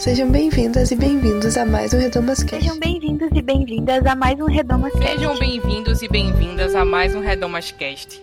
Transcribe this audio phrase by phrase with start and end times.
[0.00, 2.64] Sejam bem-vindas e bem-vindos a mais um Redomas Cast.
[2.64, 5.12] Sejam bem-vindos e bem-vindas a mais um Redomas Cast.
[5.14, 8.22] Sejam bem-vindos e bem-vindas a mais um Redomas Cast.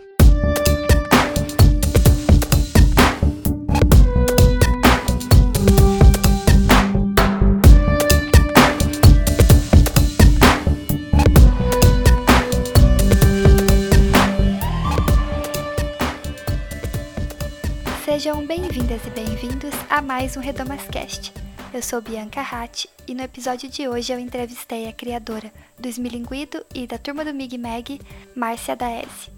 [18.04, 21.47] Sejam bem-vindas e bem-vindos a mais um Redomascast.
[21.74, 26.66] Eu sou Bianca Hatt e no episódio de hoje eu entrevistei a criadora do Esmilinguido
[26.74, 28.00] e da turma do Mig Mag,
[28.34, 29.30] Márcia Daese.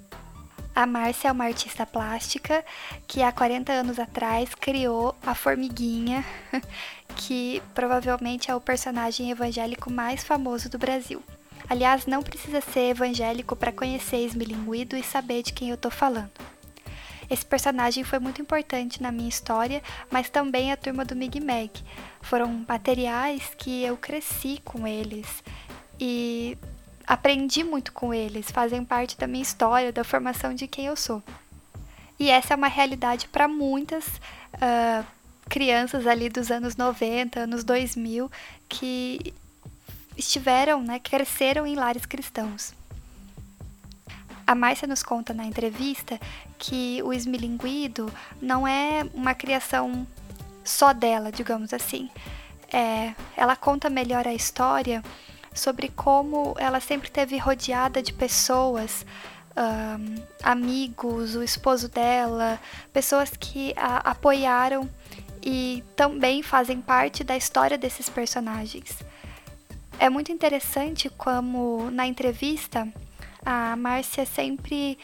[0.75, 2.63] A Márcia é uma artista plástica
[3.07, 6.23] que há 40 anos atrás criou a Formiguinha,
[7.15, 11.23] que provavelmente é o personagem evangélico mais famoso do Brasil.
[11.67, 16.31] Aliás, não precisa ser evangélico para conhecer Esmilinguido e saber de quem eu tô falando.
[17.29, 21.71] Esse personagem foi muito importante na minha história, mas também a turma do Mig Mag.
[22.21, 25.43] Foram materiais que eu cresci com eles
[25.99, 26.57] e
[27.05, 31.21] aprendi muito com eles, fazem parte da minha história, da formação de quem eu sou.
[32.19, 35.05] E essa é uma realidade para muitas uh,
[35.47, 38.31] crianças ali dos anos 90, anos 2000,
[38.67, 39.33] que
[40.17, 42.73] estiveram, né, cresceram em lares cristãos.
[44.49, 46.19] A Márcia nos conta na entrevista
[46.57, 48.11] que o esmilinguido
[48.41, 50.07] não é uma criação
[50.63, 52.09] só dela, digamos assim.
[52.73, 55.03] É, ela conta melhor a história
[55.53, 59.05] sobre como ela sempre teve rodeada de pessoas,
[59.55, 62.59] um, amigos, o esposo dela,
[62.91, 64.89] pessoas que a apoiaram
[65.43, 68.97] e também fazem parte da história desses personagens.
[69.99, 72.91] É muito interessante como na entrevista
[73.45, 74.97] a Márcia sempre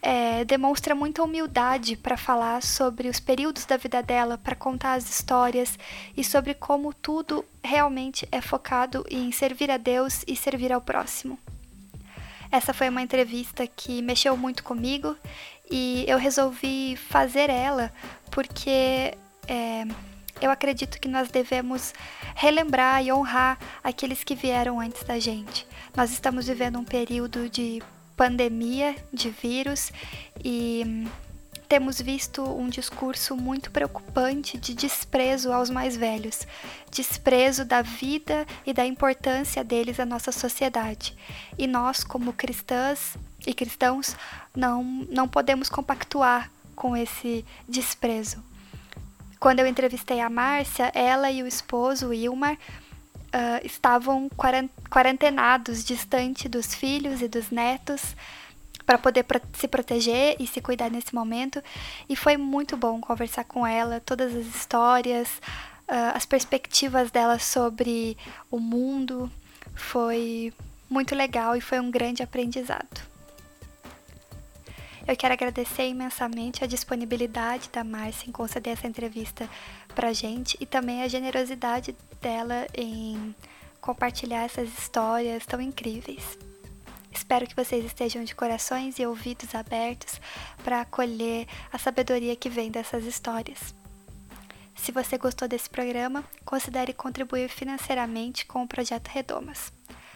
[0.00, 5.08] é, demonstra muita humildade para falar sobre os períodos da vida dela, para contar as
[5.08, 5.78] histórias
[6.16, 11.38] e sobre como tudo realmente é focado em servir a Deus e servir ao próximo.
[12.50, 15.16] Essa foi uma entrevista que mexeu muito comigo
[15.70, 17.90] e eu resolvi fazer ela
[18.30, 19.16] porque
[19.48, 19.86] é,
[20.40, 21.94] eu acredito que nós devemos
[22.34, 25.66] relembrar e honrar aqueles que vieram antes da gente.
[25.94, 27.82] Nós estamos vivendo um período de
[28.16, 29.92] pandemia de vírus
[30.42, 31.06] e
[31.68, 36.46] temos visto um discurso muito preocupante de desprezo aos mais velhos,
[36.90, 41.14] desprezo da vida e da importância deles à nossa sociedade.
[41.58, 44.16] E nós, como cristãs e cristãos,
[44.56, 48.42] não, não podemos compactuar com esse desprezo.
[49.38, 52.56] Quando eu entrevistei a Márcia, ela e o esposo, Ilmar,
[53.32, 54.28] uh, estavam
[54.90, 58.14] quarentenados, distante dos filhos e dos netos,
[58.84, 61.62] para poder se proteger e se cuidar nesse momento.
[62.08, 65.28] E foi muito bom conversar com ela, todas as histórias,
[65.88, 68.16] uh, as perspectivas dela sobre
[68.50, 69.30] o mundo.
[69.74, 70.52] Foi
[70.90, 73.12] muito legal e foi um grande aprendizado.
[75.06, 79.48] Eu quero agradecer imensamente a disponibilidade da Márcia em conceder essa entrevista
[79.94, 83.34] pra gente e também a generosidade dela em
[83.80, 86.38] compartilhar essas histórias tão incríveis.
[87.12, 90.20] Espero que vocês estejam de corações e ouvidos abertos
[90.64, 93.74] para acolher a sabedoria que vem dessas histórias.
[94.76, 99.72] Se você gostou desse programa, considere contribuir financeiramente com o projeto Redomas.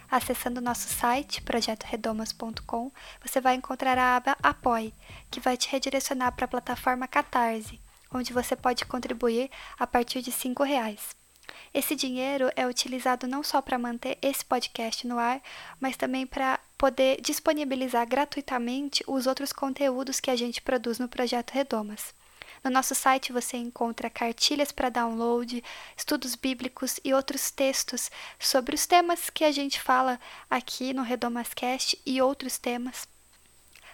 [0.09, 2.91] Acessando nosso site, projetoredomas.com,
[3.21, 4.93] você vai encontrar a aba Apoie,
[5.29, 7.79] que vai te redirecionar para a plataforma Catarse,
[8.13, 11.15] onde você pode contribuir a partir de R$ reais.
[11.73, 15.41] Esse dinheiro é utilizado não só para manter esse podcast no ar,
[15.79, 21.51] mas também para poder disponibilizar gratuitamente os outros conteúdos que a gente produz no projeto
[21.51, 22.13] Redomas.
[22.63, 25.63] No nosso site você encontra cartilhas para download,
[25.95, 28.09] estudos bíblicos e outros textos
[28.39, 30.19] sobre os temas que a gente fala
[30.49, 33.07] aqui no Redomascast e outros temas.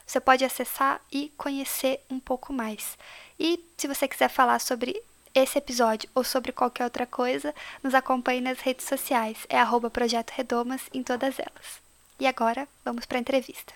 [0.05, 2.97] Você pode acessar e conhecer um pouco mais.
[3.39, 5.01] E se você quiser falar sobre
[5.33, 9.37] esse episódio ou sobre qualquer outra coisa, nos acompanhe nas redes sociais.
[9.49, 11.81] É arroba Projeto Redomas em todas elas.
[12.19, 13.73] E agora, vamos para a entrevista.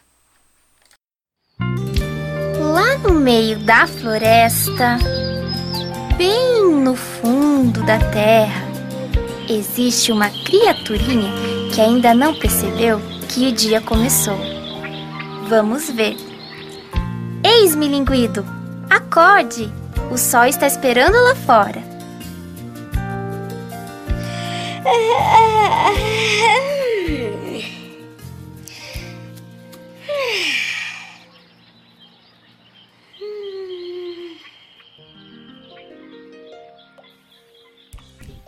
[2.59, 4.97] Lá no meio da floresta,
[6.17, 8.67] bem no fundo da terra,
[9.49, 11.31] existe uma criaturinha
[11.73, 14.37] que ainda não percebeu que o dia começou.
[15.47, 16.15] Vamos ver.
[17.43, 18.45] Eis-me, linguido,
[18.89, 19.71] acorde!
[20.11, 21.97] O sol está esperando lá fora.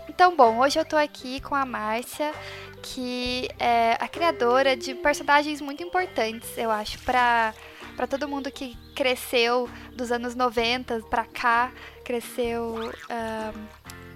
[0.07, 2.33] Então, bom, hoje eu tô aqui com a Márcia,
[2.81, 7.53] que é a criadora de personagens muito importantes, eu acho, para
[7.99, 11.69] para todo mundo que cresceu dos anos 90 para cá,
[12.05, 13.59] cresceu uh,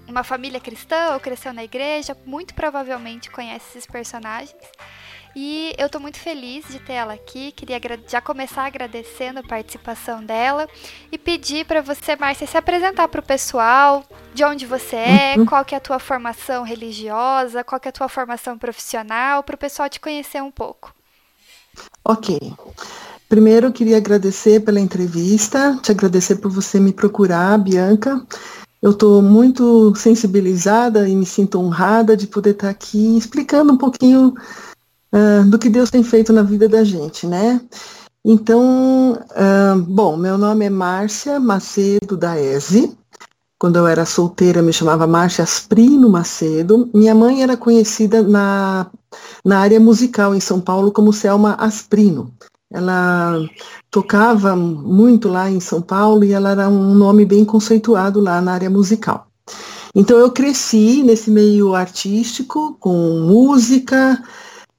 [0.08, 4.56] uma família cristã ou cresceu na igreja, muito provavelmente conhece esses personagens.
[5.36, 7.52] E eu estou muito feliz de ter ela aqui.
[7.52, 7.78] Queria
[8.08, 10.66] já começar agradecendo a participação dela
[11.12, 14.02] e pedir para você, Márcia, se apresentar para o pessoal,
[14.32, 15.44] de onde você é, uhum.
[15.44, 19.56] qual que é a tua formação religiosa, qual que é a tua formação profissional, para
[19.56, 20.94] o pessoal te conhecer um pouco.
[22.02, 22.38] Ok.
[23.28, 28.24] Primeiro, queria agradecer pela entrevista, te agradecer por você me procurar, Bianca.
[28.80, 34.34] Eu estou muito sensibilizada e me sinto honrada de poder estar aqui explicando um pouquinho
[35.12, 37.60] uh, do que Deus tem feito na vida da gente, né?
[38.22, 42.94] Então, uh, bom, meu nome é Márcia Macedo da ESE.
[43.58, 46.90] Quando eu era solteira, me chamava Márcia Asprino Macedo.
[46.92, 48.86] Minha mãe era conhecida na,
[49.42, 52.30] na área musical em São Paulo como Selma Asprino.
[52.74, 53.48] Ela
[53.88, 58.52] tocava muito lá em São Paulo e ela era um nome bem conceituado lá na
[58.52, 59.28] área musical.
[59.94, 64.20] Então eu cresci nesse meio artístico, com música,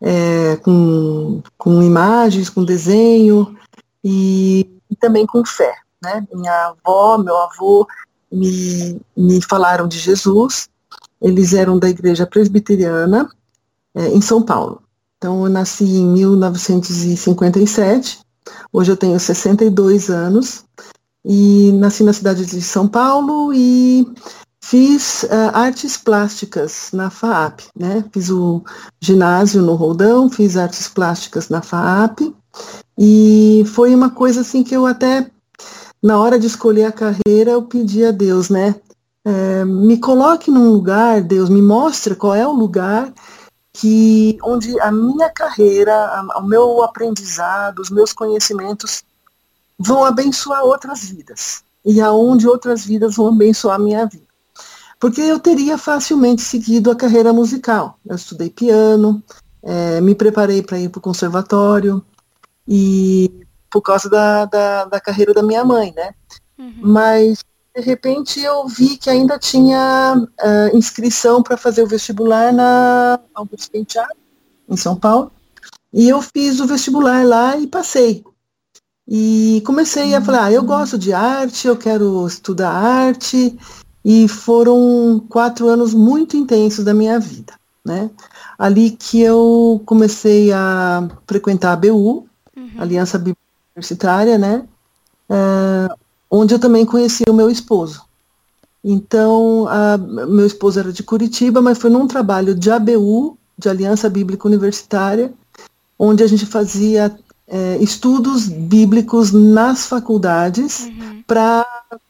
[0.02, 3.56] é, com, com imagens, com desenho
[4.04, 5.74] e, e, também com fé.
[6.04, 6.28] Né?
[6.34, 7.88] Minha avó, meu avô
[8.30, 10.68] me, me falaram de Jesus,
[11.22, 13.30] eles eram da igreja presbiteriana
[13.96, 14.85] é, em São Paulo.
[15.25, 18.19] Então, eu nasci em 1957,
[18.72, 20.63] hoje eu tenho 62 anos,
[21.25, 24.07] e nasci na cidade de São Paulo e
[24.62, 28.06] Fiz uh, artes plásticas na FAAP, né?
[28.12, 28.63] Fiz o
[29.01, 32.31] ginásio no Roldão, fiz artes plásticas na FAAP
[32.95, 35.27] e foi uma coisa assim que eu até
[36.04, 38.75] na hora de escolher a carreira eu pedi a Deus, né?
[39.25, 43.12] É, me coloque num lugar, Deus, me mostre qual é o lugar
[43.75, 49.04] que onde a minha carreira, o meu aprendizado, os meus conhecimentos
[49.77, 54.25] vão abençoar outras vidas e aonde outras vidas vão abençoar a minha vida
[55.00, 58.00] porque eu teria facilmente seguido a carreira musical.
[58.06, 59.22] Eu estudei piano,
[59.62, 62.04] é, me preparei para ir para o conservatório,
[62.68, 66.13] e por causa da, da, da, carreira da minha mãe, né?
[66.57, 66.74] Uhum.
[66.81, 67.44] Mas,
[67.75, 73.69] de repente, eu vi que ainda tinha uh, inscrição para fazer o vestibular na Augusto
[73.69, 74.16] Penteado,
[74.69, 75.30] em São Paulo,
[75.92, 78.24] e eu fiz o vestibular lá e passei.
[79.06, 83.57] E comecei a falar, ah, eu gosto de arte, eu quero estudar arte,
[84.06, 88.10] e foram quatro anos muito intensos da minha vida, né?
[88.57, 92.25] Ali que eu comecei a frequentar a BU,
[92.56, 92.72] uhum.
[92.77, 93.42] Aliança Bíblica
[93.75, 94.66] Universitária, né?
[95.30, 98.04] É, onde eu também conheci o meu esposo.
[98.83, 104.10] Então, a, meu esposo era de Curitiba, mas foi num trabalho de ABU, de Aliança
[104.10, 105.33] Bíblica Universitária,
[105.98, 107.18] onde a gente fazia
[107.48, 111.24] é, estudos bíblicos nas faculdades uhum.
[111.25, 111.66] para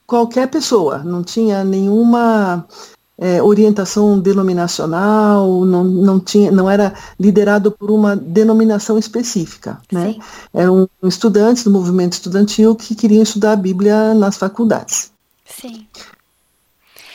[0.05, 2.65] qualquer pessoa, não tinha nenhuma
[3.17, 9.79] é, orientação denominacional, não, não, tinha, não era liderado por uma denominação específica.
[9.91, 10.15] Né?
[10.53, 15.11] Eram estudantes do movimento estudantil que queriam estudar a Bíblia nas faculdades.
[15.45, 15.87] Sim.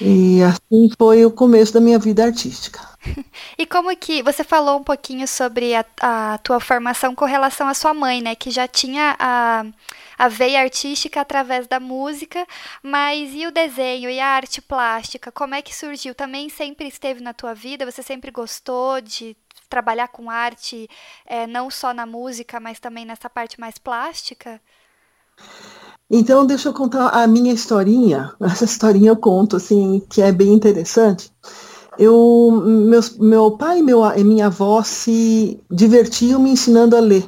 [0.00, 2.80] E assim foi o começo da minha vida artística.
[3.58, 7.74] E como que você falou um pouquinho sobre a, a tua formação com relação à
[7.74, 8.34] sua mãe, né?
[8.34, 9.66] Que já tinha a,
[10.20, 12.46] a veia artística através da música,
[12.82, 15.32] mas e o desenho e a arte plástica?
[15.32, 16.14] Como é que surgiu?
[16.14, 17.90] Também sempre esteve na tua vida?
[17.90, 19.34] Você sempre gostou de
[19.70, 20.86] trabalhar com arte,
[21.24, 24.60] é, não só na música, mas também nessa parte mais plástica?
[26.10, 28.30] Então, deixa eu contar a minha historinha.
[28.44, 31.32] Essa historinha eu conto, assim, que é bem interessante.
[31.98, 37.26] Eu, meus, meu pai e meu, minha avó se divertiam me ensinando a ler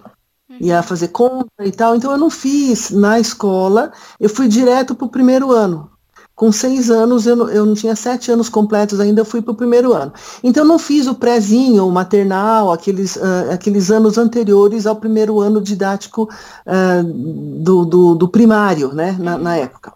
[0.62, 1.96] e a fazer conta e tal.
[1.96, 3.90] Então eu não fiz na escola,
[4.20, 5.90] eu fui direto para o primeiro ano.
[6.36, 9.50] Com seis anos, eu não, eu não tinha sete anos completos ainda, eu fui para
[9.50, 10.12] o primeiro ano.
[10.42, 15.60] Então não fiz o prézinho, o maternal, aqueles, uh, aqueles anos anteriores ao primeiro ano
[15.60, 16.28] didático
[16.66, 19.92] uh, do, do, do, primário, né, na, na época.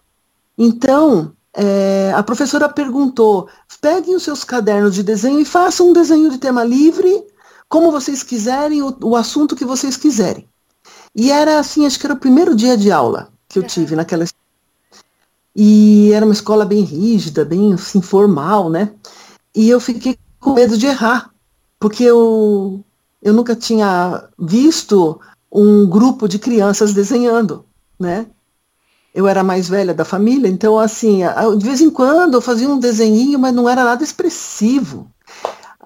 [0.57, 3.47] Então, é, a professora perguntou:
[3.81, 7.23] peguem os seus cadernos de desenho e façam um desenho de tema livre,
[7.69, 10.47] como vocês quiserem, o, o assunto que vocês quiserem.
[11.15, 14.25] E era assim, acho que era o primeiro dia de aula que eu tive naquela
[15.55, 18.91] e era uma escola bem rígida, bem assim, formal, né?
[19.55, 21.31] E eu fiquei com medo de errar,
[21.79, 22.83] porque eu,
[23.23, 25.19] eu nunca tinha visto
[25.51, 27.65] um grupo de crianças desenhando,
[27.99, 28.27] né?
[29.17, 31.21] eu era a mais velha da família, então assim,
[31.57, 35.09] de vez em quando eu fazia um desenhinho, mas não era nada expressivo.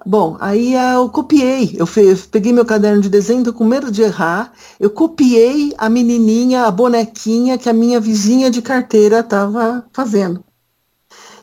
[0.04, 1.86] Bom, aí eu copiei, eu
[2.30, 6.70] peguei meu caderno de desenho, tô com medo de errar, eu copiei a menininha, a
[6.72, 10.44] bonequinha que a minha vizinha de carteira estava fazendo.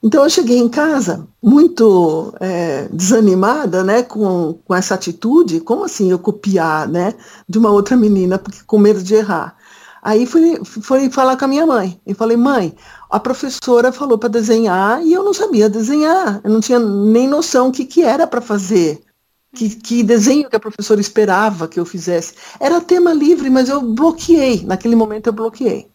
[0.04, 6.12] Então eu cheguei em casa muito é, desanimada, né, com, com essa atitude, como assim
[6.12, 7.14] eu copiar, né,
[7.48, 9.56] de uma outra menina, porque com medo de errar.
[10.02, 12.76] Aí fui, fui falar com a minha mãe e falei, mãe,
[13.10, 17.68] a professora falou para desenhar e eu não sabia desenhar, eu não tinha nem noção
[17.68, 19.02] o que, que era para fazer.
[19.54, 22.36] Que, que, desenho que a professora esperava que eu fizesse.
[22.60, 24.64] Era tema livre, mas eu bloqueei.
[24.64, 25.90] Naquele momento eu bloqueei.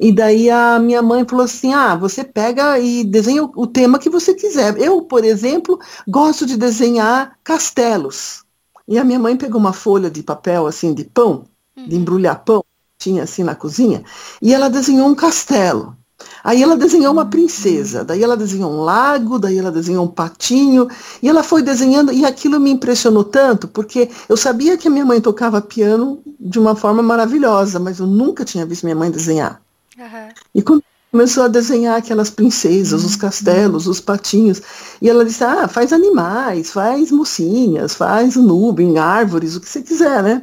[0.00, 3.98] E daí a minha mãe falou assim: ah, você pega e desenha o, o tema
[3.98, 4.76] que você quiser.
[4.78, 8.42] Eu, por exemplo, gosto de desenhar castelos.
[8.88, 11.44] E a minha mãe pegou uma folha de papel assim de pão,
[11.76, 11.88] uhum.
[11.88, 12.64] de embrulhar pão,
[13.02, 14.02] tinha assim na cozinha,
[14.40, 15.96] e ela desenhou um castelo.
[16.44, 20.88] Aí ela desenhou uma princesa, daí ela desenhou um lago, daí ela desenhou um patinho,
[21.20, 25.04] e ela foi desenhando, e aquilo me impressionou tanto, porque eu sabia que a minha
[25.04, 29.60] mãe tocava piano de uma forma maravilhosa, mas eu nunca tinha visto minha mãe desenhar.
[29.98, 30.28] Uhum.
[30.54, 30.82] E quando
[31.12, 34.62] começou a desenhar aquelas princesas, os castelos, os patinhos,
[35.00, 40.22] e ela disse, ah, faz animais, faz mocinhas, faz nuvem, árvores, o que você quiser,
[40.22, 40.42] né?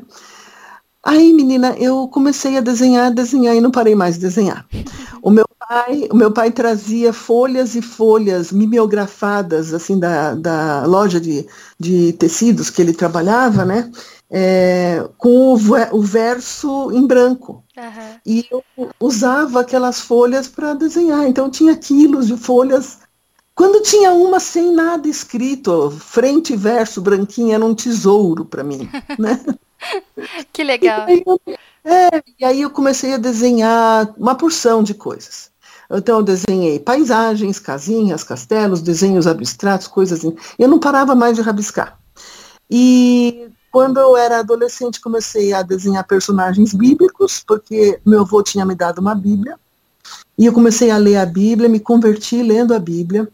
[1.04, 4.66] Aí, menina, eu comecei a desenhar, desenhar e não parei mais de desenhar.
[5.22, 11.20] O meu pai, o meu pai trazia folhas e folhas mimeografadas, assim, da, da loja
[11.20, 11.46] de,
[11.78, 13.92] de tecidos que ele trabalhava, né?
[14.32, 15.58] É, com o,
[15.92, 17.66] o, verso em branco.
[17.78, 18.20] Uhum.
[18.26, 18.64] E eu
[18.98, 21.28] usava aquelas folhas para desenhar.
[21.28, 23.00] Então tinha quilos de folhas.
[23.54, 28.88] Quando tinha uma sem nada escrito, frente e verso branquinha, era um tesouro para mim,
[29.18, 29.38] né?
[30.52, 31.08] que legal.
[31.10, 31.42] E aí, eu,
[31.84, 35.50] é, e aí eu comecei a desenhar uma porção de coisas.
[35.92, 40.36] Então eu desenhei paisagens, casinhas, castelos, desenhos abstratos, coisas assim.
[40.58, 41.98] Eu não parava mais de rabiscar.
[42.70, 48.76] E quando eu era adolescente comecei a desenhar personagens bíblicos, porque meu avô tinha me
[48.76, 49.58] dado uma Bíblia.
[50.38, 53.28] E eu comecei a ler a Bíblia, me converti lendo a Bíblia.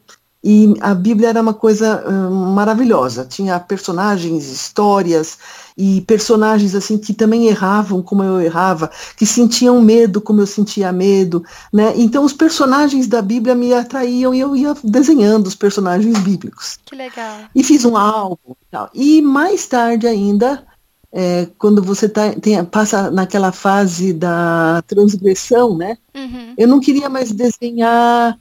[0.43, 3.25] E a Bíblia era uma coisa hum, maravilhosa.
[3.25, 5.37] Tinha personagens, histórias
[5.77, 10.91] e personagens assim que também erravam como eu errava, que sentiam medo como eu sentia
[10.91, 11.93] medo, né?
[11.97, 16.79] Então os personagens da Bíblia me atraíam e eu ia desenhando os personagens bíblicos.
[16.85, 17.39] Que legal.
[17.53, 18.89] E fiz um álbum e tal.
[18.93, 20.65] E mais tarde ainda,
[21.11, 25.97] é, quando você tá, tem, passa naquela fase da transgressão, né?
[26.15, 26.53] Uhum.
[26.57, 28.37] Eu não queria mais desenhar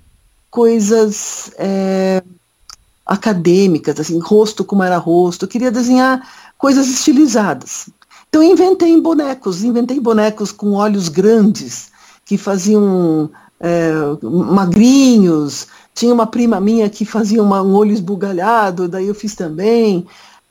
[0.51, 2.23] coisas é,
[3.05, 5.45] acadêmicas, assim, rosto como era rosto.
[5.45, 6.27] Eu queria desenhar
[6.65, 7.91] coisas estilizadas.
[8.27, 11.91] Então inventei bonecos, inventei bonecos com olhos grandes,
[12.25, 13.29] que faziam
[13.61, 13.93] é,
[14.23, 15.67] magrinhos.
[15.95, 20.07] Tinha uma prima minha que fazia uma, um olho esbugalhado, daí eu fiz também.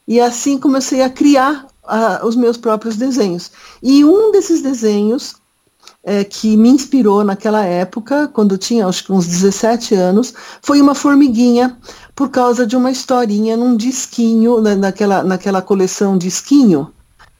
[0.07, 3.51] E assim comecei a criar a, os meus próprios desenhos.
[3.81, 5.37] E um desses desenhos
[6.03, 10.81] é, que me inspirou naquela época, quando eu tinha acho que uns 17 anos, foi
[10.81, 11.77] uma formiguinha,
[12.13, 16.91] por causa de uma historinha num disquinho, né, naquela, naquela coleção disquinho,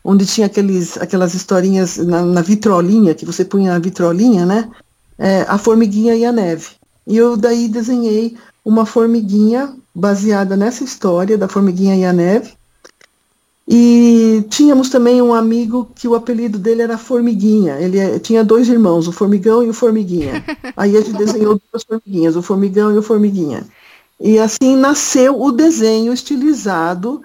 [0.04, 4.70] onde tinha aqueles, aquelas historinhas na, na vitrolinha, que você punha a vitrolinha, né?
[5.18, 6.70] É, a formiguinha e a neve.
[7.06, 12.54] E eu daí desenhei uma formiguinha baseada nessa história da formiguinha e a neve,
[13.68, 17.80] e tínhamos também um amigo que o apelido dele era Formiguinha.
[17.80, 20.44] Ele é, tinha dois irmãos, o Formigão e o Formiguinha.
[20.76, 23.66] Aí a gente desenhou duas formiguinhas, o Formigão e o Formiguinha.
[24.20, 27.24] E assim nasceu o desenho estilizado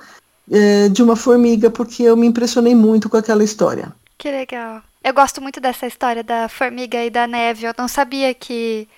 [0.51, 3.93] é, de uma formiga, porque eu me impressionei muito com aquela história.
[4.17, 4.81] Que legal.
[5.03, 7.67] Eu gosto muito dessa história da formiga e da neve.
[7.67, 8.89] Eu não sabia que,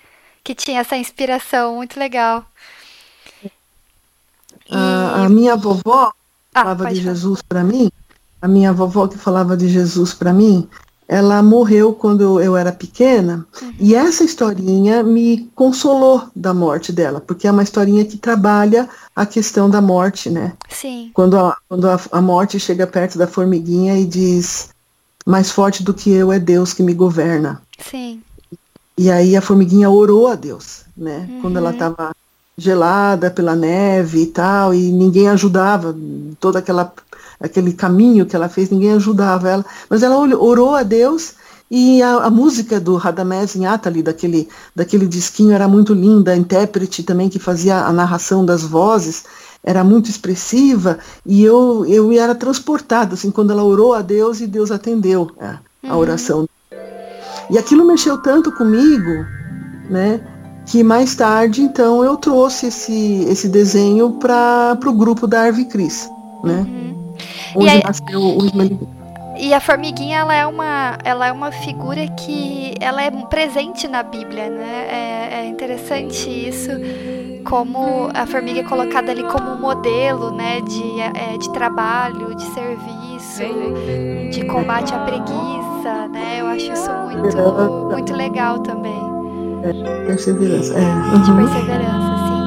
[0.43, 1.75] que tinha essa inspiração.
[1.75, 2.45] Muito legal.
[3.43, 3.51] E...
[4.71, 6.11] A, a minha vovó
[6.53, 7.89] ah, falava de Jesus para mim,
[8.41, 10.67] a minha vovó que falava de Jesus para mim,
[11.07, 13.73] ela morreu quando eu era pequena, uhum.
[13.77, 19.25] e essa historinha me consolou da morte dela, porque é uma historinha que trabalha a
[19.25, 20.53] questão da morte, né?
[20.69, 21.11] Sim.
[21.13, 24.69] Quando a, quando a, a morte chega perto da formiguinha e diz:
[25.25, 27.61] Mais forte do que eu é Deus que me governa.
[27.77, 28.21] Sim.
[28.97, 31.27] E aí a formiguinha orou a Deus, né?
[31.29, 31.41] Uhum.
[31.41, 32.20] Quando ela estava uhum
[32.61, 35.95] gelada pela neve e tal, e ninguém ajudava,
[36.39, 36.93] todo aquela,
[37.39, 39.65] aquele caminho que ela fez, ninguém ajudava ela.
[39.89, 41.33] Mas ela orou a Deus
[41.69, 46.37] e a, a música do Radamés em Atali, daquele, daquele disquinho, era muito linda, a
[46.37, 49.23] intérprete também que fazia a narração das vozes,
[49.63, 54.47] era muito expressiva, e eu, eu era transportada, assim, quando ela orou a Deus e
[54.47, 55.99] Deus atendeu a, a uhum.
[55.99, 56.49] oração
[57.49, 59.25] E aquilo mexeu tanto comigo,
[59.89, 60.19] né?
[60.71, 66.09] Que mais tarde, então, eu trouxe esse, esse desenho para o grupo da Arve Cris,
[66.45, 66.65] né?
[66.65, 67.13] Uhum.
[67.57, 68.37] Onde aí, nasceu o
[69.37, 74.03] e a formiguinha ela é uma ela é uma figura que ela é presente na
[74.03, 74.87] Bíblia, né?
[74.89, 76.69] É, é interessante isso
[77.43, 83.43] como a formiga é colocada ali como modelo, né, de, é, de trabalho, de serviço,
[84.31, 86.37] de combate à preguiça, né?
[86.39, 89.20] Eu acho isso muito, muito legal também.
[89.63, 90.73] É, perseverança.
[90.73, 90.81] É.
[90.81, 91.21] Uhum.
[91.21, 92.40] De perseverança, sim.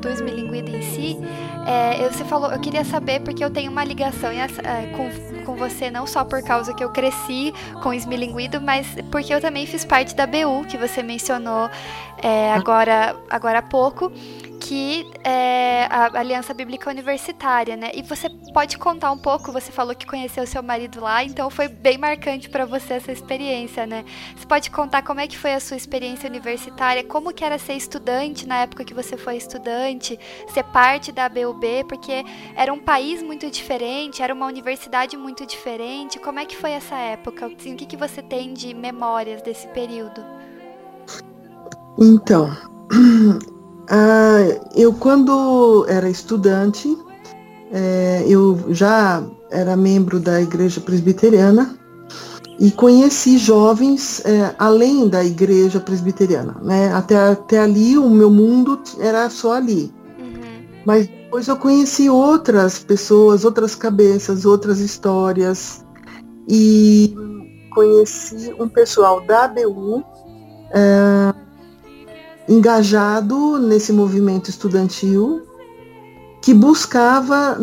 [0.00, 1.18] Do esmilinguido em si,
[1.66, 4.46] é, você falou, eu queria saber porque eu tenho uma ligação é,
[4.96, 7.52] com, com você, não só por causa que eu cresci
[7.82, 11.68] com o esmilinguido, mas porque eu também fiz parte da BU, que você mencionou
[12.22, 14.12] é, agora, agora há pouco
[14.68, 17.90] que é a Aliança Bíblica Universitária, né?
[17.94, 21.68] E você pode contar um pouco, você falou que conheceu seu marido lá, então foi
[21.68, 24.04] bem marcante para você essa experiência, né?
[24.36, 27.72] Você pode contar como é que foi a sua experiência universitária, como que era ser
[27.72, 30.20] estudante na época que você foi estudante,
[30.52, 32.22] ser parte da BUB, porque
[32.54, 36.18] era um país muito diferente, era uma universidade muito diferente.
[36.18, 37.46] Como é que foi essa época?
[37.46, 40.22] Assim, o que, que você tem de memórias desse período?
[41.98, 42.54] Então,
[43.90, 44.38] Ah,
[44.74, 46.96] eu, quando era estudante,
[47.72, 51.74] é, eu já era membro da igreja presbiteriana
[52.60, 56.56] e conheci jovens é, além da igreja presbiteriana.
[56.62, 56.92] Né?
[56.92, 59.92] Até, até ali, o meu mundo era só ali.
[60.18, 60.66] Uhum.
[60.84, 65.84] Mas depois eu conheci outras pessoas, outras cabeças, outras histórias.
[66.48, 67.14] E
[67.74, 70.02] conheci um pessoal da ABU.
[70.72, 71.34] É,
[72.48, 75.42] engajado nesse movimento estudantil
[76.40, 77.58] que buscava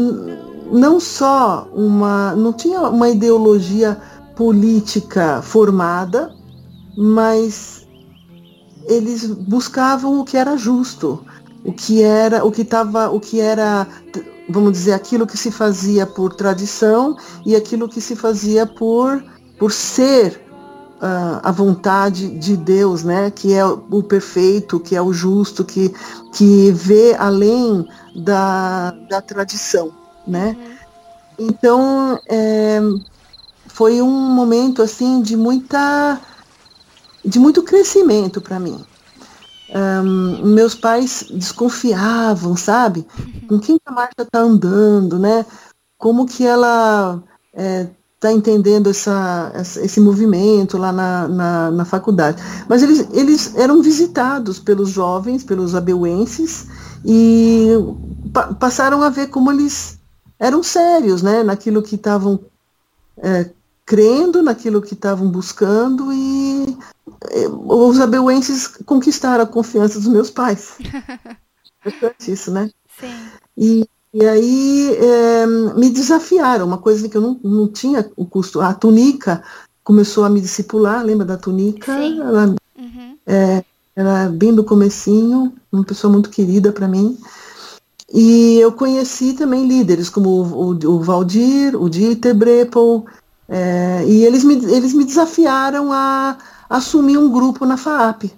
[0.71, 3.99] não só uma, não tinha uma ideologia
[4.35, 6.33] política formada,
[6.97, 7.87] mas
[8.87, 11.23] eles buscavam o que era justo,
[11.63, 13.87] o que era, o que estava, o que era,
[14.49, 19.23] vamos dizer, aquilo que se fazia por tradição e aquilo que se fazia por
[19.57, 20.44] por ser
[21.01, 25.93] a vontade de Deus, né, que é o perfeito, que é o justo, que,
[26.33, 29.91] que vê além da, da tradição,
[30.25, 30.55] né.
[30.57, 30.75] Uhum.
[31.47, 32.79] Então, é,
[33.67, 36.19] foi um momento, assim, de muita,
[37.23, 38.83] de muito crescimento para mim.
[39.67, 43.05] Um, meus pais desconfiavam, sabe?
[43.19, 43.47] Uhum.
[43.47, 45.45] Com quem a Marta está andando, né?
[45.97, 47.21] Como que ela
[47.53, 52.41] é, está entendendo essa, esse movimento lá na, na, na, faculdade.
[52.67, 56.67] Mas eles, eles eram visitados pelos jovens, pelos abeuenses,
[57.05, 57.69] e
[58.33, 59.99] pa passaram a ver como eles
[60.39, 62.39] eram sérios né, naquilo que estavam
[63.17, 63.49] é,
[63.85, 66.77] crendo, naquilo que estavam buscando, e
[67.29, 70.77] é, os abeuenses conquistaram a confiança dos meus pais.
[71.85, 72.71] Importante isso, né?
[72.99, 73.13] Sim.
[73.55, 78.61] E, e aí é, me desafiaram, uma coisa que eu não, não tinha o custo.
[78.61, 79.43] A túnica
[79.83, 81.93] começou a me discipular, lembra da túnica?
[81.93, 82.21] Sim.
[82.21, 83.17] Ela, uhum.
[83.27, 83.61] é,
[83.93, 87.17] era bem do comecinho, uma pessoa muito querida para mim.
[88.13, 93.05] E eu conheci também líderes como o, o, o Valdir, o Dieter Brepel,
[93.49, 96.37] é, e eles me, eles me desafiaram a,
[96.69, 98.31] a assumir um grupo na FAAP,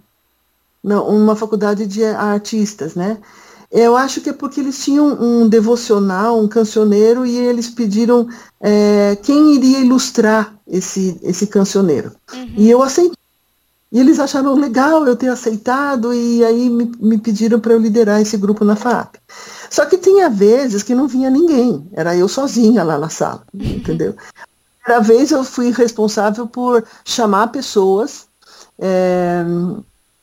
[0.84, 3.20] uma faculdade de artistas, né?
[3.71, 8.27] Eu acho que é porque eles tinham um devocional, um cancioneiro, e eles pediram
[8.62, 12.13] é, quem iria ilustrar esse, esse cancioneiro.
[12.34, 12.53] Uhum.
[12.56, 13.17] E eu aceitei.
[13.91, 18.21] E eles acharam legal eu ter aceitado, e aí me, me pediram para eu liderar
[18.21, 19.15] esse grupo na FAP.
[19.69, 23.62] Só que tinha vezes que não vinha ninguém, era eu sozinha lá na sala, uhum.
[23.63, 24.15] entendeu?
[24.84, 28.27] Primeira vez eu fui responsável por chamar pessoas
[28.80, 29.43] é,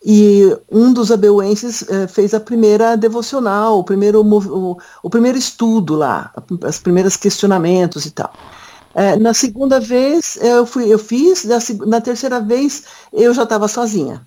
[0.04, 5.94] e um dos abeuenses eh, fez a primeira devocional, o primeiro, o, o primeiro estudo
[5.94, 6.30] lá,
[6.68, 8.30] os primeiros questionamentos e tal.
[8.94, 13.66] Eh, na segunda vez eu, fui, eu fiz, na, na terceira vez eu já estava
[13.66, 14.20] sozinha.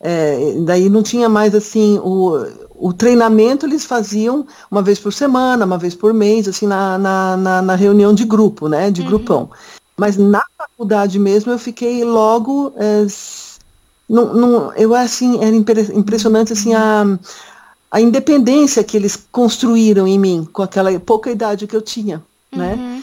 [0.00, 5.64] Eh, daí não tinha mais assim o, o treinamento eles faziam uma vez por semana,
[5.64, 9.06] uma vez por mês, assim na, na, na, na reunião de grupo, né, de uhum.
[9.06, 9.50] grupão.
[9.96, 12.74] Mas na faculdade mesmo eu fiquei logo.
[14.12, 17.18] Não, não, eu assim, era impressionante assim, a,
[17.90, 22.22] a independência que eles construíram em mim, com aquela pouca idade que eu tinha.
[22.54, 22.74] Né?
[22.74, 22.96] Uhum.
[22.96, 23.02] Né?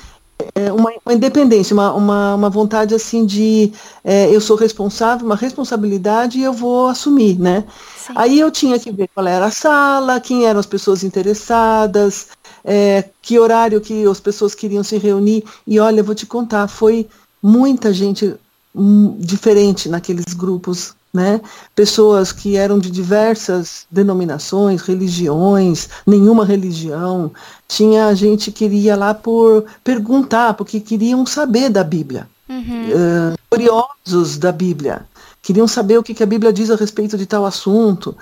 [0.53, 5.35] É uma, uma, independência, uma, uma, uma, vontade assim de é, eu sou responsável, uma
[5.35, 7.65] responsabilidade e eu vou assumir, né?
[7.97, 8.13] Sim.
[8.15, 12.27] Aí eu tinha que ver qual era a sala, quem eram as pessoas interessadas,
[12.63, 15.43] é, que horário que as pessoas queriam se reunir.
[15.65, 17.09] E olha, eu vou te contar, foi
[17.41, 18.35] muita gente
[18.73, 21.41] hum, diferente naqueles grupos né?
[21.75, 27.31] Pessoas que eram de diversas denominações, religiões, nenhuma religião.
[27.67, 32.27] Tinha gente que iria lá por perguntar, porque queriam saber da Bíblia.
[32.47, 32.89] Uhum.
[32.89, 35.05] Uh, curiosos da Bíblia.
[35.41, 38.15] Queriam saber o que, que, a Bíblia diz a respeito de tal assunto.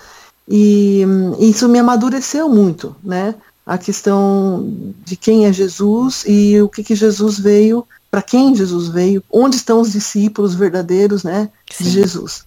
[0.48, 3.36] E um, isso me amadureceu muito, né?
[3.66, 4.74] A questão
[5.04, 9.58] de quem é Jesus e o que, que Jesus veio, para quem Jesus veio, onde
[9.58, 11.50] estão os discípulos verdadeiros, né?
[11.70, 11.84] Sim.
[11.84, 12.47] De Jesus.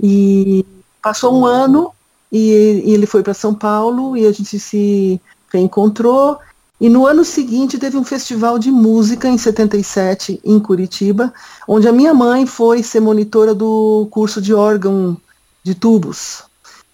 [0.00, 0.66] E
[1.00, 1.94] passou um ano
[2.32, 5.20] e, e ele foi para São Paulo e a gente se
[5.52, 6.38] reencontrou.
[6.80, 11.32] E no ano seguinte teve um festival de música em 77 em Curitiba,
[11.68, 15.16] onde a minha mãe foi ser monitora do curso de órgão
[15.62, 16.42] de tubos.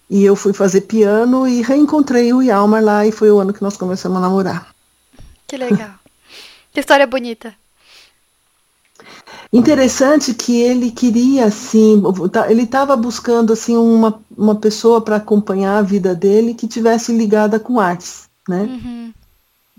[0.07, 3.63] E eu fui fazer piano e reencontrei o Yalmar lá e foi o ano que
[3.63, 4.67] nós começamos a namorar.
[5.47, 5.95] Que legal.
[6.71, 7.55] que história bonita.
[9.51, 11.99] Interessante que ele queria assim,
[12.31, 17.11] tá, ele estava buscando assim uma, uma pessoa para acompanhar a vida dele que tivesse
[17.11, 18.63] ligada com artes né?
[18.63, 19.13] Uhum.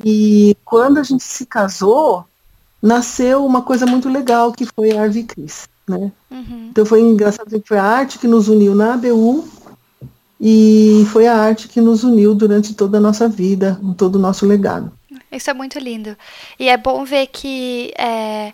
[0.04, 2.24] E quando a gente se casou,
[2.82, 6.10] nasceu uma coisa muito legal que foi a Arvi Cris, né?
[6.30, 6.68] Uhum.
[6.70, 9.46] Então foi engraçado que foi a arte que nos uniu na ABU
[10.40, 14.46] e foi a arte que nos uniu durante toda a nossa vida, todo o nosso
[14.46, 14.90] legado.
[15.30, 16.16] Isso é muito lindo.
[16.58, 18.52] E é bom ver que é,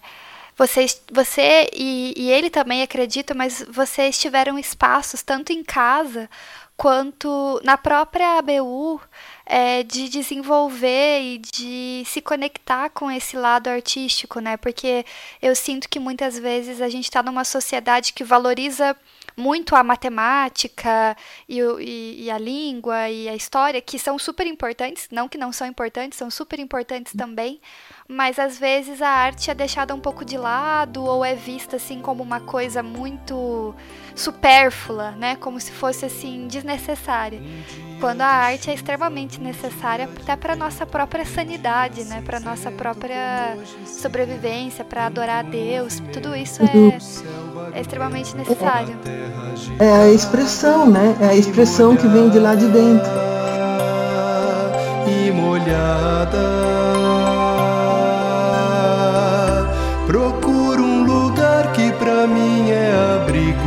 [0.57, 6.29] vocês, você e, e ele também acredita, mas vocês tiveram espaços tanto em casa
[6.77, 9.01] quanto na própria ABU
[9.47, 14.57] é, de desenvolver e de se conectar com esse lado artístico, né?
[14.57, 15.07] Porque
[15.41, 18.97] eu sinto que muitas vezes a gente está numa sociedade que valoriza
[19.37, 21.17] muito a matemática
[21.49, 25.53] e, e, e, a língua e a história, que são super importantes, não que não
[25.53, 27.61] são importantes, são super importantes também,
[28.09, 32.01] mas às vezes a arte é deixada um pouco de lado ou é vista assim
[32.01, 33.75] como uma coisa muito
[34.17, 35.37] supérflua, né?
[35.37, 37.41] Como se fosse assim desnecessária.
[38.01, 42.23] Quando a arte é extremamente necessária até para nossa própria sanidade, né?
[42.25, 48.99] Para nossa própria sobrevivência, para adorar a Deus, tudo isso é, é extremamente necessário.
[49.79, 51.17] É a expressão, né?
[51.21, 53.11] É a expressão que vem de lá de dentro.
[55.07, 56.57] E molhada
[62.73, 63.66] é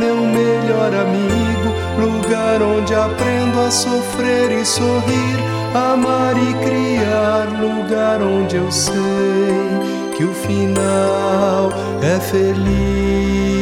[0.00, 5.36] meu melhor amigo, lugar onde aprendo a sofrer e sorrir,
[5.74, 8.94] amar e criar, lugar onde eu sei
[10.16, 11.70] que o final
[12.02, 13.59] é feliz.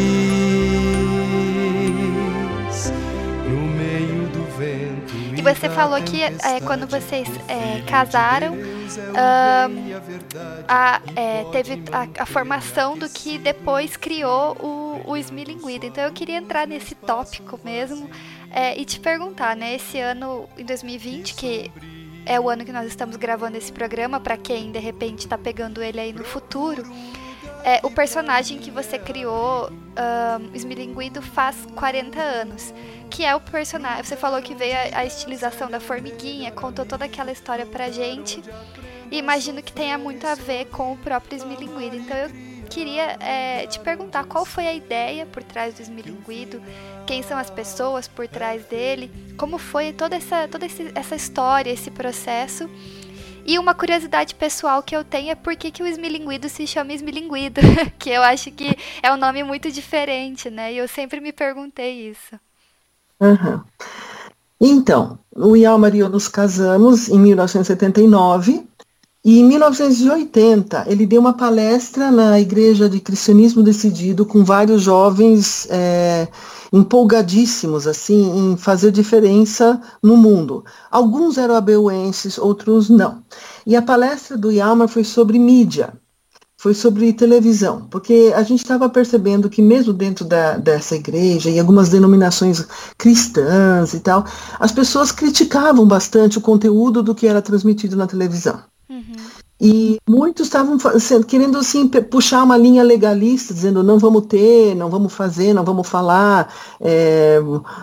[5.38, 8.78] E você falou que é, quando vocês é, casaram, um,
[10.66, 15.86] a, é, teve a, a formação do que depois criou o o esmilinguido.
[15.86, 18.08] Então eu queria entrar nesse tópico mesmo
[18.50, 19.74] é, e te perguntar, né?
[19.74, 21.70] Esse ano, em 2020, que
[22.26, 25.82] é o ano que nós estamos gravando esse programa, para quem de repente está pegando
[25.82, 26.82] ele aí no futuro,
[27.68, 32.72] é, o personagem que você criou, um, Esmilinguido, faz 40 anos.
[33.10, 34.02] Que é o personagem.
[34.02, 38.42] Você falou que veio a, a estilização da formiguinha, contou toda aquela história pra gente.
[39.10, 41.96] E imagino que tenha muito a ver com o próprio Esmilinguido.
[41.96, 42.30] Então eu
[42.70, 46.62] queria é, te perguntar qual foi a ideia por trás do Esmilinguido,
[47.06, 51.90] quem são as pessoas por trás dele, como foi toda essa, toda essa história, esse
[51.90, 52.68] processo.
[53.48, 56.92] E uma curiosidade pessoal que eu tenho é por que, que o esmilinguido se chama
[56.92, 57.62] esmilinguido,
[57.98, 60.70] que eu acho que é um nome muito diferente, né?
[60.74, 62.38] E eu sempre me perguntei isso.
[63.18, 63.62] Uhum.
[64.60, 68.66] Então, o Yalmar e eu nos casamos em 1979
[69.28, 75.68] e em 1980 ele deu uma palestra na Igreja de Cristianismo Decidido com vários jovens
[75.68, 76.28] é,
[76.72, 80.64] empolgadíssimos assim em fazer diferença no mundo.
[80.90, 83.22] Alguns eram abeuenses, outros não.
[83.66, 85.92] E a palestra do Yalmar foi sobre mídia
[86.56, 91.60] foi sobre televisão, porque a gente estava percebendo que mesmo dentro da, dessa igreja e
[91.60, 94.24] algumas denominações cristãs e tal,
[94.58, 98.60] as pessoas criticavam bastante o conteúdo do que era transmitido na televisão.
[98.88, 99.16] Uhum.
[99.60, 100.78] E muitos estavam
[101.26, 105.86] querendo assim puxar uma linha legalista, dizendo não vamos ter, não vamos fazer, não vamos
[105.86, 107.38] falar, é,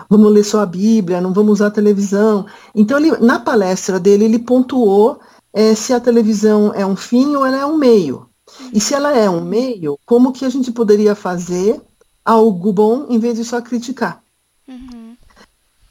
[0.08, 2.46] vamos ler só a Bíblia, não vamos usar a televisão.
[2.74, 5.20] Então ele, na palestra dele ele pontuou
[5.52, 8.26] é, se a televisão é um fim ou ela é um meio.
[8.72, 11.80] E se ela é um meio, como que a gente poderia fazer
[12.24, 14.22] algo bom em vez de só criticar?
[14.66, 15.14] Uhum.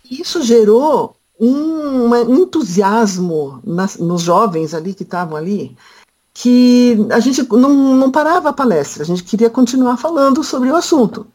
[0.09, 5.75] Isso gerou um, um entusiasmo nas, nos jovens ali que estavam ali,
[6.33, 10.75] que a gente não, não parava a palestra, a gente queria continuar falando sobre o
[10.75, 11.25] assunto.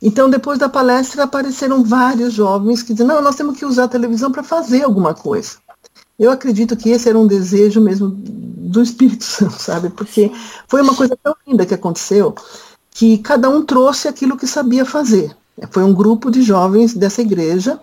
[0.00, 3.88] Então, depois da palestra, apareceram vários jovens que diziam, não, nós temos que usar a
[3.88, 5.56] televisão para fazer alguma coisa.
[6.18, 9.90] Eu acredito que esse era um desejo mesmo do Espírito Santo, sabe?
[9.90, 10.30] Porque
[10.68, 12.34] foi uma coisa tão linda que aconteceu
[12.90, 15.34] que cada um trouxe aquilo que sabia fazer.
[15.70, 17.80] Foi um grupo de jovens dessa igreja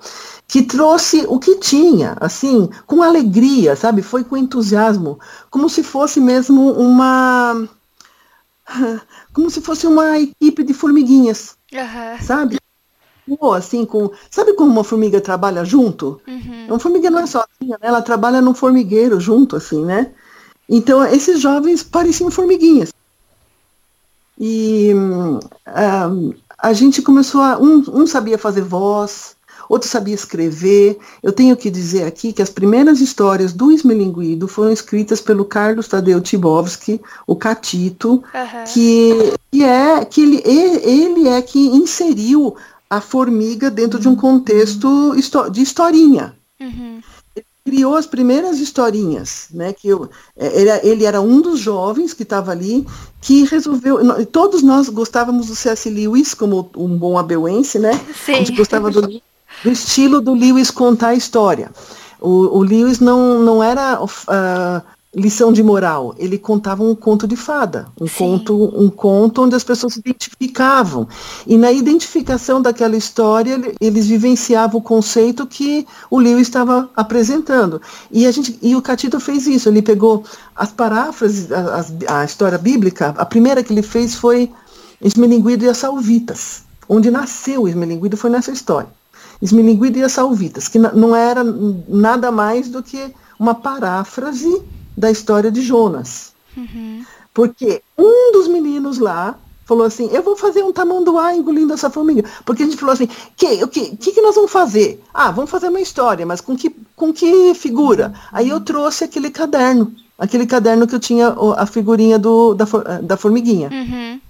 [0.54, 4.04] que trouxe o que tinha, assim, com alegria, sabe?
[4.04, 7.68] Foi com entusiasmo, como se fosse mesmo uma.
[9.34, 12.22] Como se fosse uma equipe de formiguinhas, uhum.
[12.24, 12.60] sabe?
[13.28, 14.12] Ou assim, com.
[14.30, 16.22] Sabe como uma formiga trabalha junto?
[16.28, 16.68] Uhum.
[16.68, 17.88] Uma formiga não é sozinha, né?
[17.88, 20.12] Ela trabalha num formigueiro junto, assim, né?
[20.70, 22.94] Então, esses jovens pareciam formiguinhas.
[24.40, 25.40] E um,
[26.60, 27.58] a gente começou a.
[27.58, 29.33] Um, um sabia fazer voz,
[29.70, 30.98] outro sabia escrever.
[31.22, 35.88] Eu tenho que dizer aqui que as primeiras histórias do Esmelinguido foram escritas pelo Carlos
[35.88, 38.64] Tadeu Tibovski, o Catito, uhum.
[38.74, 42.56] que, que é que ele, ele é que inseriu
[42.90, 45.16] a formiga dentro de um contexto
[45.52, 46.36] de historinha.
[46.60, 47.02] Uhum
[47.66, 49.74] criou as primeiras historinhas, né?
[49.74, 52.86] Que eu, é, ele, ele era um dos jovens que estava ali,
[53.22, 54.26] que resolveu.
[54.26, 55.90] Todos nós gostávamos do C.S.
[55.90, 57.94] Lewis como um bom abeuense, né?
[58.26, 58.34] Sim.
[58.34, 59.02] A gente gostava do,
[59.64, 61.72] do estilo do Lewis contar a história.
[62.20, 64.82] O, o Lewis não, não era uh,
[65.16, 66.16] lição de moral.
[66.18, 71.08] Ele contava um conto de fada, um conto, um conto onde as pessoas se identificavam.
[71.46, 77.82] E na identificação daquela história, eles vivenciavam o conceito que o Lewis estava apresentando.
[78.12, 79.70] E a gente, e o Catito fez isso.
[79.70, 80.24] Ele pegou
[80.56, 83.14] as paráfrases, a, a, a história bíblica.
[83.18, 84.52] A primeira que ele fez foi
[85.02, 88.90] Esmelinguido e as Salvitas, onde nasceu Esmelinguido foi nessa história.
[89.44, 94.64] Esmelinguido e as Salvitas, que não era nada mais do que uma paráfrase
[94.98, 96.32] da história de Jonas.
[96.56, 97.04] Uhum.
[97.34, 102.24] Porque um dos meninos lá falou assim, eu vou fazer um tamanduá engolindo essa formiga.
[102.46, 105.04] Porque a gente falou assim, que, o que, que, que nós vamos fazer?
[105.14, 108.14] Ah, vamos fazer uma história, mas com que, com que figura?
[108.32, 112.66] Aí eu trouxe aquele caderno, aquele caderno que eu tinha a figurinha do, da,
[113.02, 113.70] da formiguinha.
[113.70, 114.22] Uhum.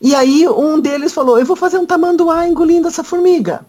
[0.00, 3.64] E aí um deles falou, eu vou fazer um tamanduá engolindo essa formiga.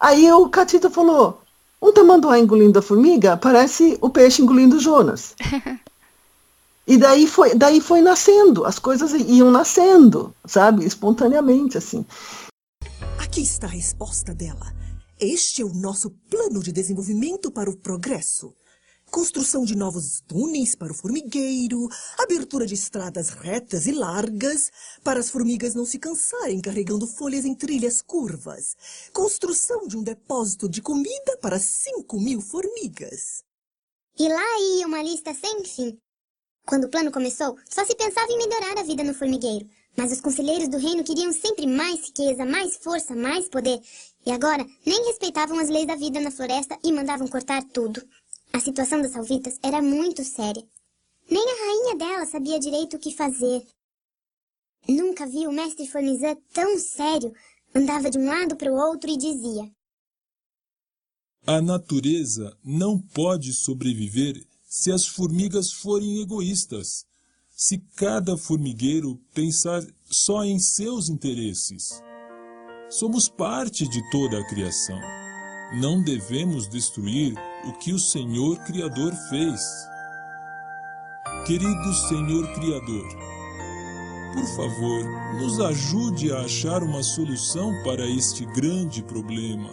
[0.00, 1.40] Aí o Catita falou,
[1.80, 5.34] um tamanduá engolindo a formiga parece o peixe engolindo Jonas.
[6.86, 12.04] e daí foi, daí foi nascendo, as coisas iam nascendo, sabe, espontaneamente assim.
[13.18, 14.74] Aqui está a resposta dela.
[15.18, 18.54] Este é o nosso plano de desenvolvimento para o progresso
[19.16, 24.70] construção de novos túneis para o formigueiro, abertura de estradas retas e largas
[25.02, 28.76] para as formigas não se cansarem carregando folhas em trilhas curvas,
[29.14, 33.42] construção de um depósito de comida para 5 mil formigas.
[34.18, 35.96] E lá ia uma lista sem fim.
[36.66, 39.66] Quando o plano começou, só se pensava em melhorar a vida no formigueiro.
[39.96, 43.80] Mas os conselheiros do reino queriam sempre mais riqueza, mais força, mais poder.
[44.26, 48.06] E agora nem respeitavam as leis da vida na floresta e mandavam cortar tudo.
[48.52, 50.66] A situação das salvitas era muito séria.
[51.30, 53.66] Nem a rainha dela sabia direito o que fazer.
[54.88, 57.32] Nunca vi o mestre Formizan tão sério.
[57.74, 59.70] Andava de um lado para o outro e dizia:
[61.46, 67.04] A natureza não pode sobreviver se as formigas forem egoístas.
[67.58, 72.02] se cada formigueiro pensar só em seus interesses.
[72.90, 75.00] Somos parte de toda a criação.
[75.74, 79.60] Não devemos destruir o que o Senhor Criador fez.
[81.44, 83.06] Querido Senhor Criador,
[84.32, 85.04] por favor,
[85.40, 89.70] nos ajude a achar uma solução para este grande problema.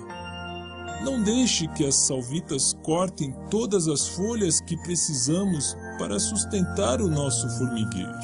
[1.03, 7.47] Não deixe que as salvitas cortem todas as folhas que precisamos para sustentar o nosso
[7.57, 8.19] formigueiro.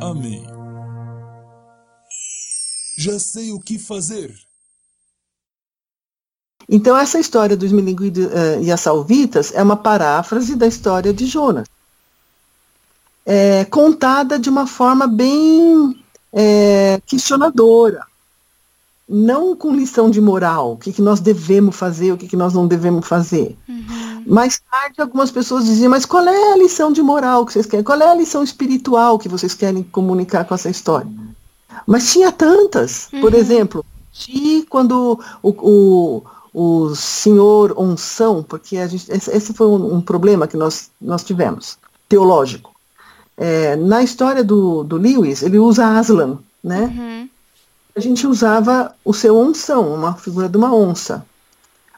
[0.00, 0.46] Amém.
[2.98, 4.45] Já sei o que fazer.
[6.68, 11.26] Então, essa história dos milinguidos uh, e as salvitas é uma paráfrase da história de
[11.26, 11.68] Jonas.
[13.24, 15.96] É, contada de uma forma bem
[16.32, 18.04] é, questionadora.
[19.08, 22.52] Não com lição de moral, o que, que nós devemos fazer, o que, que nós
[22.52, 23.56] não devemos fazer.
[23.68, 24.24] Uhum.
[24.26, 27.84] Mais tarde, algumas pessoas diziam, mas qual é a lição de moral que vocês querem?
[27.84, 31.08] Qual é a lição espiritual que vocês querem comunicar com essa história?
[31.86, 33.08] Mas tinha tantas.
[33.12, 33.20] Uhum.
[33.20, 36.22] Por exemplo, de quando o, o
[36.58, 41.76] o senhor unção, porque a gente, esse foi um, um problema que nós, nós tivemos,
[42.08, 42.74] teológico.
[43.36, 46.84] É, na história do, do Lewis, ele usa Aslan, né?
[46.84, 47.28] Uhum.
[47.94, 51.26] A gente usava o seu unção, uma figura de uma onça.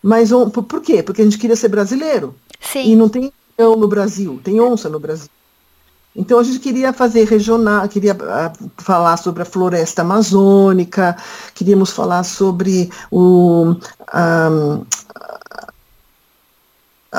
[0.03, 1.05] Mas por, por quê?
[1.05, 2.35] Porque a gente queria ser brasileiro.
[2.61, 2.91] Sim.
[2.91, 5.29] E não tem leão no Brasil, tem onça no Brasil.
[6.15, 11.17] Então a gente queria fazer regional, queria uh, falar sobre a floresta amazônica,
[11.55, 13.77] queríamos falar sobre o,
[14.15, 14.85] um,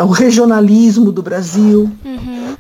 [0.04, 1.89] o regionalismo do Brasil.
[2.04, 2.56] Uhum.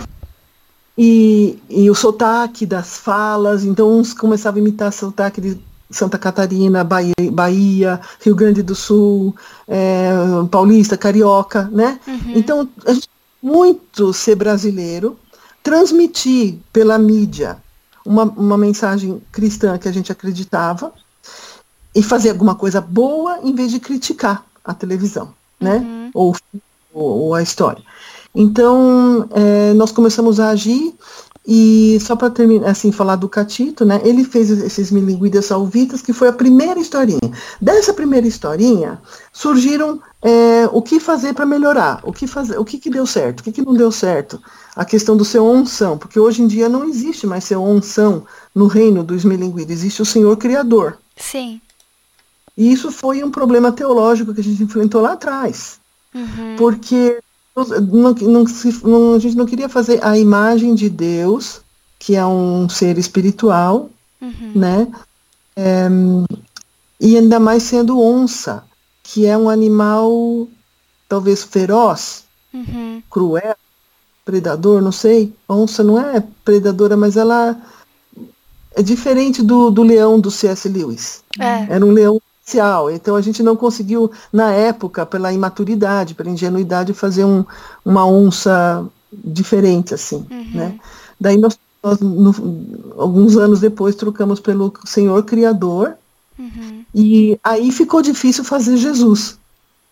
[0.97, 5.57] E, e, o sotaque das falas, então uns começavam a imitar sotaque de
[5.89, 9.35] Santa Catarina, Bahia, Bahia Rio Grande do Sul,
[9.67, 10.11] é,
[10.51, 11.99] Paulista, Carioca, né?
[12.05, 12.33] Uhum.
[12.35, 13.09] Então, a gente
[13.41, 15.17] muito ser brasileiro,
[15.63, 17.57] transmitir pela mídia
[18.05, 20.93] uma, uma mensagem cristã que a gente acreditava
[21.93, 25.77] e fazer alguma coisa boa em vez de criticar a televisão, né?
[25.77, 26.11] Uhum.
[26.13, 26.35] Ou,
[26.93, 27.83] ou, ou, a história.
[28.33, 30.93] Então, é, nós começamos a agir
[31.51, 33.99] e só para terminar, assim, falar do Catito, né?
[34.03, 37.19] Ele fez esses Milinguidas Salvitas, que foi a primeira historinha.
[37.59, 39.01] Dessa primeira historinha,
[39.33, 43.39] surgiram é, o que fazer para melhorar, o que fazer, o que, que deu certo,
[43.39, 44.39] o que, que não deu certo,
[44.75, 48.67] a questão do seu onção, porque hoje em dia não existe mais seu onção no
[48.67, 50.99] reino dos Milinguidas, existe o Senhor Criador.
[51.17, 51.59] Sim.
[52.55, 55.79] E isso foi um problema teológico que a gente enfrentou lá atrás,
[56.13, 56.55] uhum.
[56.59, 57.19] porque
[57.65, 58.45] não, não,
[58.83, 61.61] não, a gente não queria fazer a imagem de Deus,
[61.97, 63.89] que é um ser espiritual,
[64.21, 64.51] uhum.
[64.55, 64.87] né?
[65.55, 65.87] É,
[66.99, 68.63] e ainda mais sendo onça,
[69.03, 70.47] que é um animal
[71.07, 73.01] talvez feroz, uhum.
[73.09, 73.55] cruel,
[74.23, 75.33] predador, não sei.
[75.47, 77.59] onça não é predadora, mas ela
[78.75, 80.69] é diferente do, do leão do C.S.
[80.69, 81.23] Lewis.
[81.39, 81.73] É.
[81.73, 82.89] Era um leão especial.
[82.89, 87.45] Então a gente não conseguiu, na época, pela imaturidade, pela ingenuidade, fazer um,
[87.85, 90.25] uma onça diferente, assim.
[90.29, 90.51] Uhum.
[90.53, 90.79] Né?
[91.19, 92.33] Daí nós, nós no,
[92.97, 95.95] alguns anos depois, trocamos pelo Senhor Criador,
[96.39, 96.85] Uhum.
[96.95, 99.37] E aí ficou difícil fazer Jesus.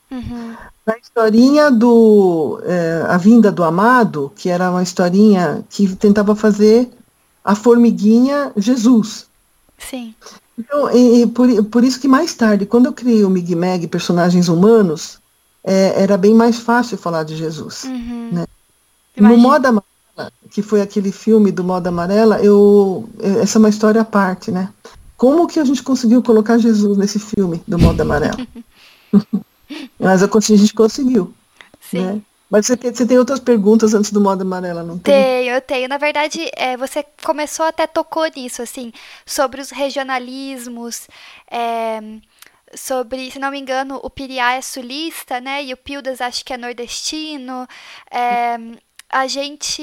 [0.10, 0.56] Uhum.
[0.86, 6.90] Na historinha do é, A Vinda do Amado, que era uma historinha que tentava fazer
[7.44, 9.28] a formiguinha Jesus.
[9.78, 10.16] Sim.
[10.58, 13.88] Então, e, e por, por isso que mais tarde, quando eu criei o Mig Mag,
[13.88, 15.20] personagens humanos,
[15.64, 17.84] é, era bem mais fácil falar de Jesus.
[17.84, 18.30] Uhum.
[18.32, 18.46] Né?
[19.16, 23.08] No Moda Amarela, que foi aquele filme do Moda Amarela, eu,
[23.42, 24.70] essa é uma história à parte, né?
[25.16, 28.38] Como que a gente conseguiu colocar Jesus nesse filme do modo amarelo?
[30.00, 31.34] Mas a gente conseguiu.
[31.80, 32.02] Sim.
[32.02, 32.22] Né?
[32.50, 35.14] Mas você, você, tem outras perguntas antes do modo amarelo, não tem?
[35.14, 35.90] Tenho, eu tenho.
[35.90, 38.94] Na verdade, é, você começou até tocou nisso, assim,
[39.26, 41.08] sobre os regionalismos,
[41.52, 42.00] é,
[42.74, 45.64] sobre, se não me engano, o Piriá é sulista, né?
[45.64, 47.68] E o Pildas acho que é nordestino.
[48.10, 48.58] É,
[49.10, 49.82] a gente.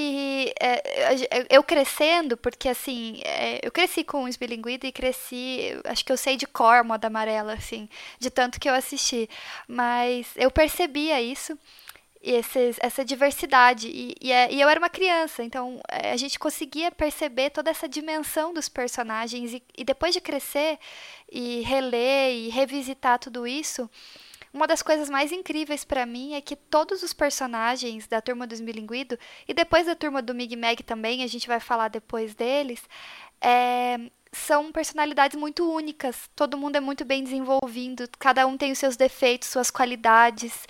[0.60, 5.78] É, eu crescendo, porque assim, é, eu cresci com o Esbilinguido e cresci.
[5.84, 9.28] Acho que eu sei de cor moda amarela, assim, de tanto que eu assisti.
[9.66, 11.58] Mas eu percebia isso.
[12.26, 13.86] Esses, essa diversidade.
[13.88, 17.70] E, e, é, e, eu era uma criança, então é, a gente conseguia perceber toda
[17.70, 19.52] essa dimensão dos personagens.
[19.52, 20.78] E, e depois de crescer
[21.30, 23.90] e reler e revisitar tudo isso,
[24.54, 28.54] uma das coisas mais incríveis para mim é que todos os personagens da turma do
[28.54, 29.18] Esmilinguido,
[29.48, 32.80] e depois da turma do Mig Mag também, a gente vai falar depois deles,
[33.40, 33.98] é,
[34.30, 36.30] são personalidades muito únicas.
[36.36, 40.66] Todo mundo é muito bem desenvolvido, cada um tem os seus defeitos, suas qualidades.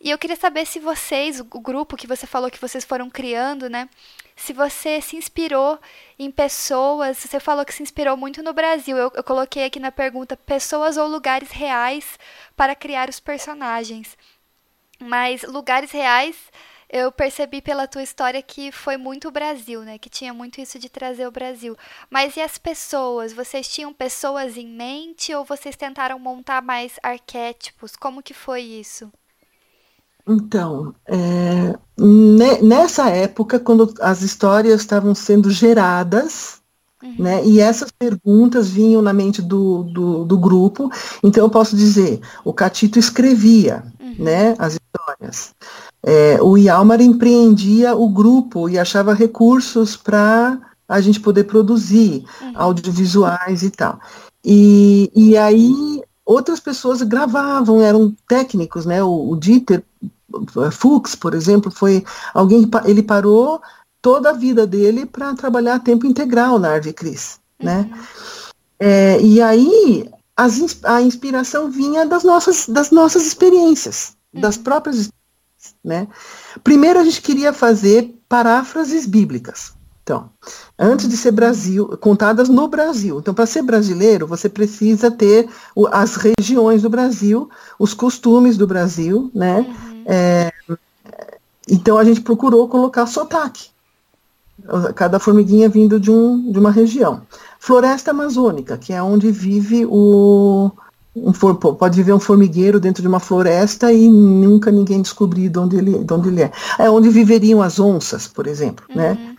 [0.00, 3.68] E eu queria saber se vocês, o grupo que você falou que vocês foram criando,
[3.68, 3.88] né?
[4.36, 5.78] Se você se inspirou
[6.18, 8.96] em pessoas, você falou que se inspirou muito no Brasil.
[8.96, 12.18] Eu, eu coloquei aqui na pergunta pessoas ou lugares reais
[12.54, 14.16] para criar os personagens.
[15.00, 16.36] Mas lugares reais,
[16.88, 19.98] eu percebi pela tua história que foi muito o Brasil, né?
[19.98, 21.76] Que tinha muito isso de trazer o Brasil.
[22.10, 23.32] Mas e as pessoas?
[23.32, 27.96] Vocês tinham pessoas em mente ou vocês tentaram montar mais arquétipos?
[27.96, 29.10] Como que foi isso?
[30.26, 31.78] Então, é,
[32.60, 36.60] nessa época, quando as histórias estavam sendo geradas,
[37.00, 37.14] uhum.
[37.18, 40.90] né, e essas perguntas vinham na mente do, do, do, grupo,
[41.22, 44.16] então eu posso dizer, o Catito escrevia uhum.
[44.18, 45.54] né, as histórias.
[46.02, 50.58] É, o Yalmar empreendia o grupo e achava recursos para
[50.88, 52.52] a gente poder produzir uhum.
[52.54, 54.00] audiovisuais e tal.
[54.44, 59.02] E, e aí outras pessoas gravavam, eram técnicos, né?
[59.02, 59.84] O, o Dieter
[60.72, 63.60] Fuchs, por exemplo, foi alguém que ele parou
[64.00, 67.78] toda a vida dele para trabalhar a tempo integral na Arte Cris, né?
[67.78, 67.96] uhum.
[67.96, 68.06] né?
[68.78, 74.40] É, e aí as, a inspiração vinha das nossas, das nossas experiências, uhum.
[74.42, 75.08] das próprias
[75.82, 76.06] né?
[76.62, 79.74] Primeiro a gente queria fazer paráfrases bíblicas.
[80.02, 80.30] Então,
[80.78, 83.18] antes de ser Brasil, contadas no Brasil.
[83.18, 88.68] Então, para ser brasileiro, você precisa ter o, as regiões do Brasil, os costumes do
[88.68, 89.58] Brasil, né?
[89.58, 89.95] Uhum.
[90.06, 90.52] É,
[91.68, 93.68] então, a gente procurou colocar sotaque.
[94.94, 97.22] Cada formiguinha vindo de, um, de uma região.
[97.58, 100.70] Floresta amazônica, que é onde vive o.
[101.14, 105.76] Um pode viver um formigueiro dentro de uma floresta e nunca ninguém descobrir de onde
[105.76, 106.52] ele, de onde ele é.
[106.78, 109.12] É onde viveriam as onças, por exemplo, né?
[109.12, 109.14] uhum.
[109.14, 109.35] né?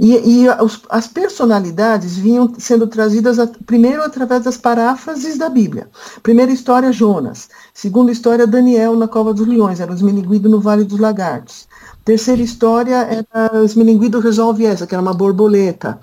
[0.00, 5.88] E, e os, as personalidades vinham sendo trazidas a, primeiro através das paráfrases da Bíblia.
[6.22, 7.48] Primeira história, Jonas.
[7.74, 11.68] Segunda história, Daniel na Cova dos Leões, era os Milinguido no Vale dos Lagartos.
[12.04, 15.98] Terceira história era os Milinguido resolve essa, que era uma borboleta.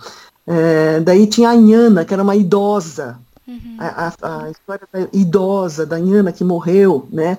[0.46, 3.18] É, daí tinha a Inhana, que era uma idosa.
[3.48, 3.78] Uhum.
[3.80, 7.38] A, a, a, história da idosa, da Inhana, que morreu, né?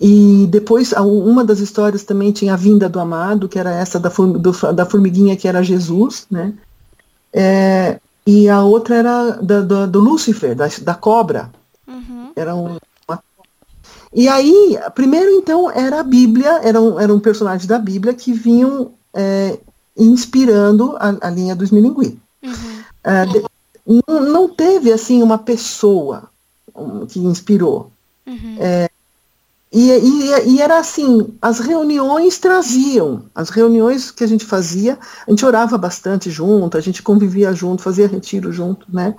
[0.00, 4.10] E depois, uma das histórias também tinha a vinda do amado, que era essa da,
[4.72, 6.52] da formiguinha que era Jesus, né?
[7.32, 11.50] É, e a outra era da, do, do Lúcifer, da, da cobra.
[11.86, 12.32] Uhum.
[12.34, 12.76] Era um,
[13.08, 13.22] uma...
[14.12, 19.58] E aí, primeiro então, era a Bíblia, eram, eram personagens da Bíblia que vinham é,
[19.96, 22.18] inspirando a, a, linha do Esmilingui.
[22.42, 22.82] Uhum.
[23.04, 23.24] É,
[23.86, 26.24] não, não, teve, assim, uma pessoa
[27.08, 27.90] que inspirou.
[28.26, 28.56] Uhum.
[28.58, 28.90] É,
[29.72, 35.30] e, e, e, era assim, as reuniões traziam, as reuniões que a gente fazia, a
[35.30, 39.14] gente orava bastante junto, a gente convivia junto, fazia retiro junto, né?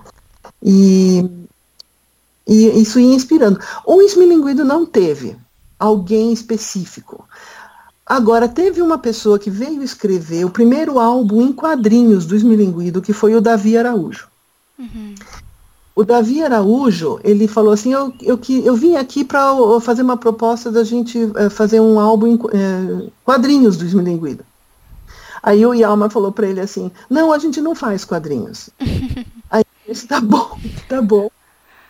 [0.64, 1.30] E,
[2.48, 3.60] e isso ia inspirando.
[3.86, 5.36] O Esmilinguido não teve
[5.78, 7.28] alguém específico.
[8.06, 13.12] Agora, teve uma pessoa que veio escrever o primeiro álbum em quadrinhos do Esmilinguido, que
[13.12, 14.30] foi o Davi Araújo.
[14.80, 15.14] Uhum.
[15.98, 19.50] O Davi Araújo, ele falou assim, eu, eu, eu vim aqui para
[19.82, 24.46] fazer uma proposta da gente é, fazer um álbum em é, quadrinhos do Esmilinguido.
[25.42, 28.70] Aí o Yalma falou para ele assim, não, a gente não faz quadrinhos.
[29.50, 31.32] Aí ele disse, tá bom, tá bom.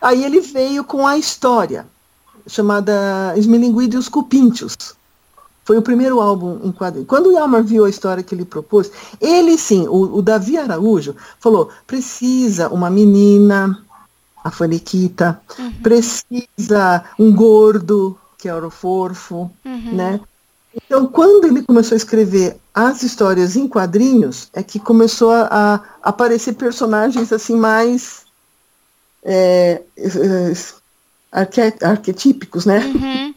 [0.01, 1.85] Aí ele veio com a história,
[2.47, 4.77] chamada Esmilinguido e os Cupíntios.
[5.65, 7.09] Foi o primeiro álbum em quadrinhos.
[7.09, 8.89] Quando o Yalmar viu a história que ele propôs,
[9.19, 13.83] ele sim, o, o Davi Araújo, falou, precisa uma menina
[14.47, 15.73] a faniquita, uhum.
[15.83, 19.93] precisa um gordo, que era o forfo, uhum.
[19.93, 20.19] né?
[20.73, 25.81] Então, quando ele começou a escrever as histórias em quadrinhos, é que começou a, a
[26.01, 28.25] aparecer personagens assim mais
[29.23, 30.53] é, é,
[31.31, 32.79] arque, arquetípicos, né?
[32.85, 33.33] Uhum.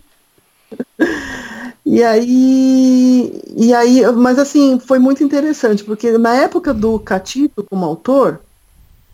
[1.85, 7.85] e aí, e aí, mas assim, foi muito interessante, porque na época do Catito como
[7.85, 8.41] autor,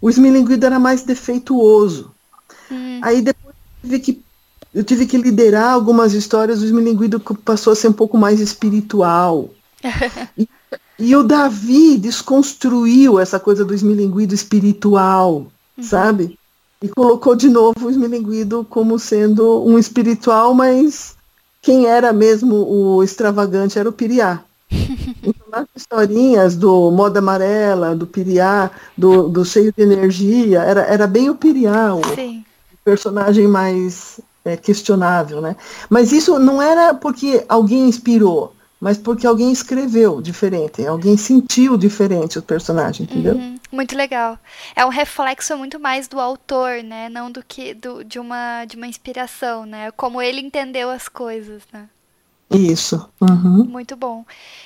[0.00, 2.10] o Smilinguido era mais defeituoso.
[2.70, 3.00] Hum.
[3.02, 4.22] Aí depois eu tive, que,
[4.74, 9.50] eu tive que liderar algumas histórias, o Smilinguido passou a ser um pouco mais espiritual.
[10.36, 10.48] e,
[10.98, 15.84] e, o Davi desconstruiu essa coisa do Smilinguido espiritual, uhum.
[15.84, 16.38] sabe?
[16.82, 21.16] E colocou de novo o Smilinguido como sendo um espiritual, mas
[21.62, 24.42] quem era mesmo o extravagante era o Piriá.
[25.56, 31.30] Nas historinhas do Moda Amarela, do Piriá, do, do Cheio de Energia, era, era bem
[31.30, 32.44] o Piriá, o Sim.
[32.84, 35.56] personagem mais é, questionável, né?
[35.88, 38.52] Mas isso não era porque alguém inspirou.
[38.78, 43.34] mas porque alguém escreveu diferente, alguém sentiu diferente o personagem, entendeu?
[43.34, 44.38] Uhum, muito legal.
[44.76, 47.08] É um reflexo muito mais do autor, né?
[47.08, 49.90] Não do que do, de uma de uma inspiração, né?
[49.92, 51.88] Como ele entendeu as coisas, né?
[52.50, 53.10] Isso.
[53.20, 53.64] Uhum.
[53.64, 54.24] Muito bom.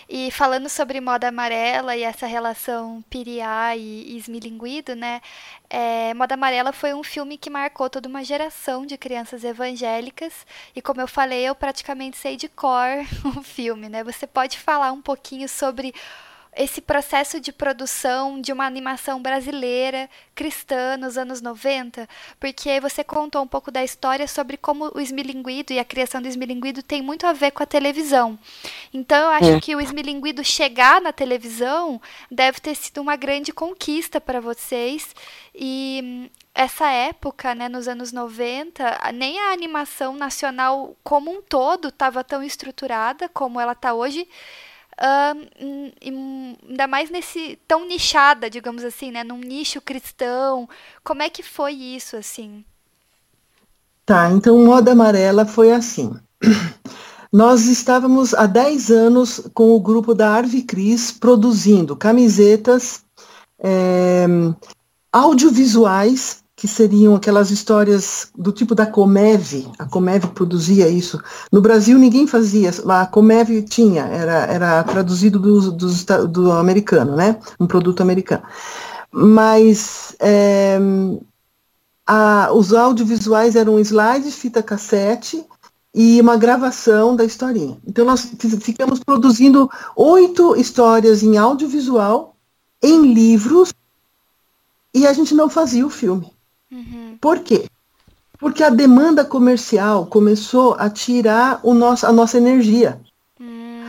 [0.09, 5.21] E falando sobre moda amarela e essa relação Piriá e Esmilinguido, né?
[5.69, 10.47] É, moda Amarela foi um filme que marcou toda uma geração de crianças evangélicas.
[10.77, 12.89] E como eu falei, eu praticamente sei de cor
[13.39, 14.05] o filme, né?
[14.05, 15.95] Você pode falar um pouquinho sobre
[16.57, 23.43] esse processo de produção de uma animação brasileira cristã nos anos 90, porque você contou
[23.43, 27.27] um pouco da história sobre como o esmilinguido e a criação do esmilinguido tem muito
[27.27, 28.39] a ver com a televisão.
[28.93, 29.61] Então eu acho é.
[29.61, 35.15] que o esmilinguido chegar na televisão deve ter sido uma grande conquista para vocês
[35.55, 42.25] e essa época, né, nos anos 90, nem a animação nacional como um todo estava
[42.25, 44.27] tão estruturada como ela está hoje.
[45.01, 50.69] Ainda mais nesse tão nichada, digamos assim, né, num nicho cristão.
[51.03, 52.65] Como é que foi isso, assim?
[54.05, 56.13] Tá, então Moda Amarela foi assim.
[57.33, 63.05] Nós estávamos há 10 anos com o grupo da Arve Cris produzindo camisetas,
[63.59, 64.27] é,
[65.13, 71.19] audiovisuais que seriam aquelas histórias do tipo da Comev, a Comev produzia isso.
[71.51, 77.41] No Brasil ninguém fazia, a Comev tinha, era, era traduzido do, do, do americano, né?
[77.59, 78.43] Um produto americano.
[79.11, 80.79] Mas é,
[82.07, 85.43] a, os audiovisuais eram slides, fita cassete
[85.95, 87.79] e uma gravação da historinha.
[87.87, 88.31] Então nós
[88.61, 92.37] ficamos produzindo oito histórias em audiovisual,
[92.83, 93.73] em livros,
[94.93, 96.31] e a gente não fazia o filme.
[96.71, 97.17] Uhum.
[97.21, 97.69] Por quê?
[98.39, 103.01] Porque a demanda comercial começou a tirar o nosso, a nossa energia.
[103.41, 103.83] Hum.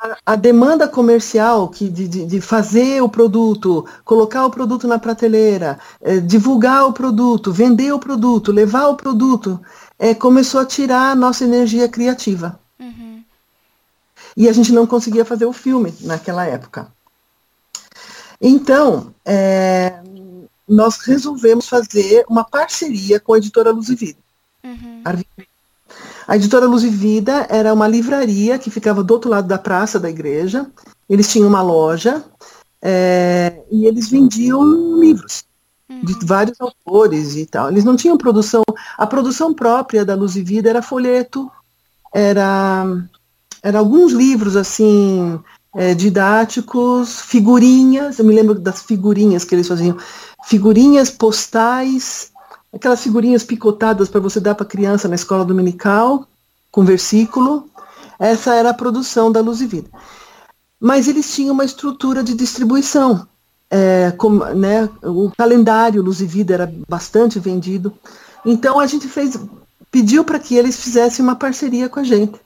[0.00, 4.98] A, a, demanda comercial que de, de, de, fazer o produto, colocar o produto na
[4.98, 9.60] prateleira, eh, divulgar o produto, vender o produto, levar o produto,
[9.98, 12.58] eh, começou a tirar a nossa energia criativa.
[12.78, 13.22] Uhum.
[14.36, 16.86] E a gente não conseguia fazer o filme naquela época.
[18.40, 20.00] Então, é,
[20.68, 24.18] nós resolvemos fazer uma parceria com a editora Luz e Vida.
[24.62, 25.02] Uhum.
[26.26, 29.98] A editora Luz e Vida era uma livraria que ficava do outro lado da praça
[29.98, 30.66] da igreja.
[31.08, 32.22] Eles tinham uma loja
[32.82, 34.62] é, e eles vendiam
[35.00, 35.44] livros
[35.88, 36.04] uhum.
[36.04, 37.70] de vários autores e tal.
[37.70, 38.62] Eles não tinham produção.
[38.98, 41.50] A produção própria da Luz e Vida era folheto,
[42.14, 42.84] era,
[43.62, 45.40] era alguns livros assim
[45.74, 48.18] é, didáticos, figurinhas.
[48.18, 49.96] Eu me lembro das figurinhas que eles faziam
[50.44, 52.30] figurinhas postais,
[52.72, 56.26] aquelas figurinhas picotadas para você dar para criança na escola dominical,
[56.70, 57.68] com versículo.
[58.18, 59.88] Essa era a produção da Luz e Vida.
[60.80, 63.26] Mas eles tinham uma estrutura de distribuição.
[63.70, 67.92] É, com, né, o calendário Luz e Vida era bastante vendido.
[68.44, 69.38] Então a gente fez,
[69.90, 72.40] pediu para que eles fizessem uma parceria com a gente.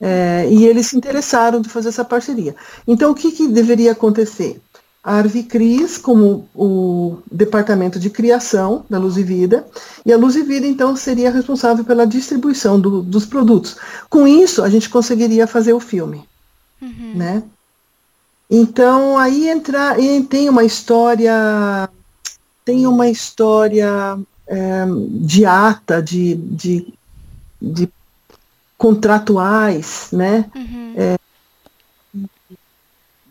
[0.00, 2.54] É, e eles se interessaram de fazer essa parceria.
[2.86, 4.60] Então o que, que deveria acontecer?
[5.04, 9.66] a Arvicris como o departamento de criação da Luz e Vida,
[10.04, 13.76] e a Luz e Vida, então, seria responsável pela distribuição do, dos produtos.
[14.08, 16.24] Com isso, a gente conseguiria fazer o filme,
[16.80, 17.12] uhum.
[17.14, 17.42] né?
[18.50, 19.94] Então, aí entra,
[20.30, 21.88] tem uma história,
[22.64, 26.94] tem uma história é, de ata, de, de,
[27.60, 27.90] de
[28.84, 30.44] contratuais, né?
[30.54, 30.92] Uhum.
[30.94, 31.16] É,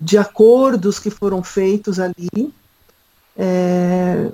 [0.02, 2.52] de acordos que foram feitos ali,
[3.38, 4.32] é,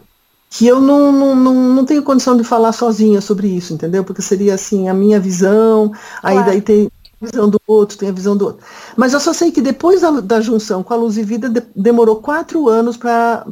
[0.50, 4.06] que eu não, não, não, não, tenho condição de falar sozinha sobre isso, entendeu?
[4.06, 5.92] Porque seria assim, a minha visão,
[6.24, 6.90] aí daí tem
[7.22, 8.66] a visão do outro, tem a visão do outro.
[8.96, 11.62] Mas eu só sei que depois da, da junção com a Luz e Vida, de,
[11.76, 13.44] demorou quatro anos para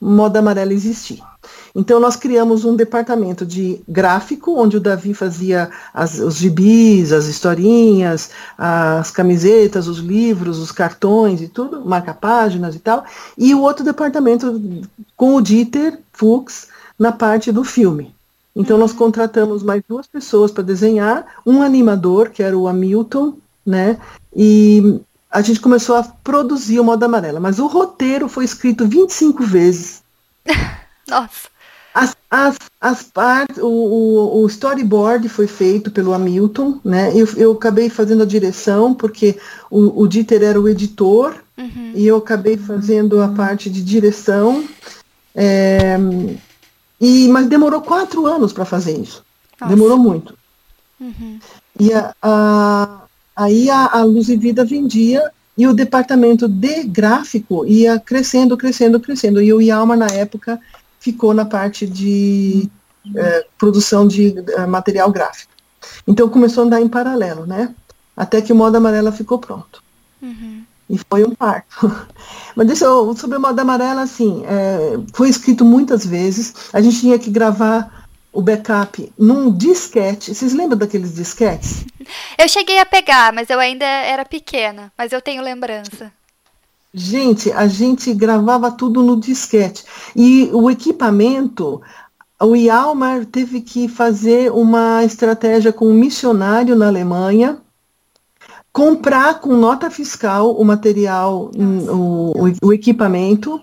[0.00, 1.22] Moda Amarela existir.
[1.74, 7.26] Então, nós criamos um departamento de gráfico, onde o Davi fazia as, os gibis, as
[7.26, 13.04] historinhas, as camisetas, os livros, os cartões e tudo, marca-páginas e tal,
[13.38, 14.60] e o outro departamento
[15.16, 16.68] com o Dieter Fuchs
[16.98, 18.14] na parte do filme.
[18.54, 23.98] Então, nós contratamos mais duas pessoas para desenhar, um animador, que era o Hamilton, né,
[24.36, 25.00] e
[25.30, 30.02] a gente começou a produzir o Moda Amarela, mas o roteiro foi escrito 25 vezes.
[31.08, 31.51] Nossa.
[31.94, 37.12] As, as, as partes, o, o, o, storyboard foi feito pelo Hamilton, né?
[37.14, 39.38] Eu, eu acabei fazendo a direção, porque
[39.70, 41.92] o, o Dieter era o editor, uhum.
[41.94, 44.64] e eu acabei fazendo a parte de direção.
[45.34, 45.96] É,
[47.00, 49.22] e, mas demorou quatro anos para fazer isso.
[49.60, 49.74] Nossa.
[49.74, 50.36] Demorou muito.
[51.00, 51.38] Uhum.
[51.78, 53.02] E a, a,
[53.34, 59.00] Aí a, a Luz e Vida vendia e o departamento de gráfico ia crescendo, crescendo,
[59.00, 59.40] crescendo.
[59.42, 60.60] E o Yalma, na época,
[61.02, 62.70] ficou na parte de
[63.16, 65.52] é, produção de é, material gráfico.
[66.06, 67.74] Então começou a andar em paralelo, né?
[68.16, 69.82] Até que o modo amarela ficou pronto.
[70.22, 70.62] Uhum.
[70.88, 71.90] E foi um parto.
[72.54, 76.54] Mas deixa eu, sobre o modo amarela, assim, é, foi escrito muitas vezes.
[76.72, 80.32] A gente tinha que gravar o backup num disquete.
[80.32, 81.84] Vocês lembram daqueles disquetes?
[82.38, 84.92] Eu cheguei a pegar, mas eu ainda era pequena.
[84.98, 86.12] Mas eu tenho lembrança.
[86.94, 89.84] Gente, a gente gravava tudo no disquete.
[90.14, 91.80] E o equipamento,
[92.40, 97.58] o Ialmar teve que fazer uma estratégia com um missionário na Alemanha,
[98.70, 103.60] comprar com nota fiscal o material, o, o, o equipamento,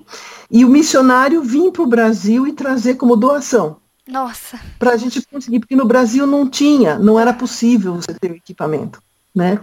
[0.50, 3.78] e o missionário vir para o Brasil e trazer como doação.
[4.08, 4.60] Nossa.
[4.80, 8.36] Para a gente conseguir, porque no Brasil não tinha, não era possível você ter o
[8.36, 9.00] equipamento,
[9.36, 9.60] né?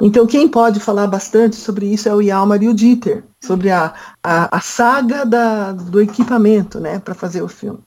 [0.00, 3.94] Então, quem pode falar bastante sobre isso é o Yalmar e o Dieter, sobre a,
[4.22, 7.80] a, a saga da, do equipamento, né, para fazer o filme.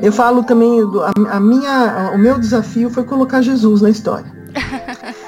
[0.00, 4.32] Eu falo também, a, a, minha, o meu desafio foi colocar Jesus na história.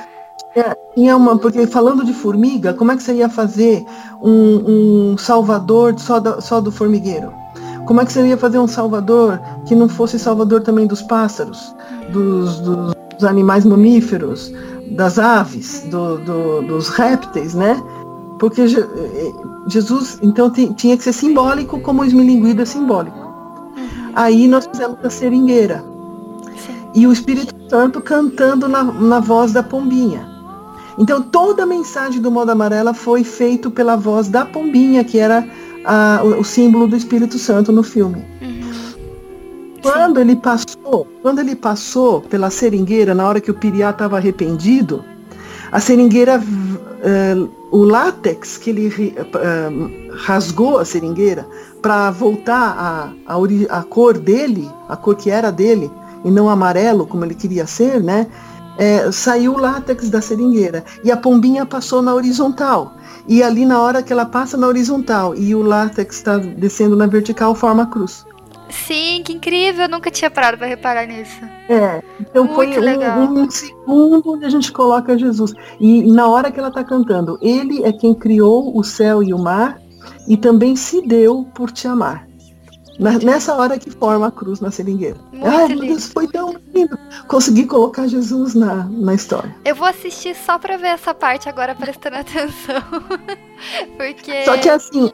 [0.56, 3.84] É, uma, porque falando de formiga, como é que você ia fazer
[4.22, 7.30] um, um salvador só, da, só do formigueiro?
[7.86, 11.74] Como é que você ia fazer um salvador que não fosse salvador também dos pássaros,
[12.10, 14.50] dos, dos animais mamíferos,
[14.90, 17.80] das aves, do, do, dos répteis, né?
[18.38, 19.32] Porque eh,
[19.68, 23.26] Jesus, então, tinha que ser simbólico como o esmilinguido é simbólico.
[24.14, 25.84] Aí nós fizemos a seringueira.
[26.56, 26.74] Sim.
[26.94, 30.36] E o Espírito Santo cantando na, na voz da pombinha.
[30.98, 35.46] Então toda a mensagem do Moda Amarela foi feito pela voz da pombinha, que era
[35.84, 38.24] a, o, o, símbolo do Espírito Santo no filme.
[38.40, 38.65] Uhum.
[39.92, 45.04] Quando ele passou, quando ele passou pela seringueira, na hora que o Piriá estava arrependido,
[45.70, 51.46] a seringueira, uh, o látex que ele uh, rasgou a seringueira
[51.82, 55.90] para voltar a, a, a, cor dele, a cor que era dele,
[56.24, 58.26] e não amarelo como ele queria ser, né?
[58.78, 62.94] É, saiu o látex da seringueira e a pombinha passou na horizontal.
[63.26, 67.06] E ali na hora que ela passa na horizontal e o látex está descendo na
[67.06, 68.26] vertical, forma a cruz.
[68.68, 71.40] Sim, que incrível, eu nunca tinha parado para reparar nisso.
[71.68, 75.52] É, então Muito foi um, um, segundo onde a gente coloca Jesus.
[75.80, 79.38] E na hora que ela está cantando, ele é quem criou o céu e o
[79.38, 79.80] mar
[80.28, 82.26] e também se deu por te amar.
[82.98, 85.18] Na, nessa hora que forma a cruz na seringueira.
[85.30, 85.82] Muito Ai, lindo.
[85.82, 86.98] Deus, foi tão lindo.
[87.28, 89.54] Consegui colocar Jesus na, na história.
[89.64, 92.82] Eu vou assistir só para ver essa parte agora, prestando atenção.
[93.98, 94.44] Porque.
[94.44, 95.10] Só que assim,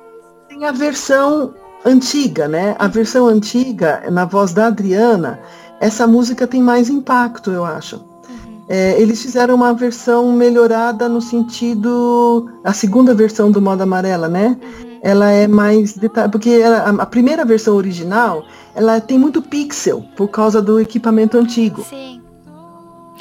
[0.49, 2.77] tem a versão antiga, né?
[2.79, 5.41] A versão antiga, na voz da Adriana,
[5.81, 7.97] essa música tem mais impacto, eu acho.
[7.97, 8.65] Uhum.
[8.69, 12.49] É, eles fizeram uma versão melhorada no sentido.
[12.63, 14.57] A segunda versão do modo amarela, né?
[14.63, 14.99] Uhum.
[15.03, 16.31] Ela é mais detalhada.
[16.31, 21.83] Porque ela, a, primeira versão original, ela tem muito pixel por causa do equipamento antigo.
[21.83, 22.23] Sim.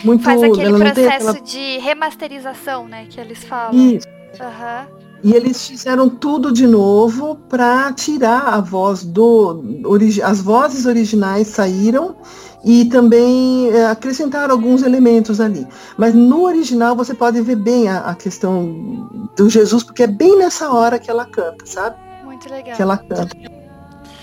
[0.04, 1.42] Muito, Faz aquele processo aquela...
[1.42, 3.06] de remasterização, né?
[3.10, 3.76] Que eles falam.
[3.76, 4.08] Isso.
[4.40, 5.01] Uhum.
[5.24, 9.64] E eles fizeram tudo de novo para tirar a voz do.
[10.24, 12.16] As vozes originais saíram
[12.64, 15.68] e também é, acrescentaram alguns elementos ali.
[15.98, 20.38] Mas no original você pode ver bem a, a, questão do Jesus, porque é bem
[20.38, 21.98] nessa hora que ela canta, sabe?
[22.24, 22.76] Muito legal.
[22.76, 23.36] Que ela canta.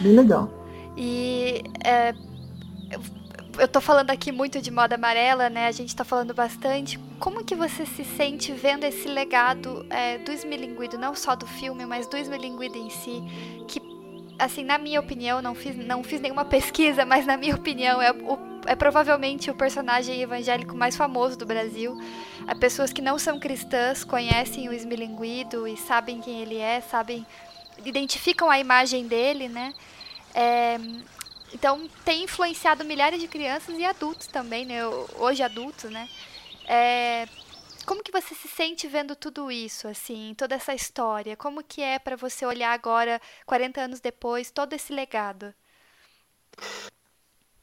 [0.00, 0.48] Bem legal.
[0.96, 2.12] E é,
[3.58, 5.66] eu tô falando aqui muito de moda amarela, né?
[5.66, 6.98] A gente tá falando bastante.
[7.18, 11.84] Como que você se sente vendo esse legado é, do Esmilinguido, não só do filme,
[11.84, 13.22] mas do Esmilinguido em si,
[13.66, 13.82] que,
[14.38, 18.12] assim, na minha opinião, não fiz, não fiz nenhuma pesquisa, mas na minha opinião é,
[18.12, 21.98] o, é provavelmente o personagem evangélico mais famoso do Brasil.
[22.46, 27.26] As pessoas que não são cristãs conhecem o Esmilinguido e sabem quem ele é, sabem,
[27.84, 29.74] identificam a imagem dele, né?
[30.34, 30.78] É,
[31.52, 34.86] então tem influenciado milhares de crianças e adultos também, né?
[35.18, 36.08] Hoje adultos, né?
[36.66, 37.26] É,
[37.86, 41.36] como que você se sente vendo tudo isso, assim, toda essa história?
[41.36, 45.54] Como que é para você olhar agora, 40 anos depois, todo esse legado?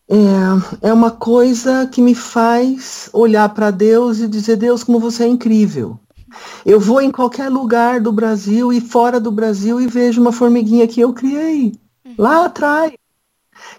[0.10, 5.26] É, é uma coisa que me faz olhar para Deus e dizer, Deus, como você
[5.26, 6.00] é incrível.
[6.66, 10.88] Eu vou em qualquer lugar do Brasil e fora do Brasil e vejo uma formiguinha
[10.88, 12.16] que eu criei uhum.
[12.18, 12.94] lá atrás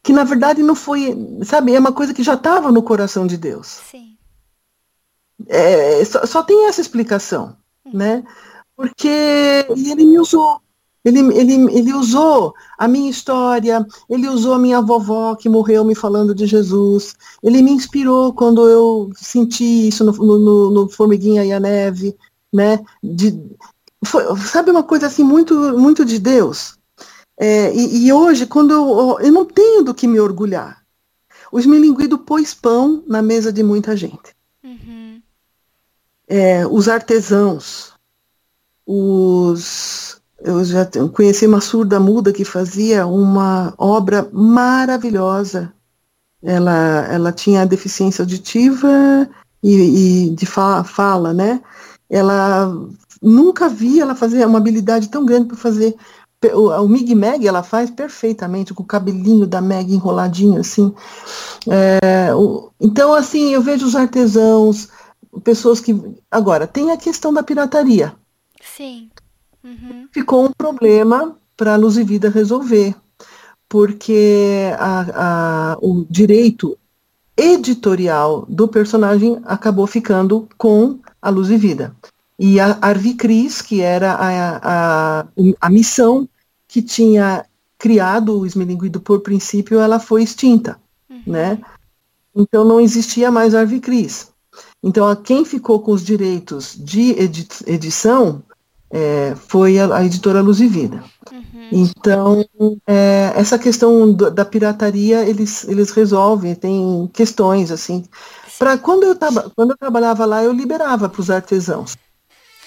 [0.07, 3.37] que na verdade não foi, sabe, é uma coisa que já estava no coração de
[3.37, 3.81] Deus.
[3.91, 4.17] Sim.
[5.49, 7.91] É, só, só, tem essa explicação, hum.
[7.93, 8.25] né?
[8.77, 9.09] Porque
[9.69, 10.61] ele me usou.
[11.05, 15.95] Ele, ele, ele usou a minha história, ele usou a minha vovó que morreu me
[15.97, 21.53] falando de Jesus, ele me inspirou quando eu senti isso no, no, no Formiguinha e
[21.53, 22.17] a Neve,
[22.53, 22.79] né?
[23.03, 23.37] De,
[24.05, 26.79] foi, sabe uma coisa assim muito, muito de Deus?
[27.39, 30.83] É, e, e, hoje, quando eu, eu não tenho do que me orgulhar.
[31.53, 34.35] O Esmilinguido pôs pão na mesa de muita gente.
[34.65, 35.21] Uhum.
[36.27, 37.93] É, os artesãos,
[38.87, 45.73] os eu já conheci uma surda muda que fazia uma obra maravilhosa.
[46.43, 49.29] Ela, ela tinha deficiência auditiva
[49.63, 51.61] e, e de fala, fala, né?
[52.09, 52.73] Ela
[53.21, 55.97] nunca vi ela fazer uma habilidade tão grande para fazer
[56.55, 60.95] o, o Mig Meg ela faz perfeitamente com o cabelinho da Meg enroladinho assim.
[61.69, 64.89] É, o, então assim eu vejo os artesãos,
[65.43, 65.95] pessoas que
[66.31, 68.15] agora tem a questão da pirataria.
[68.61, 69.11] Sim.
[69.65, 70.09] Uhum.
[70.13, 72.95] Ficou um problema para a Luz e Vida resolver,
[73.69, 76.79] porque a, a, o direito
[77.37, 81.95] editorial do personagem acabou ficando com a Luz e Vida.
[82.39, 85.27] E a Arvi Cris, que era a, a,
[85.61, 86.29] a missão
[86.77, 87.47] que tinha
[87.79, 91.23] criado o Esmilinguido por princípio, ela foi extinta, uhum.
[91.27, 91.59] né?
[92.35, 94.29] Então não existia mais Arvi Cris.
[94.83, 98.43] Então, quem ficou com os direitos de edi edição
[98.91, 101.03] é, foi a, a, editora Luz e Vida.
[101.33, 101.69] Uhum.
[101.73, 102.45] Então,
[102.87, 108.05] é, essa questão do, da pirataria, eles, eles resolvem, tem questões, assim.
[108.59, 109.17] Para quando, eu
[109.55, 111.97] quando eu trabalhava lá, eu liberava para os artesãos.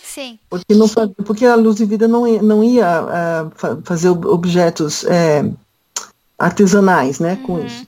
[0.10, 0.40] Sim.
[0.50, 0.88] Porque, não,
[1.24, 5.48] porque a Luz e Vida não, ia, não ia uh, fazer objetos é,
[6.38, 7.66] artesanais, né, com uhum.
[7.66, 7.88] isso.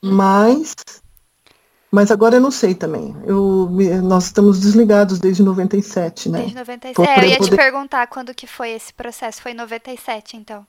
[0.00, 0.76] Mas
[1.90, 3.16] mas agora eu não sei também.
[3.24, 3.68] Eu,
[4.04, 6.40] nós estamos desligados desde 97, né?
[6.40, 6.94] Desde 97.
[6.94, 7.50] Por, é, eu ia poder...
[7.50, 9.42] te perguntar quando que foi esse processo.
[9.42, 10.64] Foi em 97, então.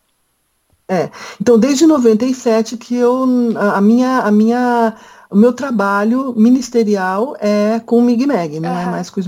[0.87, 1.11] É.
[1.39, 3.27] Então, desde 97 que eu
[3.59, 4.95] a minha a minha
[5.29, 8.79] o meu trabalho ministerial é com o Mig Meg, não uhum.
[8.79, 9.27] é mais com os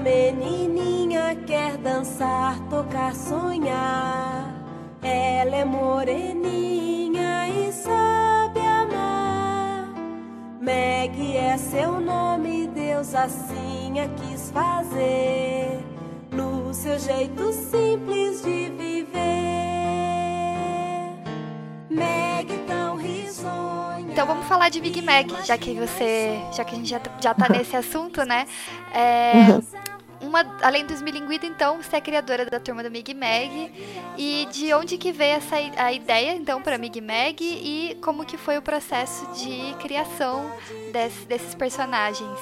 [0.00, 4.54] menininha quer dançar, tocar, sonhar.
[5.02, 9.88] Ela é moreninha e sabe amar.
[10.60, 15.80] Meg é seu nome, Deus assim a quis fazer.
[16.32, 19.10] No seu jeito simples de viver.
[21.90, 24.12] Meg tão risonha.
[24.12, 26.38] Então vamos falar de Big Mac, já que você.
[26.52, 28.46] Já que a gente já, já tá nesse assunto, né?
[28.92, 29.62] É, uhum.
[30.20, 33.72] Uma, além do Smilinguido, então, você é criadora da turma do Mig Mag.
[34.18, 38.36] E de onde que veio essa a ideia, então, para Mig Mag e como que
[38.36, 40.50] foi o processo de criação
[40.92, 42.38] desse, desses personagens?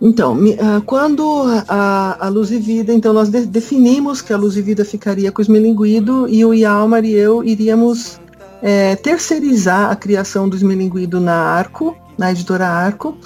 [0.00, 4.56] Então, ah, quando a, a Luz e Vida, então nós de, definimos que a Luz
[4.56, 8.20] e Vida ficaria com o Esmelinguido e o Yalmar e eu iríamos
[8.62, 13.16] é, terceirizar a criação do Esmelinguido na Arco, na editora Arco,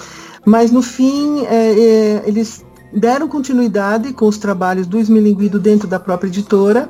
[0.45, 5.99] mas no fim, é, é, eles deram continuidade com os trabalhos do Esmilinguido dentro da
[5.99, 6.89] própria editora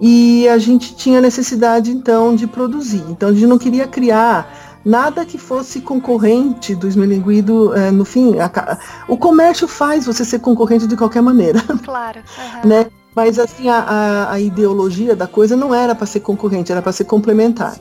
[0.00, 3.04] e a gente tinha necessidade então de produzir.
[3.08, 7.74] Então a gente não queria criar nada que fosse concorrente do Esmilinguido.
[7.74, 8.78] É, no fim, a,
[9.08, 11.62] o comércio faz você ser concorrente de qualquer maneira.
[11.84, 12.20] Claro.
[12.20, 12.68] Uhum.
[12.68, 12.86] né?
[13.14, 16.92] Mas assim, a, a, a ideologia da coisa não era para ser concorrente, era para
[16.92, 17.76] ser complementar.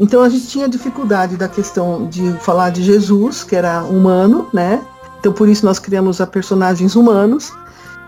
[0.00, 4.82] Então a gente tinha dificuldade da questão de falar de Jesus, que era humano, né?
[5.18, 7.52] Então por isso nós criamos a personagens humanos.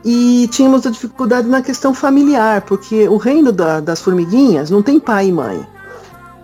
[0.02, 4.98] E tínhamos a dificuldade na questão familiar, porque o reino da, das formiguinhas não tem
[4.98, 5.64] pai e mãe,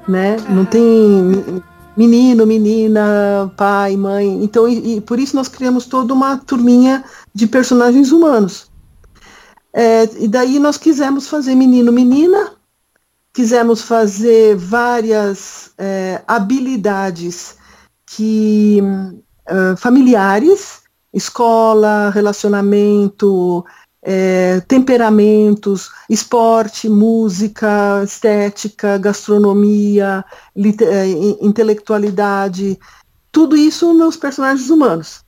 [0.07, 0.37] né?
[0.51, 1.63] Não tem
[1.97, 4.45] menino, menina, pai, mãe.
[4.45, 7.03] Então, e, e por isso nós criamos toda uma turminha
[7.35, 8.71] de personagens humanos.
[9.73, 12.53] É, e daí nós quisemos fazer menino, menina,
[13.39, 17.57] quisemos fazer várias é, habilidades
[18.05, 20.83] que uh, familiares,
[21.15, 23.65] escola, relacionamento,
[24.03, 30.25] é, temperamentos, esporte, música, estética, gastronomia,
[30.57, 31.07] é,
[31.41, 32.77] intelectualidade,
[33.31, 35.21] tudo isso nos personagens humanos.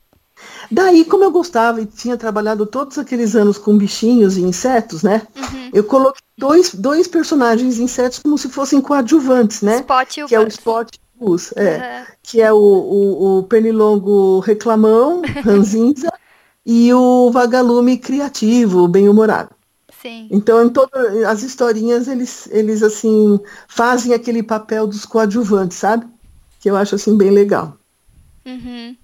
[0.71, 5.27] Daí, como eu gostava e tinha trabalhado todos aqueles anos com bichinhos e insetos, né?
[5.35, 5.69] Uhum.
[5.73, 9.77] Eu coloquei dois, dois personagens insetos como se fossem coadjuvantes, né?
[9.77, 11.75] Spot e o que é o Spot e o Buzz, é.
[11.75, 12.05] Uhum.
[12.23, 16.11] Que é o, o, o pernilongo reclamão, ranzinza,
[16.65, 19.49] e o vagalume criativo, bem-humorado.
[20.01, 20.27] Sim.
[20.31, 26.07] Então, em todas as historinhas, eles, eles, assim, fazem aquele papel dos coadjuvantes, sabe?
[26.59, 27.77] Que eu acho, assim, bem legal.
[28.45, 28.95] Uhum.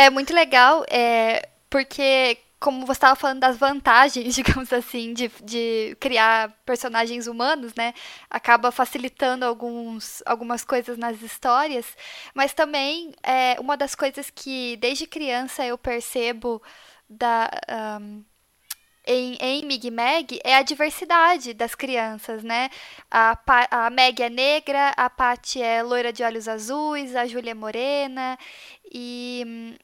[0.00, 5.96] É muito legal, é, porque como você estava falando das vantagens, digamos assim, de, de
[5.98, 7.92] criar personagens humanos, né?
[8.30, 11.96] Acaba facilitando alguns, algumas coisas nas histórias.
[12.32, 16.62] Mas também é uma das coisas que desde criança eu percebo
[17.10, 17.50] da.
[18.00, 18.24] Um,
[19.04, 22.70] em, em Mig Meg é a diversidade das crianças, né?
[23.10, 23.36] A,
[23.70, 28.38] a Meg é negra, a Patty é loira de olhos azuis, a Júlia é morena,
[28.92, 29.78] e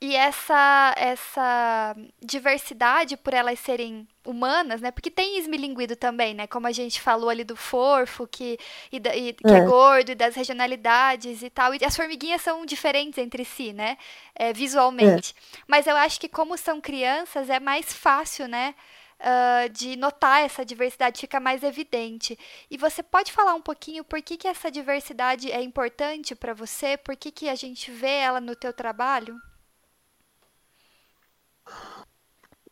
[0.00, 4.90] e essa essa diversidade por elas serem humanas, né?
[4.92, 6.46] Porque tem esmilinguido também, né?
[6.46, 8.58] Como a gente falou ali do forfo, que,
[8.92, 9.58] e, e, que é.
[9.58, 9.60] é.
[9.64, 11.74] gordo, e das regionalidades e tal.
[11.74, 13.98] E as formiguinhas são diferentes entre si, né?
[14.34, 15.34] É, visualmente.
[15.36, 15.58] É.
[15.66, 18.74] Mas eu acho que como são crianças, é mais fácil, né?
[19.18, 22.38] Uh, de notar essa diversidade, fica mais evidente.
[22.70, 26.96] E você pode falar um pouquinho por que, que essa diversidade é importante para você?
[26.96, 29.36] Por que, que a gente vê ela no teu trabalho?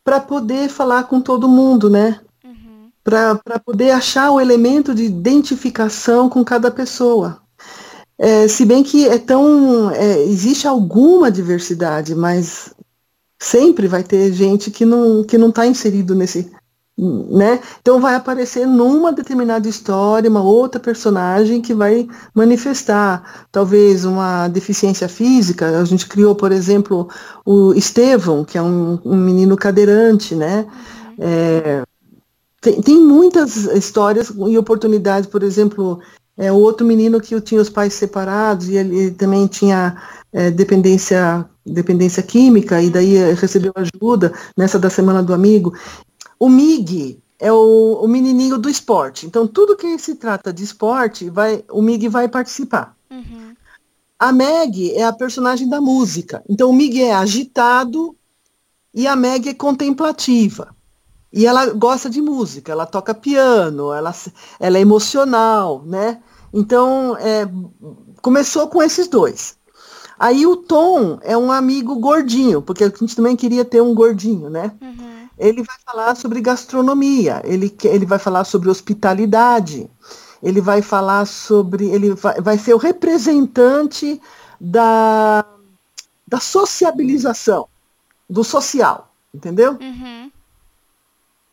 [0.04, 2.20] Para poder falar com todo mundo, né?
[2.44, 2.90] Uhum.
[3.02, 7.40] Para poder achar o elemento de identificação com cada pessoa.
[8.18, 9.90] É, se bem que é tão.
[9.90, 12.74] É, existe alguma diversidade, mas
[13.38, 16.50] sempre vai ter gente que não que não está inserido nesse,
[16.98, 17.60] né?
[17.82, 25.08] Então vai aparecer numa determinada história uma outra personagem que vai manifestar talvez uma deficiência
[25.08, 25.78] física.
[25.78, 27.08] A gente criou, por exemplo,
[27.44, 30.66] o Estevão, que é um, um menino cadeirante, né?
[31.18, 31.82] É,
[32.62, 36.00] tem, tem, muitas histórias e oportunidades, por exemplo,
[36.36, 39.96] é, o outro menino que tinha os pais separados e ele, ele também tinha
[40.32, 45.74] é, dependência dependência química e daí recebeu ajuda nessa da semana do amigo
[46.38, 49.26] o MIG é o, o menininho do esporte.
[49.26, 52.96] Então, tudo que se trata de esporte, vai, o MIG vai participar.
[53.10, 53.54] Uhum.
[54.18, 56.42] A Meg é a personagem da música.
[56.48, 58.16] Então, o MIG é agitado
[58.94, 60.74] e a Meg é contemplativa.
[61.32, 64.14] E ela gosta de música, ela toca piano, ela,
[64.58, 66.22] ela é emocional, né?
[66.52, 67.46] Então, é,
[68.22, 69.56] começou com esses dois.
[70.18, 74.48] Aí o Tom é um amigo gordinho, porque a gente também queria ter um gordinho,
[74.48, 74.72] né?
[74.80, 79.88] Uhum ele vai falar sobre gastronomia, ele, ele vai falar sobre hospitalidade,
[80.42, 81.86] ele vai falar sobre.
[81.86, 84.20] Ele vai, vai ser o representante
[84.60, 85.44] da,
[86.26, 87.68] da sociabilização,
[88.28, 89.76] do social, entendeu?
[89.80, 90.30] Uhum.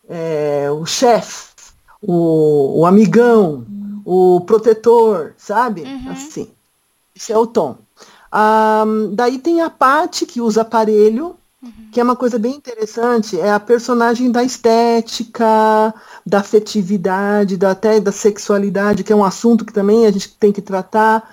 [0.07, 1.53] É, o chefe,
[2.01, 3.65] o, o, amigão,
[4.05, 5.81] o protetor, sabe?
[5.81, 6.11] Uhum.
[6.11, 6.51] Assim.
[7.15, 7.77] Esse é o tom.
[8.31, 11.35] Ah, daí tem a parte que usa aparelho,
[11.91, 15.93] que é uma coisa bem interessante, é a personagem da estética,
[16.25, 20.51] da afetividade, da, até da sexualidade, que é um assunto que também a gente tem
[20.51, 21.29] que tratar.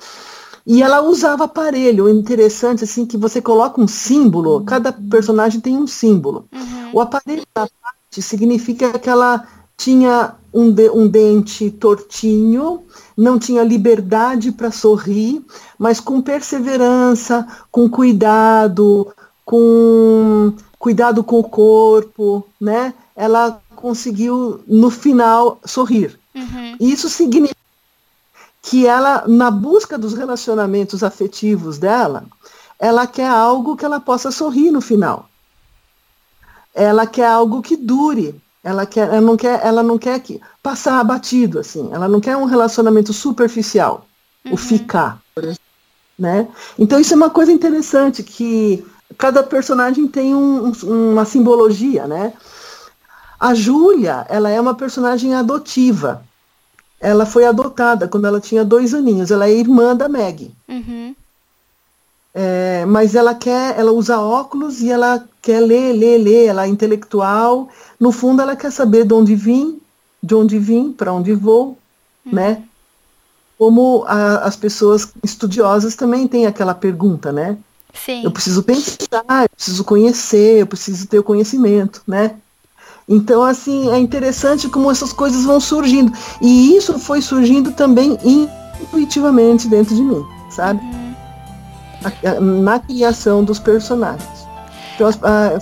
[0.67, 5.87] E ela usava aparelho, interessante assim, que você coloca um símbolo, cada personagem tem um
[5.87, 6.47] símbolo.
[6.53, 6.91] Uhum.
[6.93, 12.83] O aparelho da parte significa que ela tinha um, de, um dente tortinho,
[13.17, 15.43] não tinha liberdade para sorrir,
[15.79, 19.11] mas com perseverança, com cuidado,
[19.45, 22.95] com cuidado com o corpo, né?
[23.15, 26.19] Ela conseguiu no final sorrir.
[26.35, 26.77] Uhum.
[26.81, 27.59] Isso significa
[28.63, 32.25] que ela, na busca dos relacionamentos afetivos dela,
[32.79, 35.29] ela quer algo que ela possa sorrir no final.
[36.75, 38.41] Ela quer algo que dure.
[38.63, 41.91] Ela, quer, ela não quer, ela não quer que, passar abatido assim.
[41.93, 44.07] Ela não quer um relacionamento superficial,
[44.45, 44.55] uhum.
[44.55, 45.21] o ficar,
[46.19, 46.47] né?
[46.79, 48.85] Então isso é uma coisa interessante que
[49.21, 52.33] cada personagem tem um, uma simbologia, né?
[53.39, 56.25] A Júlia, ela é uma personagem adotiva.
[56.99, 59.31] Ela foi adotada quando ela tinha dois aninhos.
[59.31, 60.51] Ela é irmã da Meg.
[60.67, 61.15] Uhum.
[62.33, 66.47] É, mas ela quer, ela usa óculos e ela quer ler, ler, ler.
[66.47, 67.69] Ela é intelectual.
[67.99, 69.81] No fundo, ela quer saber de onde vim,
[70.23, 71.79] de onde vim, para onde vou,
[72.25, 72.33] uhum.
[72.33, 72.63] né?
[73.59, 77.59] Como a, as pessoas estudiosas também têm aquela pergunta, né?
[77.95, 78.25] Sim.
[78.25, 82.37] Eu preciso pensar, eu preciso conhecer, eu preciso ter o conhecimento, né?
[83.09, 86.13] Então, assim, é interessante como essas coisas vão surgindo.
[86.41, 90.81] E isso foi surgindo também intuitivamente dentro de mim, sabe?
[90.81, 92.63] Uhum.
[92.63, 94.47] Na criação dos personagens.
[94.95, 95.59] Então, a,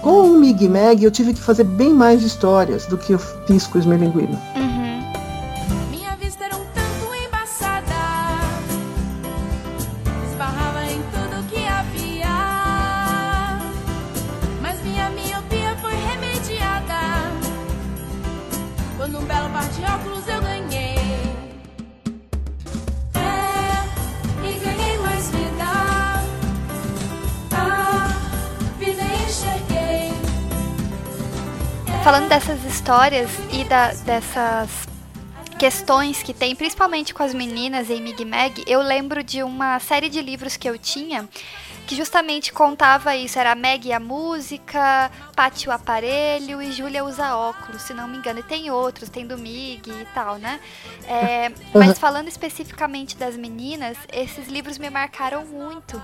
[0.00, 3.66] com o Mig Meg, eu tive que fazer bem mais histórias do que eu fiz
[3.66, 4.40] com o Esmelinguino.
[4.56, 4.75] Uhum.
[32.06, 34.70] Falando dessas histórias e da, dessas
[35.58, 40.08] questões que tem, principalmente com as meninas em Mig Mag, eu lembro de uma série
[40.08, 41.28] de livros que eu tinha
[41.84, 43.36] que justamente contava isso.
[43.40, 48.38] Era Meg a música, Paty o aparelho e Júlia usa óculos, se não me engano.
[48.38, 50.60] E tem outros, tem do Mig e tal, né?
[51.08, 56.00] É, mas falando especificamente das meninas, esses livros me marcaram muito.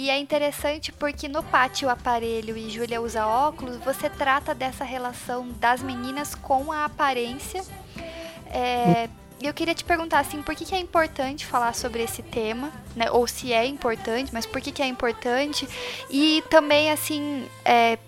[0.00, 5.46] E é interessante porque no Pátio Aparelho e Júlia usa óculos, você trata dessa relação
[5.60, 7.62] das meninas com a aparência.
[8.46, 9.10] É,
[9.42, 13.10] eu queria te perguntar assim, por que, que é importante falar sobre esse tema, né?
[13.10, 15.68] Ou se é importante, mas por que, que é importante?
[16.08, 17.98] E também assim, é,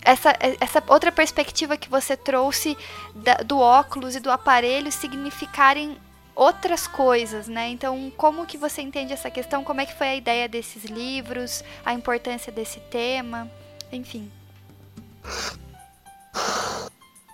[0.00, 2.78] essa, essa outra perspectiva que você trouxe
[3.14, 5.98] da, do óculos e do aparelho significarem
[6.36, 7.70] outras coisas, né?
[7.70, 9.64] Então, como que você entende essa questão?
[9.64, 13.50] Como é que foi a ideia desses livros, a importância desse tema,
[13.90, 14.30] enfim.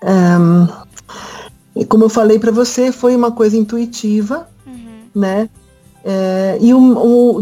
[0.02, 0.68] Um,
[1.74, 5.02] e como eu falei para você, foi uma coisa intuitiva, uhum.
[5.14, 5.50] né?
[6.04, 6.72] É, e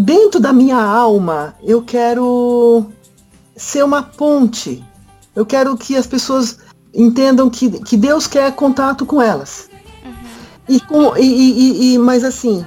[0.01, 2.87] dentro da minha alma, eu quero
[3.57, 4.85] ser uma ponte.
[5.35, 6.59] Eu quero que as pessoas
[6.93, 9.70] entendam que, que Deus quer contato com elas.
[10.71, 12.65] E, com, e, e, e, mas assim,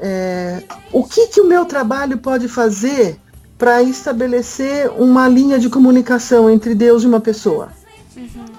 [0.00, 0.62] é,
[0.92, 3.18] o que, que o meu trabalho pode fazer
[3.58, 7.68] para estabelecer uma linha de comunicação entre Deus e uma pessoa?
[8.16, 8.56] Uhum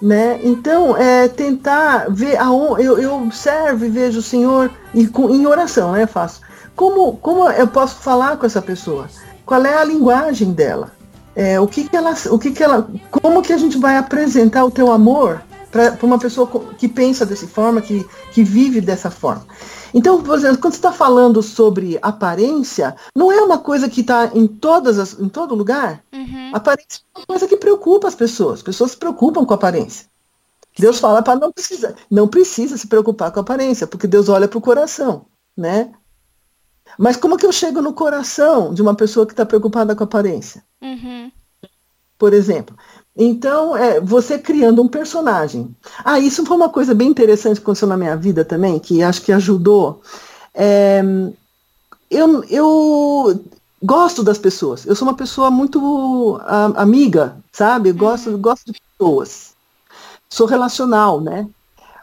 [0.00, 0.40] né?
[0.42, 5.46] Então, é tentar ver aonde eu, eu observo e vejo o Senhor e com, em
[5.46, 6.06] oração, né?
[6.06, 6.40] Faço.
[6.74, 9.08] Como, como eu posso falar com essa pessoa?
[9.44, 10.92] Qual é a linguagem dela?
[11.34, 14.64] É, o que, que ela, o que, que ela, como que a gente vai apresentar
[14.64, 15.40] o teu amor
[15.70, 19.46] para uma pessoa que pensa dessa forma, que, que vive dessa forma?
[19.92, 24.30] Então, por exemplo, quando você está falando sobre aparência, não é uma coisa que está
[24.34, 26.02] em todas as, em todo lugar.
[26.12, 26.50] Uhum.
[26.52, 28.54] Aparência é uma coisa que preocupa as pessoas.
[28.54, 30.06] As pessoas se preocupam com a aparência.
[30.78, 34.46] Deus fala para não precisa, não precisa se preocupar com a aparência, porque Deus olha
[34.46, 35.92] para o coração, né?
[36.96, 40.06] Mas como que eu chego no coração de uma pessoa que está preocupada com a
[40.06, 40.64] aparência?
[40.80, 41.32] Uhum.
[42.16, 42.76] Por exemplo,
[43.20, 45.74] então, é, você criando um personagem.
[46.04, 49.22] Ah, isso foi uma coisa bem interessante que aconteceu na minha vida também, que acho
[49.22, 50.00] que ajudou.
[50.54, 51.02] É,
[52.08, 53.44] eu, eu
[53.82, 54.86] gosto das pessoas.
[54.86, 57.90] Eu sou uma pessoa muito a, amiga, sabe?
[57.90, 58.38] Gosto, uhum.
[58.38, 59.52] gosto de pessoas.
[60.30, 61.48] Sou relacional, né?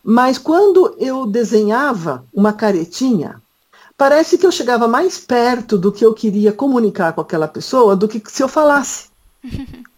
[0.04, 3.42] Mas quando eu desenhava uma caretinha,
[3.98, 8.06] parece que eu chegava mais perto do que eu queria comunicar com aquela pessoa do
[8.06, 9.08] que se eu falasse.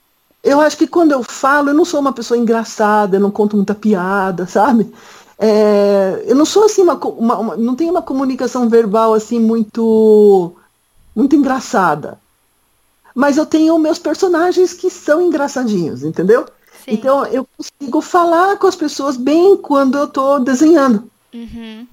[0.48, 3.58] eu acho que quando eu falo, eu não sou uma pessoa engraçada, eu não conto
[3.58, 4.90] muita piada, sabe?
[5.38, 10.54] É, eu não sou assim, uma, uma, uma, não tenho uma comunicação verbal assim muito,
[11.14, 12.18] muito engraçada.
[13.14, 16.46] Mas eu tenho meus personagens que são engraçadinhos, entendeu?
[16.86, 16.94] Sim.
[16.94, 21.10] Então eu consigo falar com as pessoas bem quando eu estou desenhando.
[21.34, 21.86] Uhum.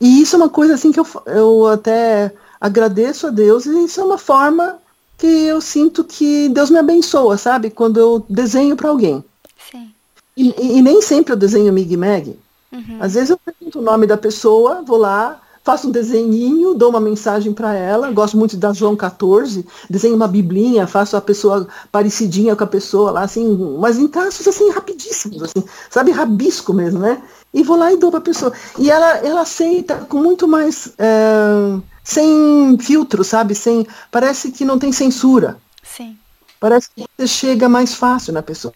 [0.00, 4.00] E isso é uma coisa assim que eu, eu até agradeço a Deus, e isso
[4.00, 4.78] é uma forma
[5.16, 7.70] que eu sinto que Deus me abençoa, sabe?
[7.70, 9.24] Quando eu desenho para alguém.
[9.70, 9.90] Sim.
[10.36, 12.36] E, e, nem sempre eu desenho Mig Mag.
[12.72, 12.98] Uhum.
[13.00, 17.00] Às vezes eu pergunto o nome da pessoa, vou lá, faço um desenhinho, dou uma
[17.00, 22.56] mensagem para ela, gosto muito da João 14, desenho uma biblinha, faço a pessoa parecidinha
[22.56, 27.22] com a pessoa lá, assim, mas em traços assim rapidíssimos, assim, sabe, rabisco mesmo, né?
[27.52, 28.52] E vou lá e dou para a pessoa.
[28.76, 30.92] E ela, ela aceita com muito mais.
[30.98, 33.54] É sem filtro, sabe?
[33.54, 35.58] Sem, parece que não tem censura.
[35.82, 36.16] Sim.
[36.60, 38.74] Parece que você chega mais fácil na pessoa.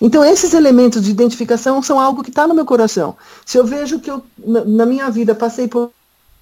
[0.00, 3.16] Então, esses elementos de identificação são algo que está no meu coração.
[3.44, 5.90] Se eu vejo que eu, na, minha vida, passei por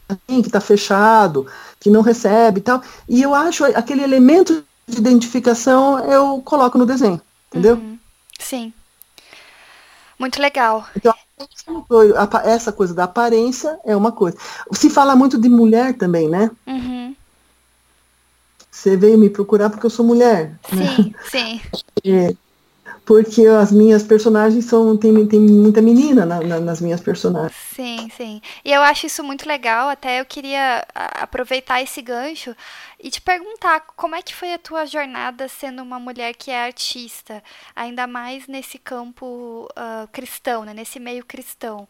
[0.09, 1.47] alguém que está fechado,
[1.79, 6.85] que não recebe e tal, e eu acho aquele elemento de identificação, eu coloco no
[6.85, 7.77] desenho, entendeu?
[7.77, 7.99] Uhum.
[8.39, 8.73] Sim.
[10.19, 10.87] Muito legal.
[10.97, 11.15] Então,
[12.45, 14.37] essa coisa da aparência é uma coisa.
[14.73, 16.51] Se fala muito de mulher também, né?
[16.67, 17.15] Uhum.
[18.71, 20.59] Você veio me procurar porque eu sou mulher.
[20.69, 21.15] Sim, né?
[21.31, 21.61] sim.
[22.07, 22.35] É,
[23.07, 27.55] porque as minhas personagens são tem, tem muita menina na, na, nas minhas personagens.
[27.75, 28.43] Sim, sim.
[28.65, 29.89] E eu acho isso muito legal.
[29.89, 32.55] Até eu queria aproveitar esse gancho
[33.05, 36.65] e te perguntar como é que foi a tua jornada sendo uma mulher que é
[36.65, 37.45] artista,
[37.77, 41.87] ainda mais nesse campo uh, cristão, né, nesse meio cristão,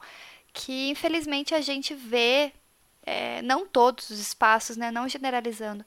[0.53, 2.53] que infelizmente a gente vê,
[3.07, 5.85] é, não todos os espaços, né, não generalizando,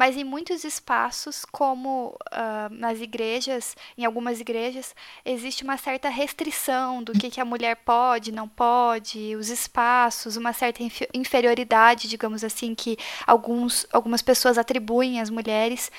[0.00, 4.94] mas em muitos espaços, como uh, nas igrejas, em algumas igrejas,
[5.26, 10.54] existe uma certa restrição do que, que a mulher pode, não pode, os espaços, uma
[10.54, 10.82] certa
[11.12, 12.96] inferioridade, digamos assim, que
[13.26, 15.92] alguns, algumas pessoas atribuem às mulheres.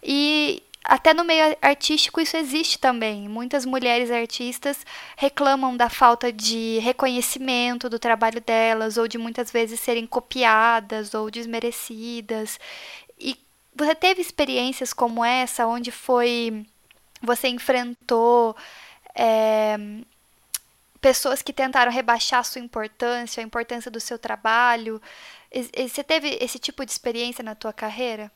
[0.00, 3.28] E até no meio artístico isso existe também.
[3.28, 4.86] Muitas mulheres artistas
[5.16, 11.30] reclamam da falta de reconhecimento do trabalho delas, ou de muitas vezes serem copiadas ou
[11.30, 12.60] desmerecidas.
[13.74, 16.66] Você teve experiências como essa, onde foi.
[17.22, 18.56] Você enfrentou
[19.14, 19.76] é,
[21.00, 25.00] pessoas que tentaram rebaixar a sua importância, a importância do seu trabalho.
[25.52, 28.30] Você teve esse tipo de experiência na tua carreira?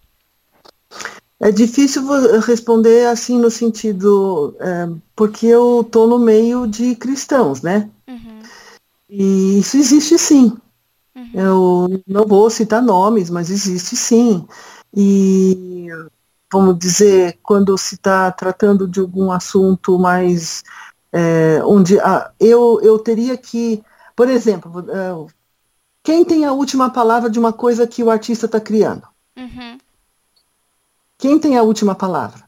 [1.41, 2.03] É difícil
[2.41, 7.91] responder assim no sentido, é, porque eu estou no meio de cristãos, né?
[8.09, 8.43] Uhum.
[9.09, 10.57] E isso existe sim.
[11.15, 11.31] Uhum.
[11.35, 14.47] Eu não vou citar nomes, mas existe sim.
[14.97, 15.89] E,
[16.53, 20.63] vamos dizer, quando se está tratando de algum assunto mais.
[21.13, 23.83] É, onde ah, eu, eu teria que.
[24.15, 25.33] Por exemplo, é,
[26.03, 29.03] quem tem a última palavra de uma coisa que o artista está criando?
[29.37, 29.79] Uhum.
[31.19, 32.45] Quem tem a última palavra?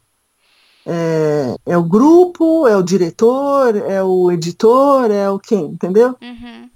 [0.85, 6.17] É, é, o grupo, é o diretor, é o editor, é o quem, entendeu?
[6.23, 6.71] Uhum.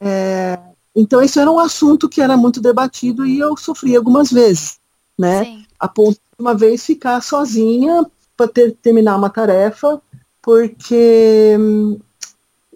[0.00, 0.58] É,
[0.94, 4.80] então, isso era um assunto que era muito debatido e eu sofri algumas vezes
[5.18, 5.44] né?
[5.44, 5.66] Sim.
[5.78, 8.04] A ponto de uma vez ficar sozinha
[8.36, 10.00] para ter, terminar uma tarefa,
[10.42, 11.56] porque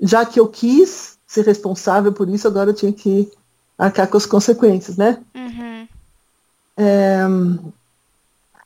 [0.01, 3.31] já que eu quis ser responsável por isso, agora eu tinha que
[3.79, 5.23] arcar com as consequências, né?
[5.35, 5.89] Uhum.
[6.77, 7.21] É,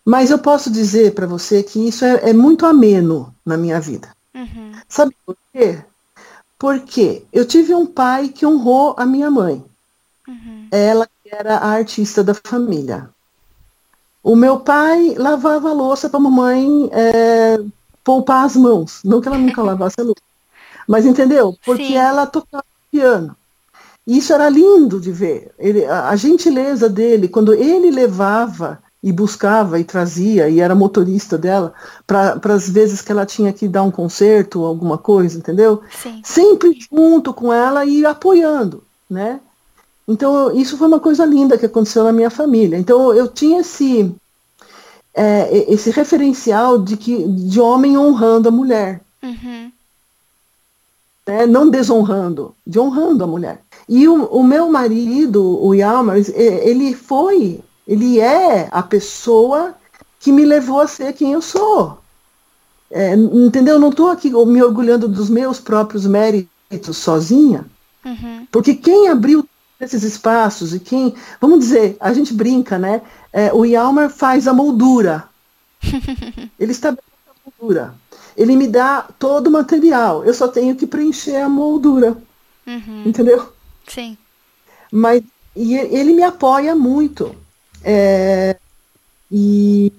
[0.04, 4.08] mas eu posso dizer para você que isso é, é, muito ameno na minha vida.
[4.34, 4.72] Uhum.
[4.88, 5.82] Sabe por quê?
[6.58, 9.64] Porque eu tive um pai que honrou a minha mãe.
[10.28, 10.68] Uhum.
[10.70, 13.08] Ela era a artista da família.
[14.24, 17.60] O meu pai lavava a louça para a mamãe é,
[18.02, 19.00] poupar as mãos.
[19.04, 20.22] Não que ela nunca lavasse a louça.
[20.88, 21.54] Mas entendeu?
[21.62, 21.96] Porque Sim.
[21.96, 23.36] ela tocava piano.
[24.06, 25.52] E isso era lindo de ver.
[25.58, 31.36] Ele, a, a gentileza dele, quando ele levava e buscava e trazia, e era motorista
[31.36, 31.74] dela,
[32.06, 35.82] para as vezes que ela tinha que dar um concerto, alguma coisa, entendeu?
[36.02, 36.22] Sim.
[36.24, 39.40] Sempre junto com ela e apoiando, né?
[40.06, 42.76] Então, isso foi uma coisa linda que aconteceu na minha família.
[42.76, 44.14] Então, eu tinha esse,
[45.14, 49.00] é, esse referencial de, que, de homem honrando a mulher.
[49.22, 49.72] Uhum.
[51.26, 51.46] Né?
[51.46, 53.60] Não desonrando, de honrando a mulher.
[53.88, 59.74] E o, o meu marido, o Yalmar, ele foi, ele é a pessoa
[60.20, 61.98] que me levou a ser quem eu sou.
[62.90, 63.78] É, entendeu?
[63.78, 67.66] Não estou aqui me orgulhando dos meus próprios méritos sozinha,
[68.04, 68.46] uhum.
[68.52, 69.44] porque quem abriu
[69.80, 73.02] esses espaços e quem, vamos dizer, a gente brinca, né?
[73.32, 75.24] É, o Yalmar faz a moldura.
[76.58, 77.94] Ele estabelece a moldura.
[78.36, 80.24] Ele me dá todo o material.
[80.24, 82.16] Eu só tenho que preencher a moldura.
[82.66, 83.04] Uhum.
[83.06, 83.52] Entendeu?
[83.86, 84.16] Sim.
[84.90, 85.22] Mas
[85.54, 87.34] e ele me apoia muito.
[87.82, 88.56] É,
[89.30, 89.92] e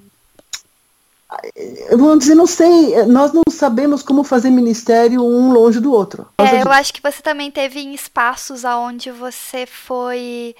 [1.91, 6.27] vamos dizer, não sei, nós não sabemos como fazer ministério um longe do outro.
[6.37, 10.55] É, eu acho que você também teve em espaços aonde você foi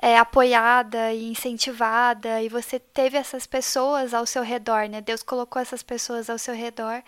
[0.00, 5.00] é, apoiada e incentivada e você teve essas pessoas ao seu redor, né?
[5.00, 7.02] Deus colocou essas pessoas ao seu redor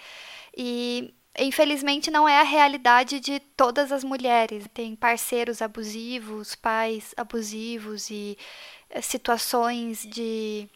[0.56, 4.64] e infelizmente não é a realidade de todas as mulheres.
[4.74, 8.36] Tem parceiros abusivos, pais abusivos e
[8.90, 10.68] é, situações de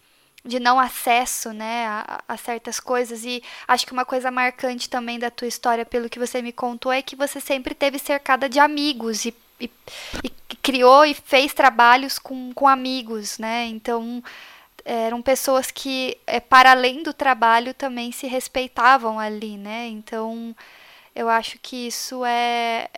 [0.44, 3.24] de não acesso, né, a, a, certas coisas.
[3.24, 6.92] E acho que uma coisa marcante também da tua história, pelo que você me contou,
[6.92, 9.70] é que você sempre teve cercada de amigos e, e,
[10.22, 13.66] e criou e fez trabalhos com, com amigos, né?
[13.66, 14.22] Então
[14.84, 19.86] eram pessoas que, é, para além do trabalho, também se respeitavam ali, né?
[19.88, 20.54] Então
[21.14, 22.88] eu acho que isso é,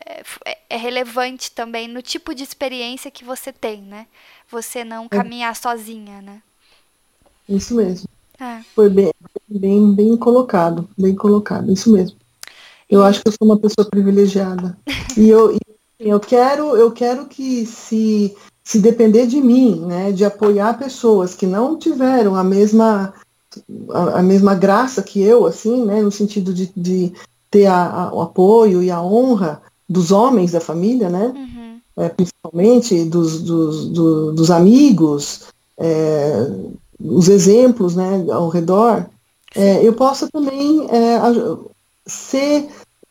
[0.45, 4.07] é, é relevante também no tipo de experiência que você tem, né?
[4.49, 5.09] Você não é.
[5.09, 6.43] caminhar sozinha, né?
[7.49, 8.09] Isso mesmo.
[8.39, 8.61] É.
[8.75, 9.13] Foi bem,
[9.49, 12.17] bem, bem colocado, bem colocado, isso mesmo.
[12.89, 14.77] Eu acho que eu sou uma pessoa privilegiada.
[15.17, 15.59] e eu, assim,
[16.01, 21.47] eu quero, eu quero que se, se depender de mim, né, de apoiar pessoas que
[21.47, 23.15] não tiveram a mesma
[23.91, 27.13] a, a mesma graça que eu, assim, né, no sentido de, de
[27.51, 32.05] ter a, a, o apoio e a honra dos homens da família, né, uhum.
[32.05, 35.45] é, principalmente dos, dos, do, dos amigos,
[35.79, 36.51] é,
[36.99, 39.07] os exemplos né, ao redor,
[39.55, 41.19] é, eu possa também é,
[42.07, 42.69] ser.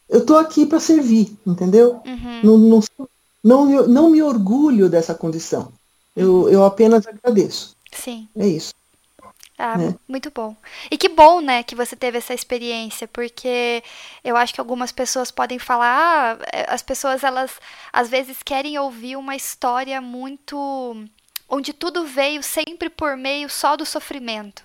[0.07, 2.01] Eu estou aqui para servir, entendeu?
[2.05, 2.41] Uhum.
[2.43, 2.81] Não,
[3.43, 5.71] não, não, me orgulho dessa condição.
[6.15, 7.75] Eu, eu apenas agradeço.
[7.91, 8.27] Sim.
[8.35, 8.73] É isso.
[9.57, 9.95] Ah, né?
[10.07, 10.55] muito bom.
[10.91, 13.81] E que bom, né, que você teve essa experiência, porque
[14.23, 17.51] eu acho que algumas pessoas podem falar, ah, é, as pessoas elas
[17.91, 21.07] às vezes querem ouvir uma história muito
[21.47, 24.63] onde tudo veio sempre por meio só do sofrimento.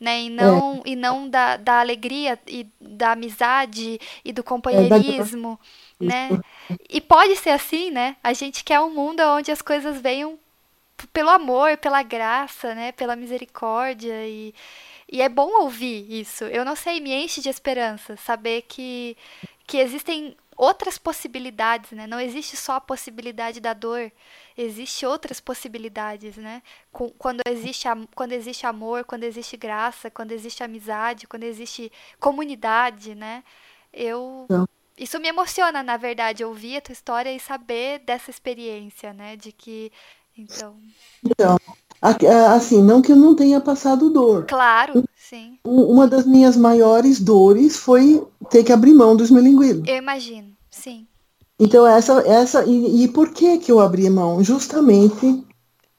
[0.00, 5.58] Né, e não, e não da, da alegria e da amizade e do companheirismo,
[6.00, 6.28] né?
[6.90, 8.16] E pode ser assim, né?
[8.22, 10.36] A gente quer um mundo onde as coisas venham
[11.12, 12.92] pelo amor, pela graça, né?
[12.92, 14.52] Pela misericórdia e,
[15.10, 16.44] e é bom ouvir isso.
[16.44, 19.16] Eu não sei, me enche de esperança saber que,
[19.66, 22.06] que existem outras possibilidades, né?
[22.06, 24.10] Não existe só a possibilidade da dor,
[24.56, 26.62] existe outras possibilidades, né?
[27.18, 31.90] Quando existe, quando existe amor, quando existe graça, quando existe amizade, quando existe
[32.20, 33.42] comunidade, né?
[33.92, 34.66] Eu Então.
[34.96, 39.36] isso me emociona, na verdade, ouvir a tua história e saber dessa experiência, né?
[39.36, 39.90] De que
[40.36, 40.76] então,
[41.24, 41.56] Então,
[42.02, 44.46] a- a- assim, não que eu não tenha passado dor.
[44.46, 45.58] claro, sim.
[45.64, 49.88] Uma das minhas maiores dores foi ter que abrir mão dos melinguidos.
[49.88, 51.06] Eu imagino, sim.
[51.58, 54.42] Então, essa, essa e, e por que que eu abri mão?
[54.42, 55.44] Justamente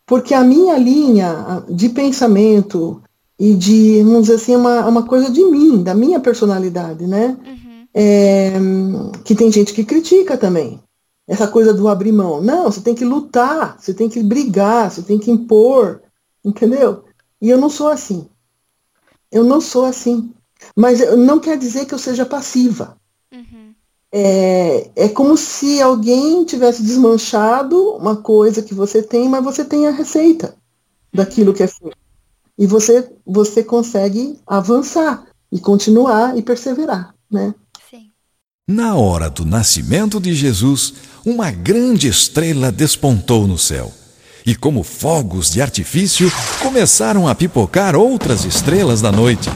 [0.06, 3.02] porque a minha linha de pensamento
[3.40, 7.38] e de, vamos dizer assim, uma, uma coisa de mim, da minha personalidade, né?
[7.45, 8.52] Uhum, É,
[9.23, 10.80] que tem gente que critica também.
[11.27, 12.41] Essa coisa do abrir mão.
[12.41, 16.02] Não, você tem que lutar, você tem que brigar, você tem que impor,
[16.44, 17.03] entendeu?
[17.41, 18.27] E eu não sou assim.
[19.32, 20.32] Eu não sou assim.
[20.76, 22.95] Mas não quer dizer que eu seja passiva.
[23.34, 23.65] uhum,
[24.14, 29.88] É, é como se alguém tivesse desmanchado uma coisa que você tem, mas você tem
[29.88, 30.56] a receita
[31.14, 31.98] daquilo que é feito.
[32.57, 37.53] E você, você consegue avançar e continuar e perseverar, né?
[37.90, 38.10] sim.
[38.68, 40.94] Na hora do nascimento de Jesus,
[41.26, 43.91] uma grande estrela despontou no céu.
[44.45, 49.49] E como fogos de artifício, começaram a pipocar outras estrelas da noite.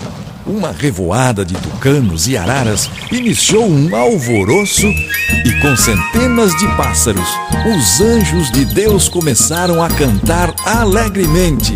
[0.49, 7.29] Uma revoada de tucanos e araras iniciou um alvoroço e com centenas de pássaros,
[7.77, 11.75] os anjos de Deus começaram a cantar alegremente.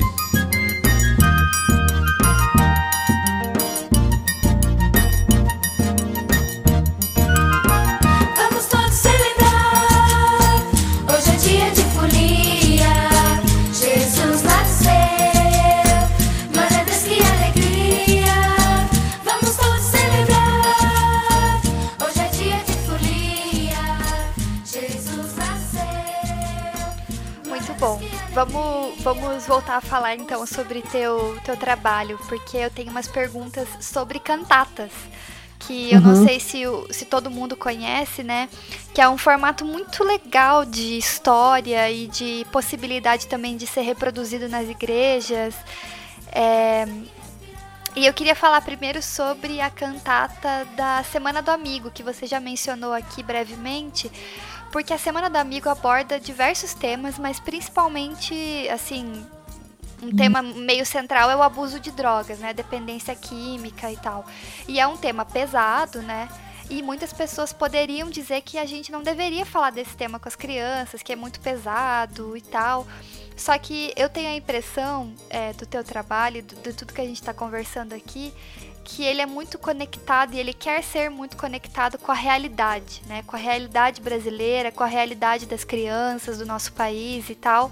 [28.46, 33.68] Vamos, vamos voltar a falar então sobre teu, teu trabalho, porque eu tenho umas perguntas
[33.80, 34.92] sobre cantatas.
[35.60, 36.16] Que eu não Uhum.
[36.16, 38.50] sei se, se todo mundo conhece, né?
[38.94, 44.50] Que é um formato muito legal de história e de possibilidade também de ser reproduzido
[44.50, 45.56] nas igrejas.
[46.32, 46.86] É,
[47.96, 52.40] E eu queria falar primeiro sobre a cantata da Semana do Amigo, que você já
[52.40, 54.12] mencionou aqui brevemente,
[54.74, 59.26] porque a Semana do Amigo aborda diversos temas, mas principalmente, assim,
[60.02, 62.54] um tema meio central é o abuso de drogas, né?
[62.54, 64.26] Dependência química e tal.
[64.68, 66.28] E é um tema pesado, né?
[66.70, 70.36] E muitas pessoas poderiam dizer que a gente não deveria falar desse tema com as
[70.36, 72.88] crianças, que é muito pesado e tal.
[73.38, 77.06] Só que eu tenho a impressão é, do teu trabalho, do- de tudo que a
[77.06, 78.34] gente está conversando aqui,
[78.84, 83.24] que ele é muito conectado e ele quer ser muito conectado com a realidade, né?
[83.26, 87.72] Com a realidade brasileira, com a realidade das crianças do nosso país e tal.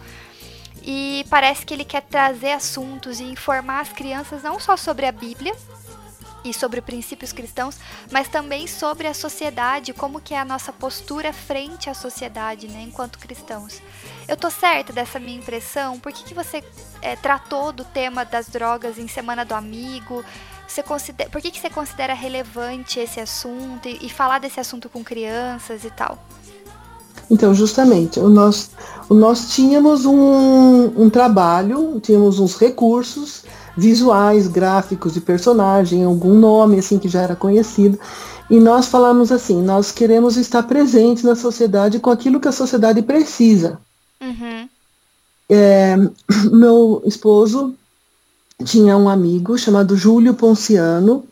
[0.81, 5.11] E parece que ele quer trazer assuntos e informar as crianças não só sobre a
[5.11, 5.55] Bíblia
[6.43, 7.77] e sobre princípios cristãos,
[8.11, 12.81] mas também sobre a sociedade, como que é a nossa postura frente à sociedade, né,
[12.81, 13.79] enquanto cristãos.
[14.27, 15.99] Eu tô certa dessa minha impressão?
[15.99, 16.63] Por que, que você
[17.01, 20.25] eh, tratou do tema das drogas em Semana do Amigo?
[20.71, 24.87] Você considera, por que, que você considera relevante esse assunto e, e falar desse assunto
[24.87, 26.17] com crianças e tal?
[27.29, 28.71] Então, justamente, o nós,
[29.09, 33.43] o nós tínhamos um, um trabalho, tínhamos uns recursos
[33.75, 37.99] visuais, gráficos de personagem, algum nome assim que já era conhecido,
[38.49, 43.01] e nós falamos assim, nós queremos estar presentes na sociedade com aquilo que a sociedade
[43.01, 43.77] precisa.
[44.21, 44.69] Uhum.
[45.49, 45.97] É,
[46.49, 47.75] meu esposo
[48.63, 51.25] tinha um amigo chamado Júlio Ponciano.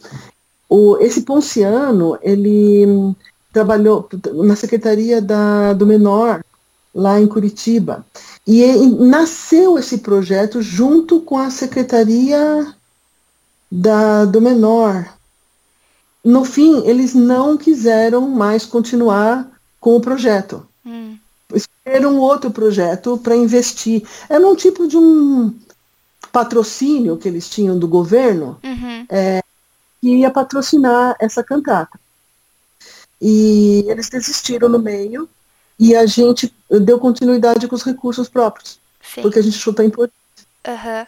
[0.68, 3.16] O, esse Ponciano, ele
[3.52, 4.08] trabalhou
[4.44, 6.44] na secretaria da, do Menor,
[6.94, 8.06] lá em Curitiba.
[8.46, 12.74] E, e nasceu esse projeto junto com a secretaria
[13.72, 15.06] da, do Menor.
[16.24, 19.50] No fim, eles não quiseram mais continuar
[19.80, 21.18] com o projeto Hum.
[21.54, 24.04] escolher um outro projeto para investir.
[24.28, 25.54] Era um tipo de um,
[26.32, 29.06] patrocínio que eles tinham do governo Uhum.
[30.02, 32.00] que ia patrocinar essa cantata.
[33.22, 35.28] E eles desistiram no meio
[35.78, 39.22] e a gente deu continuidade com os recursos próprios, Sim.
[39.22, 40.16] porque a gente achou tão importante.
[40.66, 41.08] Aham.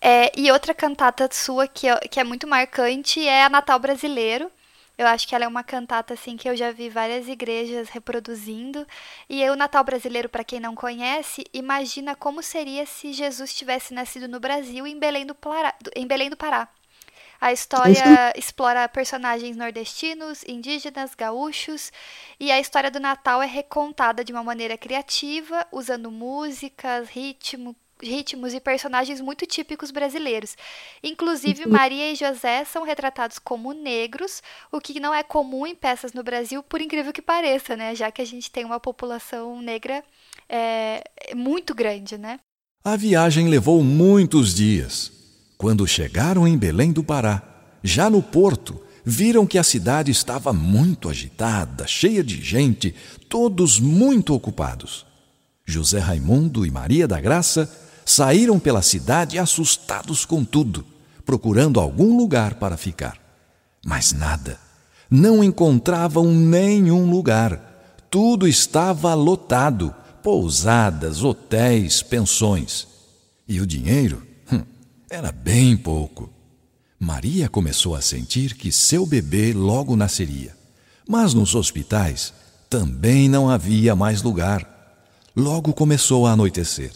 [0.00, 4.50] É, e outra cantata sua que é, que é muito marcante é a Natal Brasileiro.
[4.98, 8.86] Eu acho que ela é uma cantata assim que eu já vi várias igrejas reproduzindo.
[9.28, 14.26] E o Natal Brasileiro, para quem não conhece, imagina como seria se Jesus tivesse nascido
[14.26, 15.74] no Brasil, em Belém do Pará.
[15.94, 16.68] Em Belém do Pará.
[17.38, 21.92] A história explora personagens nordestinos, indígenas, gaúchos,
[22.40, 28.52] e a história do Natal é recontada de uma maneira criativa, usando músicas, ritmo, ritmos
[28.54, 30.56] e personagens muito típicos brasileiros.
[31.02, 36.12] Inclusive, Maria e José são retratados como negros, o que não é comum em peças
[36.12, 37.94] no Brasil, por incrível que pareça, né?
[37.94, 40.04] Já que a gente tem uma população negra
[40.48, 41.02] é,
[41.34, 42.38] muito grande, né?
[42.84, 45.12] A viagem levou muitos dias.
[45.58, 47.42] Quando chegaram em Belém do Pará,
[47.82, 52.94] já no porto, viram que a cidade estava muito agitada, cheia de gente,
[53.28, 55.06] todos muito ocupados.
[55.64, 60.86] José Raimundo e Maria da Graça saíram pela cidade assustados com tudo,
[61.24, 63.18] procurando algum lugar para ficar.
[63.84, 64.58] Mas nada.
[65.10, 67.60] Não encontravam nenhum lugar.
[68.08, 72.86] Tudo estava lotado pousadas, hotéis, pensões.
[73.46, 74.62] E o dinheiro hum,
[75.10, 76.30] era bem pouco.
[76.98, 80.56] Maria começou a sentir que seu bebê logo nasceria.
[81.08, 82.32] Mas nos hospitais
[82.70, 84.66] também não havia mais lugar.
[85.36, 86.92] Logo começou a anoitecer.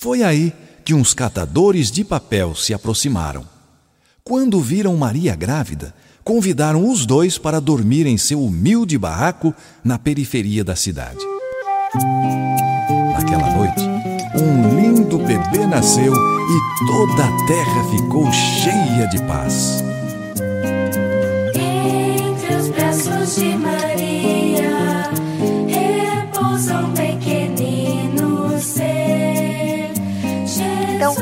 [0.00, 0.50] Foi aí
[0.82, 3.44] que uns catadores de papel se aproximaram.
[4.24, 5.94] Quando viram Maria grávida,
[6.24, 9.54] convidaram os dois para dormir em seu humilde barraco
[9.84, 11.20] na periferia da cidade.
[13.12, 13.82] Naquela noite,
[14.40, 19.89] um lindo bebê nasceu e toda a terra ficou cheia de paz.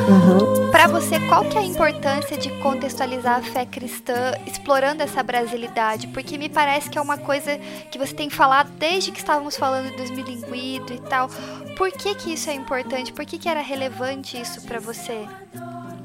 [0.09, 0.71] Jesus.
[0.71, 6.07] Para você, qual que é a importância de contextualizar a fé cristã explorando essa brasilidade?
[6.09, 7.59] Porque me parece que é uma coisa
[7.91, 11.29] que você tem falado desde que estávamos falando do esmilinguido e tal.
[11.77, 13.13] Por que que isso é importante?
[13.13, 15.27] Por que que era relevante isso para você?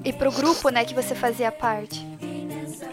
[0.04, 2.06] E pro grupo, né, que você fazia parte?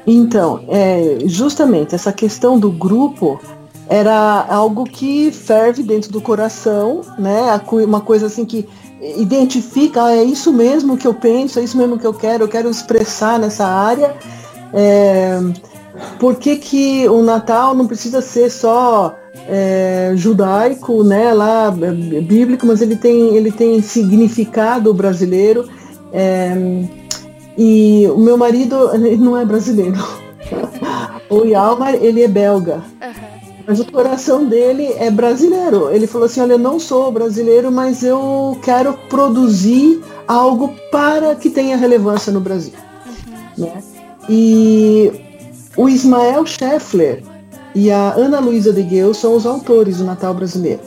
[0.07, 3.41] Então, é, justamente essa questão do grupo
[3.89, 7.61] era algo que ferve dentro do coração, né?
[7.85, 8.69] Uma coisa assim que
[9.01, 12.49] identifica, ah, é isso mesmo que eu penso, é isso mesmo que eu quero, eu
[12.49, 14.15] quero expressar nessa área.
[14.73, 15.39] É,
[16.19, 19.17] por que, que o Natal não precisa ser só
[19.49, 25.69] é, judaico, né, lá é, bíblico, mas ele tem, ele tem significado brasileiro.
[26.13, 26.53] É,
[27.57, 29.99] e o meu marido não é brasileiro.
[31.31, 32.83] O Yalmar, ele é belga.
[33.67, 35.91] Mas o coração dele é brasileiro.
[35.91, 41.51] Ele falou assim: Olha, eu não sou brasileiro, mas eu quero produzir algo para que
[41.51, 42.73] tenha relevância no Brasil.
[43.57, 43.83] Né?
[44.29, 45.13] E
[45.77, 47.23] o Ismael Scheffler
[47.75, 50.81] e a Ana Luísa de Gueu são os autores do Natal Brasileiro.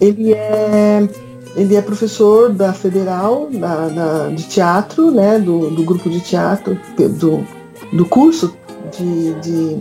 [0.00, 1.08] Ele é,
[1.54, 6.78] ele é professor da Federal da, da- de Teatro, né, do, do grupo de teatro,
[6.96, 7.46] do,
[7.92, 8.52] do curso
[8.98, 9.78] de, de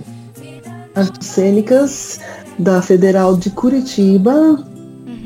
[0.96, 2.20] artes cênicas
[2.60, 4.64] da Federal de Curitiba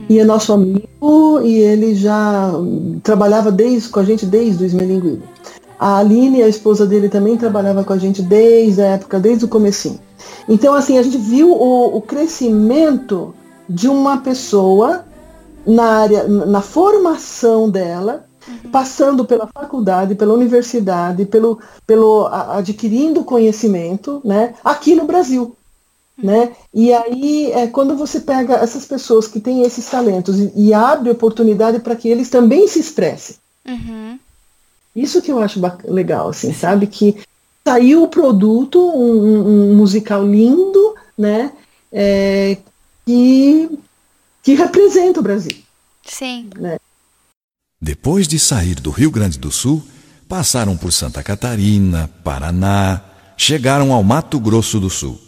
[0.08, 2.52] e é nosso amigo e ele já
[3.04, 5.24] trabalhava desde, com a gente desde o Esmelinguido.
[5.80, 9.48] A Aline, a esposa dele, também trabalhava com a gente desde a época, desde o
[9.48, 10.00] comecinho.
[10.48, 13.34] Então, assim, a gente viu o, o crescimento
[13.68, 15.06] de uma pessoa
[15.66, 18.26] na área, na formação dela,
[18.72, 25.56] passando pela faculdade, pela universidade, pelo, pelo a- adquirindo conhecimento, né, aqui no Brasil,
[26.18, 26.54] né?
[26.74, 31.10] E aí é quando você pega essas pessoas que têm esses talentos e, e abre
[31.10, 33.36] oportunidade para que eles também se expressem.
[33.68, 34.18] Uhum.
[34.96, 36.88] Isso que eu acho legal, assim, sabe?
[36.88, 37.18] Que
[37.68, 41.52] saiu o produto, um, um- um musical lindo, né?
[41.92, 42.58] É,
[43.06, 43.70] que,
[44.42, 45.58] que representa o Brasil.
[46.06, 46.50] Sim.
[46.58, 46.78] Né?
[47.82, 49.84] Depois de sair do Rio Grande do Sul,
[50.28, 53.02] passaram por Santa Catarina, Paraná,
[53.38, 55.20] chegaram ao Mato Grosso do Sul.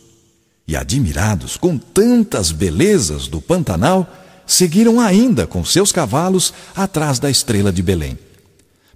[0.67, 4.07] E admirados com tantas belezas do Pantanal,
[4.45, 8.17] seguiram ainda com seus cavalos atrás da estrela de Belém.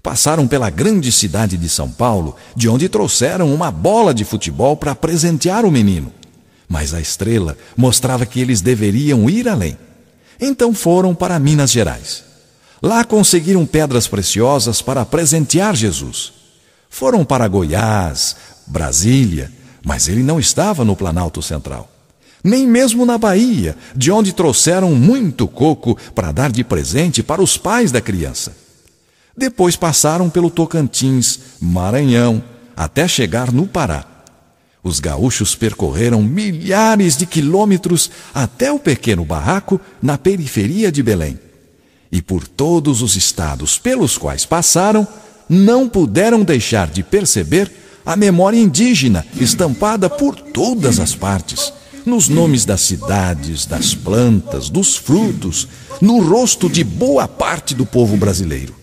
[0.02, 4.96] Passaram pela grande cidade de São Paulo, de onde trouxeram uma bola de futebol para
[4.96, 6.12] presentear o menino.
[6.68, 9.78] Mas a estrela mostrava que eles deveriam ir além.
[10.40, 12.31] Então foram para Minas Gerais.
[12.82, 16.34] Lá conseguiram pedras preciosas para presentear Jesus.
[16.90, 18.36] Foram para Goiás,
[18.66, 19.52] Brasília,
[19.86, 21.90] mas ele não estava no Planalto Central.
[22.44, 27.56] Nem mesmo na Bahia, de onde trouxeram muito coco para dar de presente para os
[27.56, 28.56] pais da criança.
[29.38, 32.44] Depois passaram pelo Tocantins, Maranhão,
[32.76, 34.06] até chegar no Pará.
[34.84, 41.51] Os gaúchos percorreram milhares de quilômetros até o pequeno barraco na periferia de Belém.
[42.12, 45.08] E por todos os estados pelos quais passaram,
[45.48, 47.72] não puderam deixar de perceber
[48.06, 51.72] a memória indígena estampada por todas as partes,
[52.06, 55.68] nos nomes das cidades, das plantas, dos frutos,
[56.02, 58.74] no rosto de boa parte do povo brasileiro.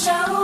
[0.00, 0.39] shower.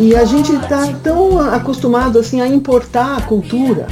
[0.00, 3.86] E a gente está tão acostumado assim a importar a cultura,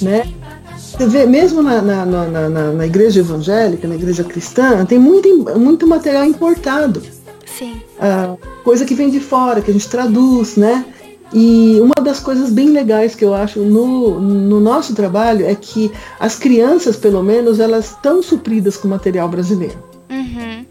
[0.00, 0.32] né?
[0.76, 5.28] Você vê, mesmo na, na, na, na- igreja evangélica, na igreja cristã, tem muito,
[5.58, 7.02] muito material importado.
[7.44, 7.80] Sim.
[8.00, 10.84] Ah, coisa que vem de fora, que a gente traduz, né?
[11.32, 15.90] E uma das coisas bem legais que eu acho no, no nosso trabalho é que
[16.18, 19.78] as crianças, pelo menos, elas estão supridas com material brasileiro.
[20.10, 20.64] Uhum.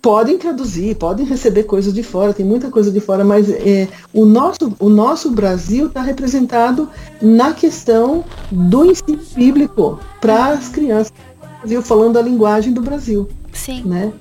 [0.00, 4.24] Podem traduzir, podem receber coisas de fora, tem muita coisa de fora, mas é, o,
[4.24, 6.88] nosso, o nosso Brasil está representado
[7.20, 13.28] na questão do ensino bíblico para as crianças do Brasil, falando a linguagem do Brasil.
[13.52, 13.82] Sim.
[13.84, 14.12] Né?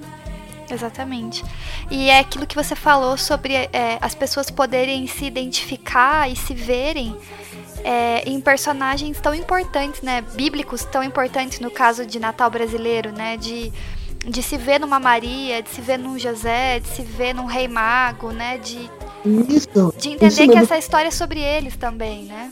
[0.69, 1.43] Exatamente.
[1.89, 6.53] E é aquilo que você falou sobre é, as pessoas poderem se identificar e se
[6.53, 7.15] verem
[7.83, 10.21] é, em personagens tão importantes, né?
[10.33, 13.37] Bíblicos tão importantes no caso de Natal brasileiro, né?
[13.37, 13.71] De,
[14.27, 17.67] de se ver numa Maria, de se ver num José, de se ver num Rei
[17.67, 18.57] Mago, né?
[18.57, 18.89] De,
[19.25, 19.93] Isso.
[19.97, 22.51] de entender isso que essa história é sobre eles também, né?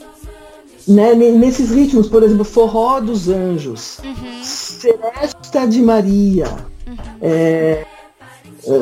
[0.87, 4.43] né, ne- nesses ritmos, por exemplo, Forró dos Anjos, Uhum.
[4.43, 6.45] Seresta de Maria,
[7.19, 7.83] é,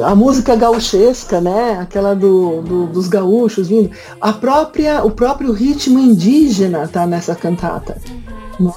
[0.06, 3.90] a música gauchesca, né, aquela do, do- dos gaúchos vindo,
[4.20, 7.98] a própria, o próprio ritmo indígena está nessa cantata,
[8.60, 8.74] né,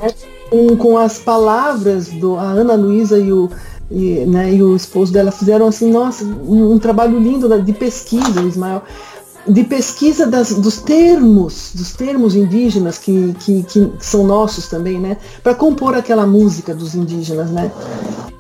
[0.49, 3.51] com, com as palavras do a Ana Luísa e o
[3.91, 7.73] e, né, e o esposo dela fizeram assim, nossa, um, um trabalho lindo né, de
[7.73, 8.83] pesquisa, Ismael,
[9.47, 15.19] de pesquisa das- dos termos, dos termos indígenas que, que, que são nossos também, né?
[15.43, 17.71] Para compor aquela música dos indígenas, né?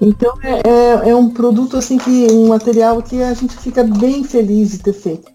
[0.00, 4.24] Então é, é, é um produto assim que um material que a gente fica bem
[4.24, 5.30] feliz de ter feito.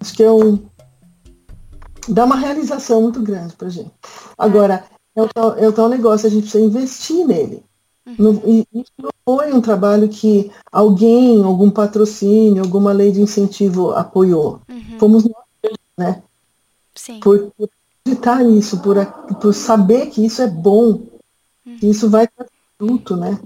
[0.00, 0.60] Acho que é um
[2.08, 3.90] dá uma realização muito grande pra gente.
[4.38, 4.84] Agora
[5.16, 7.64] é o tal, é o tal negócio, a gente precisa investir nele.
[8.06, 13.92] Não, e isso não foi um trabalho que alguém, algum patrocínio, alguma lei de incentivo
[13.92, 14.60] apoiou.
[14.98, 16.22] Fomos nós, né?
[16.94, 17.20] Sim.
[17.20, 17.68] Por, por
[18.04, 19.04] acreditar nisso, por,
[19.40, 21.00] por saber que isso é bom,
[21.80, 22.46] que isso vai dar
[22.78, 23.38] fruto, né?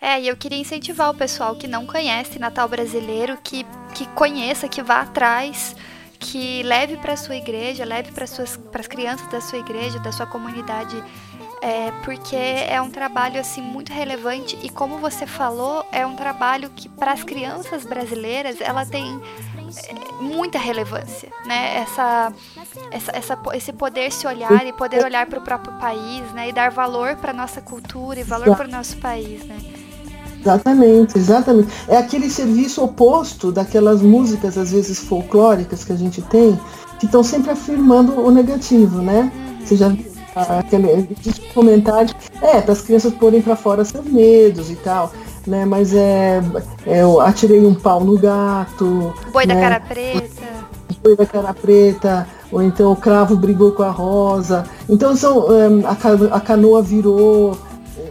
[0.00, 3.64] É, e eu queria incentivar o pessoal que não conhece Natal brasileiro, que,
[3.94, 5.74] que conheça, que vá atrás,
[6.20, 11.02] que leve para sua igreja, leve para as crianças da sua igreja, da sua comunidade,
[11.64, 16.68] é, porque é um trabalho assim muito relevante e como você falou, é um trabalho
[16.76, 19.18] que para as crianças brasileiras ela tem
[19.88, 21.78] é, muita relevância, né?
[21.78, 22.32] Essa,
[22.90, 26.50] essa, essa- esse poder se olhar e poder olhar para o próprio país, né?
[26.50, 29.56] E dar valor para nossa cultura e valor para o nosso país, né?
[30.42, 31.68] Exatamente, exatamente.
[31.88, 36.60] É aquele serviço oposto daquelas músicas, às vezes folclóricas que a gente tem,
[36.98, 39.32] que estão sempre afirmando o negativo, né?
[39.64, 44.70] Você já viu aquele um comentário, é, para as crianças porem para fora seus medos
[44.70, 45.12] e tal,
[45.46, 45.64] né?
[45.64, 46.40] Mas é,
[46.86, 49.60] é eu atirei um pau no gato, Boi da né?
[49.60, 50.46] cara preta.
[51.02, 54.64] boi da cara preta, ou então o cravo brigou com a rosa.
[54.88, 57.56] Então são hum, a, a canoa virou,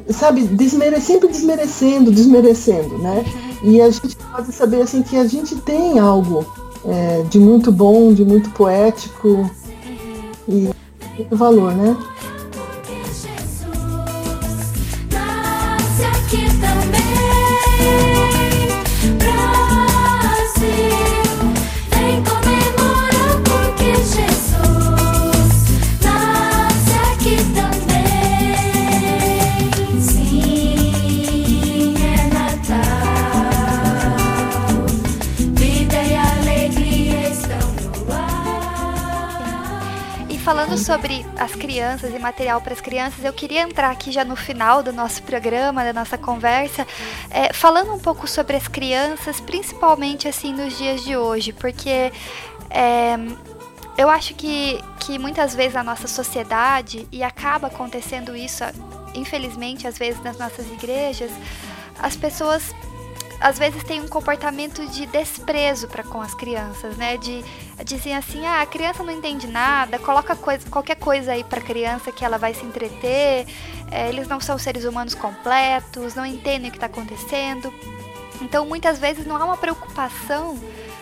[0.10, 3.24] sabe, desmere, sempre desmerecendo, desmerecendo, né?
[3.64, 6.46] E a gente pode saber assim que a gente tem algo
[6.86, 9.50] é, de muito bom, de muito poético
[10.48, 10.83] e muito
[11.32, 11.96] valor, né?
[41.94, 45.22] Crianças e material para as crianças, eu queria entrar aqui já no final do nosso
[45.24, 46.88] programa, da nossa conversa,
[47.30, 52.12] é, falando um pouco sobre as crianças, principalmente assim nos dias de hoje, porque
[52.72, 53.16] é,
[53.96, 58.64] eu acho que, que muitas vezes a nossa sociedade, e acaba acontecendo isso,
[59.14, 61.32] infelizmente, às vezes nas nossas igrejas,
[62.02, 62.74] as pessoas
[63.44, 67.18] às vezes têm um comportamento de desprezo para com as crianças, né?
[67.18, 67.44] De
[67.84, 72.10] dizer assim, ah, a criança não entende nada, coloca coisa, qualquer coisa aí para criança
[72.10, 73.46] que ela vai se entreter,
[73.92, 77.74] é, eles não são seres humanos completos, não entendem o que está acontecendo.
[78.42, 80.58] Então, muitas vezes não há uma preocupação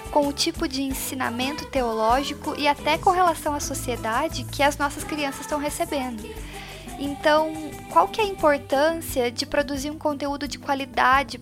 [0.09, 5.03] com o tipo de ensinamento teológico e até com relação à sociedade que as nossas
[5.03, 6.27] crianças estão recebendo.
[6.97, 7.53] Então,
[7.91, 11.39] qual que é a importância de produzir um conteúdo de qualidade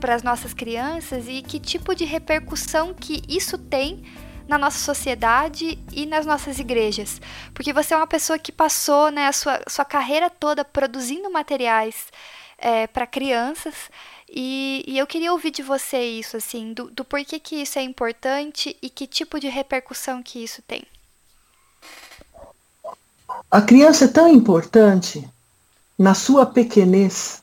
[0.00, 4.02] para as nossas crianças e que tipo de repercussão que isso tem
[4.46, 7.20] na nossa sociedade e nas nossas igrejas?
[7.52, 12.06] Porque você é uma pessoa que passou né, a sua, sua carreira toda produzindo materiais
[12.58, 13.74] é, para crianças
[14.28, 17.82] e, e, eu queria ouvir de você isso, assim, do, do porquê que isso é
[17.82, 20.82] importante e que tipo de repercussão que isso tem.
[23.50, 25.24] A criança é tão importante
[25.98, 27.42] na sua pequenez,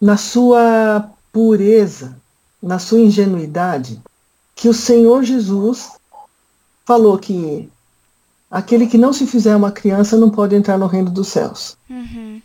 [0.00, 2.16] na sua pureza,
[2.62, 4.00] na sua ingenuidade,
[4.54, 5.90] que o Senhor Jesus
[6.86, 7.68] falou que
[8.48, 11.76] aquele que não se fizer uma criança não pode entrar no reino dos céus.
[11.90, 12.40] Uhum.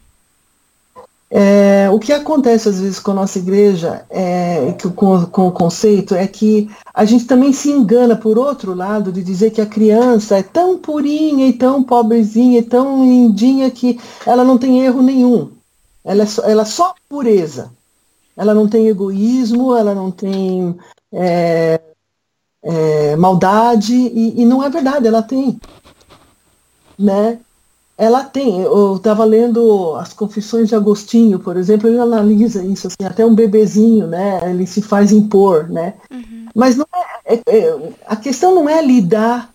[1.30, 6.16] É, o que acontece às vezes com a nossa igreja, é, com, com, o conceito,
[6.16, 10.40] é que a gente também se engana, por outro lado, de dizer que a criança
[10.40, 15.52] é tão purinha e tão pobrezinha e tão lindinha que ela não tem erro nenhum.
[16.04, 17.72] Ela é só, ela é só pureza.
[18.40, 20.76] Ela não tem egoísmo, ela não tem
[21.12, 21.80] é,
[22.64, 25.60] é, maldade, e, e não é verdade, ela tem.
[26.98, 27.40] Né?
[28.00, 33.06] ela tem, eu estava lendo as confissões de Agostinho, por exemplo, ele analisa isso, assim,
[33.06, 36.46] até um bebezinho, né, ele se faz impor, né, uhum.
[36.56, 36.88] mas não
[37.26, 39.54] é, é, é, a questão não é lidar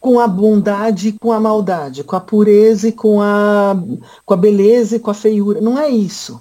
[0.00, 3.76] com a bondade com a maldade, com a pureza e com a,
[4.24, 6.40] com a beleza e com a feiura, não é isso,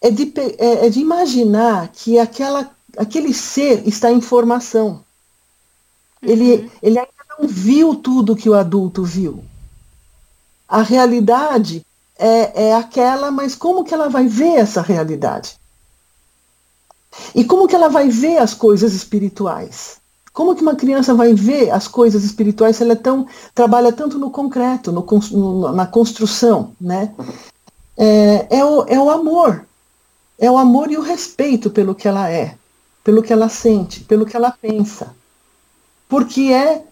[0.00, 5.04] é de, é, é de imaginar que aquela, aquele ser está em formação,
[6.22, 6.30] uhum.
[6.30, 9.42] ele, ele ainda não viu tudo que o adulto viu,
[10.68, 11.84] a realidade
[12.18, 15.56] é, é aquela, mas como que ela vai ver essa realidade?
[17.34, 19.98] E como que ela vai ver as coisas espirituais?
[20.32, 24.18] Como que uma criança vai ver as coisas espirituais se ela é tão, trabalha tanto
[24.18, 27.14] no concreto, no, no, na construção, né?
[27.96, 29.66] É, é, o, é o amor.
[30.38, 32.54] É o amor e o respeito pelo que ela é,
[33.02, 35.14] pelo que ela sente, pelo que ela pensa.
[36.08, 36.84] Porque é,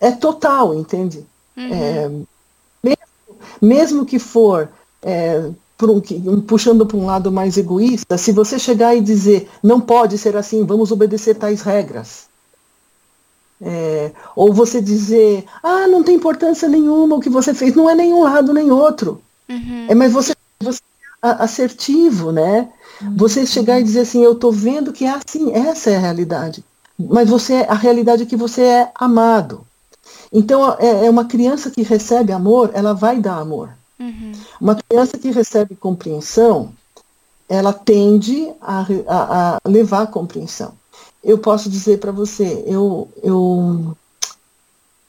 [0.00, 1.24] é total, entende?
[1.56, 1.72] Uhum.
[1.72, 2.10] É,
[3.60, 4.68] mesmo que for
[5.02, 5.50] é,
[6.26, 10.36] um, puxando para um lado mais egoísta, se você chegar e dizer não pode ser
[10.36, 12.26] assim, vamos obedecer tais regras.
[13.60, 17.94] É, ou você dizer, ah, não tem importância nenhuma o que você fez, não é
[17.94, 19.22] nenhum lado nem outro.
[19.48, 19.86] Uhum.
[19.88, 20.80] É, mas você, você
[21.32, 22.68] assertivo, né?
[23.00, 23.16] Uhum.
[23.16, 26.64] Você chegar e dizer assim, eu estou vendo que é assim, essa é a realidade.
[26.98, 29.66] Mas você, a realidade é que você é amado.
[30.32, 33.70] Então, é, é, uma criança que recebe amor, ela vai dar amor.
[33.98, 34.32] Uhum.
[34.60, 36.72] Uma criança que recebe compreensão,
[37.48, 40.72] ela tende a, a, a levar a compreensão.
[41.22, 43.96] Eu posso dizer para você, eu, eu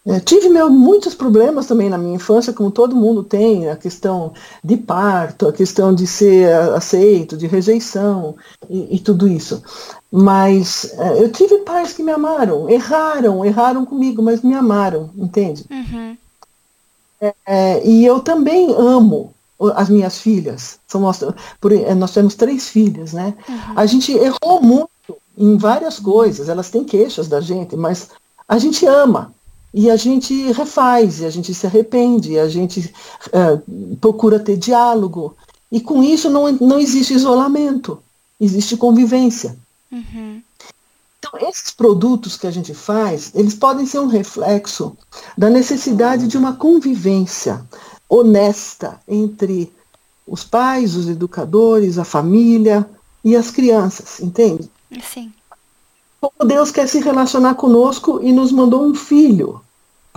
[0.07, 4.31] é, tive meu, muitos problemas também na minha infância, como todo mundo tem, a questão
[4.63, 8.33] de parto, a questão de ser aceito, de rejeição
[8.69, 9.61] e, e tudo isso.
[10.09, 15.65] Mas é, eu tive pais que me amaram, erraram, erraram comigo, mas me amaram, entende?
[15.69, 16.17] Uhum.
[17.19, 19.33] É, é e eu também amo
[19.75, 20.79] as minhas filhas.
[20.87, 21.21] São nós,
[21.59, 23.33] por, é, nós temos três filhas, né?
[23.49, 23.73] Uhum.
[23.75, 24.89] A gente errou muito
[25.37, 28.09] em várias coisas, elas têm queixas da gente, mas
[28.47, 29.35] a gente ama
[29.79, 32.91] e a gente refaz, e a gente se arrepende, e a gente
[33.27, 35.37] uh, procura ter diálogo.
[35.71, 38.01] E com isso não, não existe isolamento,
[38.41, 39.55] existe convivência.
[39.91, 40.41] Uhum.
[41.19, 44.97] Então, esses produtos que a gente faz, eles podem ser um reflexo
[45.37, 47.63] da necessidade de uma convivência
[48.09, 49.71] honesta entre
[50.25, 52.89] os pais, os educadores, a família
[53.23, 54.67] e as crianças, entende?
[55.03, 55.31] Sim
[56.19, 59.61] como Deus quer se relacionar conosco e nos mandou um filho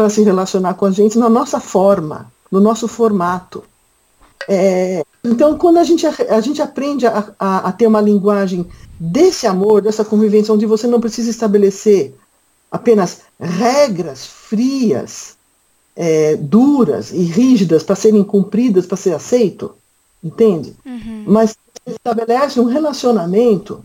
[0.01, 3.63] para se relacionar com a gente na nossa forma, no nosso formato.
[4.49, 8.67] É, então, quando a gente, a gente aprende a, a, a, ter uma linguagem
[8.99, 12.15] desse amor, dessa convivência, onde você não precisa estabelecer
[12.73, 15.37] apenas regras frias,
[15.95, 19.75] é, duras e rígidas para serem cumpridas, para ser aceito,
[20.25, 20.75] entende?
[20.83, 21.25] Uhum.
[21.27, 21.55] Mas
[21.87, 23.85] estabelece um relacionamento,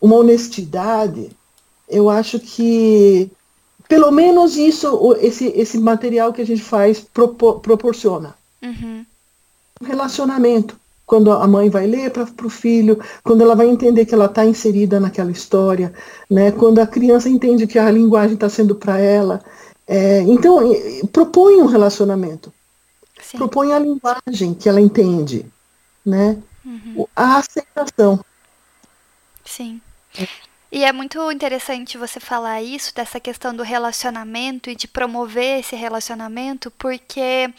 [0.00, 1.30] uma honestidade.
[1.86, 3.30] Eu acho que
[3.90, 9.04] pelo menos isso, esse, esse material que a gente faz propo- proporciona Uhum.
[9.82, 10.78] um relacionamento.
[11.04, 14.44] Quando a mãe vai ler para o filho, quando ela vai entender que ela está
[14.46, 15.92] inserida naquela história,
[16.30, 16.52] né?
[16.52, 19.42] quando a criança entende que a linguagem está sendo para ela.
[19.88, 20.60] É, então,
[21.10, 22.52] propõe um relacionamento,
[23.20, 23.38] Sim.
[23.38, 25.44] propõe a linguagem que ela entende,
[26.06, 26.38] né?
[26.64, 27.06] Uhum.
[27.16, 28.20] A aceitação.
[29.44, 29.80] Sim.
[30.72, 35.74] E é muito interessante você falar isso, dessa questão do relacionamento e de promover esse
[35.74, 37.52] relacionamento, porque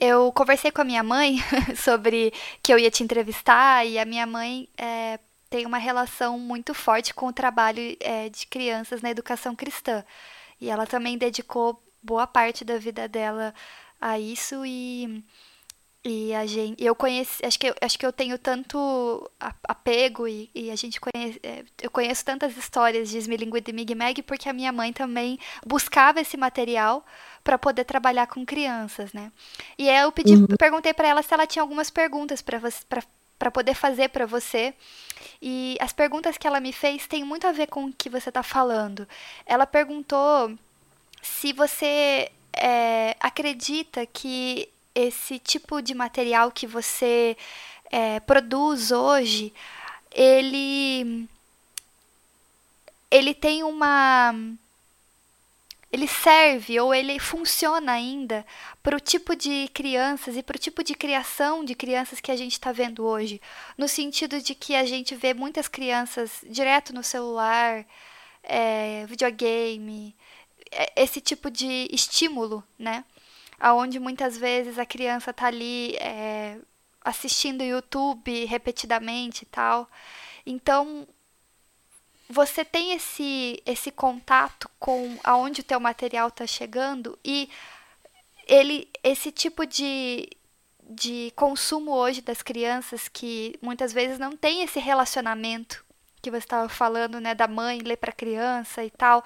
[0.00, 1.36] eu conversei com a minha mãe
[1.76, 5.18] sobre que eu ia te entrevistar e a minha mãe é,
[5.50, 10.02] tem uma relação muito forte com o trabalho é, de crianças na educação cristã.
[10.58, 13.54] E ela também dedicou boa parte da vida dela
[14.00, 15.22] a isso e
[16.06, 19.28] e a gente, eu conheci, acho que eu, acho que eu tenho tanto
[19.64, 23.94] apego e, e a gente conhece, é, eu conheço tantas histórias de Smilinguid e Mig
[23.94, 27.04] Mag porque a minha mãe também buscava esse material
[27.42, 29.32] para poder trabalhar com crianças, né?
[29.76, 30.46] E aí eu pedi, Uhum.
[30.58, 32.84] perguntei para ela se ela tinha algumas perguntas para você,
[33.38, 34.74] para poder fazer para você.
[35.42, 38.30] E as perguntas que ela me fez têm muito a ver com o que você
[38.30, 39.06] está falando.
[39.44, 40.56] Ela perguntou
[41.20, 47.36] se você é, acredita que esse tipo de material que você
[47.90, 49.52] é, produz hoje,
[50.10, 51.28] ele
[53.10, 54.34] ele tem uma
[55.92, 58.44] ele serve ou ele funciona ainda
[58.82, 62.36] para o tipo de crianças e para o tipo de criação de crianças que a
[62.36, 63.40] gente está vendo hoje,
[63.78, 67.86] no sentido de que a gente vê muitas crianças direto no celular,
[68.42, 70.14] é, videogame,
[70.70, 73.04] é, esse tipo de estímulo, né?
[73.58, 76.58] Aonde muitas vezes a criança tá ali é,
[77.02, 79.88] assistindo YouTube repetidamente e tal.
[80.44, 81.06] Então,
[82.28, 87.48] você tem esse esse contato com aonde o teu material está chegando e
[88.46, 90.28] ele esse tipo de
[90.88, 95.84] de consumo hoje das crianças que muitas vezes não tem esse relacionamento
[96.22, 99.24] que você estava falando, né, da mãe ler para a criança e tal.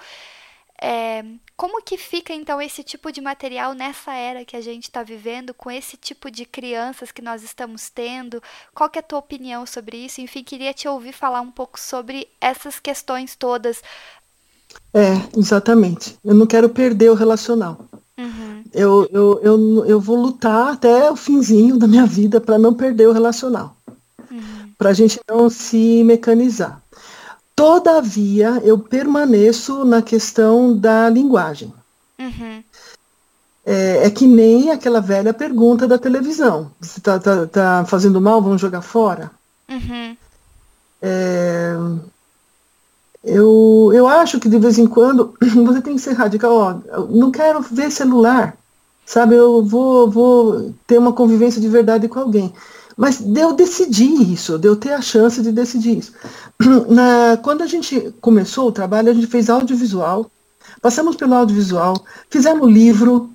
[0.83, 1.23] É,
[1.55, 5.53] como que fica então esse tipo de material nessa era que a gente está vivendo,
[5.53, 8.41] com esse tipo de crianças que nós estamos tendo?
[8.73, 10.21] Qual que é a tua opinião sobre isso?
[10.21, 13.81] Enfim, queria te ouvir falar um pouco sobre essas questões todas.
[14.93, 16.17] É, exatamente.
[16.23, 17.85] Eu não quero perder o relacional.
[18.17, 22.73] Uhum, Eu, eu, eu, eu vou lutar até o finzinho da minha vida para não
[22.73, 23.75] perder o relacional.
[24.29, 26.81] uhum, Para a gente não se mecanizar.
[27.61, 31.71] Todavia, eu permaneço na questão da linguagem.
[32.19, 32.63] uhum,
[33.63, 36.71] É, é que nem aquela velha pergunta da televisão.
[36.81, 39.29] Você está tá, tá fazendo mal, vamos jogar fora?
[39.69, 40.17] uhum,
[41.01, 41.73] É,
[43.23, 45.35] eu, eu acho que de vez em quando
[45.65, 46.51] você tem que ser radical.
[46.53, 48.57] Ó, não quero ver celular,
[49.05, 49.35] sabe?
[49.35, 52.53] Eu vou, vou ter uma convivência de verdade com alguém.
[52.97, 56.13] Mas de eu decidir isso, de eu ter a chance de decidir isso.
[56.89, 60.29] Na, quando a gente começou o trabalho, a gente fez audiovisual,
[60.81, 63.29] passamos pelo audiovisual, fizemos livro,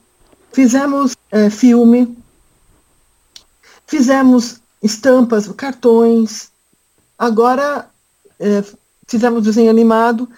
[0.52, 2.16] fizemos é, filme,
[3.86, 6.50] fizemos estampas, cartões,
[7.18, 7.88] agora
[8.38, 8.62] é,
[9.06, 10.28] fizemos desenho animado.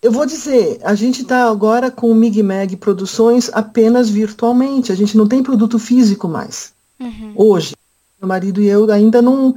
[0.00, 4.96] Eu vou dizer, a gente está agora com o Mig Mag Produções apenas virtualmente, a
[4.96, 6.72] gente não tem produto físico mais.
[6.98, 7.74] uhum, Hoje,
[8.22, 9.56] meu marido e eu ainda não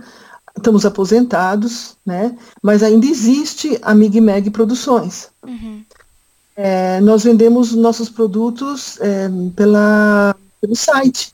[0.58, 2.36] estamos aposentados, né?
[2.62, 5.30] Mas ainda existe a Mig Mag Produções.
[5.46, 5.84] uhum,
[6.56, 11.34] É, nós vendemos nossos produtos é, pela, pelo site.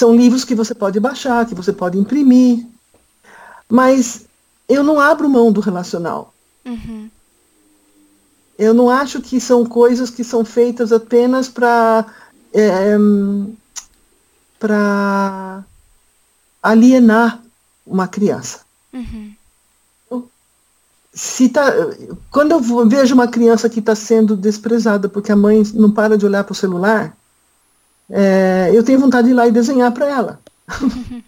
[0.00, 2.64] São livros que você pode baixar, que você pode imprimir.
[3.68, 4.24] Mas
[4.68, 6.32] eu não abro mão do relacional.
[6.64, 7.10] uhum,
[8.58, 12.06] Eu não acho que são coisas que são feitas apenas para
[14.58, 15.64] para
[16.62, 17.40] alienar
[17.86, 18.60] uma criança.
[18.92, 19.32] uhum,
[21.14, 21.72] Se tá,
[22.30, 26.26] quando eu vejo uma criança que está sendo desprezada porque a mãe não para de
[26.26, 27.16] olhar para o celular,
[28.10, 30.40] é, eu tenho vontade de ir lá e desenhar para ela.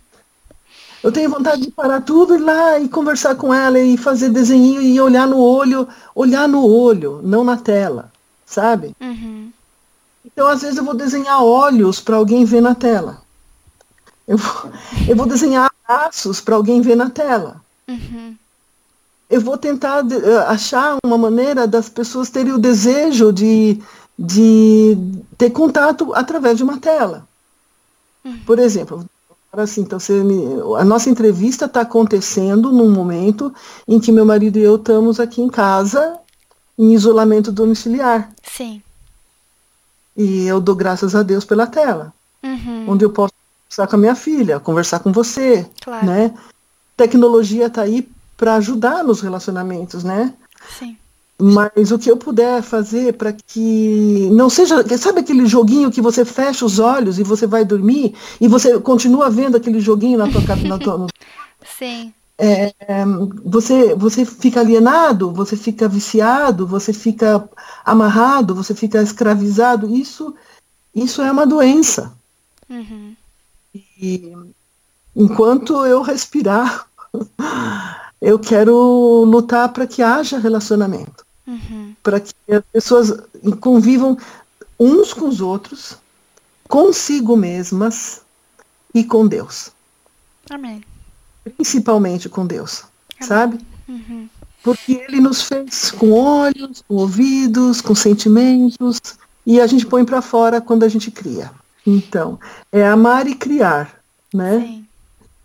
[1.03, 4.31] eu tenho vontade de parar tudo e ir lá e conversar com ela e fazer
[4.31, 8.13] desenho e olhar no olho, olhar no olho, não na tela,
[8.45, 8.95] sabe?
[9.01, 9.53] uhum,
[10.39, 13.21] Então, às vezes, eu vou desenhar olhos para alguém ver na tela.
[14.25, 14.71] Eu vou,
[15.09, 17.61] eu vou desenhar braços para alguém ver na tela.
[17.89, 18.37] uhum,
[19.29, 23.83] Eu vou tentar eh, achar uma maneira das pessoas terem o desejo de,
[24.17, 24.97] de
[25.37, 27.27] ter contato através de uma tela.
[28.47, 29.05] Por exemplo,
[29.53, 30.37] assim, então você me,
[30.79, 33.53] a nossa entrevista está acontecendo num momento
[33.89, 36.17] em que meu marido e eu estamos aqui em casa
[36.79, 38.31] em isolamento domiciliar.
[38.45, 38.81] Sim.
[40.19, 42.13] E eu dou graças a Deus pela tela,
[42.43, 42.87] Uhum.
[42.89, 43.33] onde eu posso
[43.69, 46.05] conversar com a minha filha, conversar com você, Claro.
[46.05, 46.35] né?
[46.97, 50.35] Tecnologia está aí para ajudar nos relacionamentos, né?
[50.77, 50.97] Sim.
[51.41, 56.25] Mas o que eu puder fazer para que não seja, sabe aquele joguinho que você
[56.25, 60.43] fecha os olhos e você vai dormir e você continua vendo aquele joguinho na tua
[60.43, 61.07] casa, na tua,
[61.79, 62.13] Sim.
[62.39, 62.73] É,
[63.45, 67.49] você você fica alienado, você fica viciado, você fica
[67.85, 69.93] amarrado, você fica escravizado.
[69.95, 70.35] Isso
[70.95, 72.13] isso é uma doença.
[72.71, 73.17] Uhum.
[73.75, 74.33] E
[75.17, 76.87] enquanto eu respirar,
[78.23, 81.95] eu quero lutar para que haja relacionamento Uhum.
[82.03, 83.11] para que as pessoas
[83.59, 84.19] convivam
[84.79, 85.97] uns com os outros,
[86.69, 88.21] consigo mesmas
[88.95, 89.73] e com Deus,
[90.51, 90.85] Amém.
[91.49, 92.85] Principalmente com Deus,
[93.21, 93.59] sabe?
[93.89, 94.29] Uhum.
[94.63, 99.01] Porque Ele nos fez com olhos, com ouvidos, com sentimentos
[99.47, 101.51] e a gente põe para fora quando a gente cria.
[101.87, 102.39] Então,
[102.71, 103.99] é amar e criar,
[104.35, 104.61] né?
[104.61, 104.85] Sim.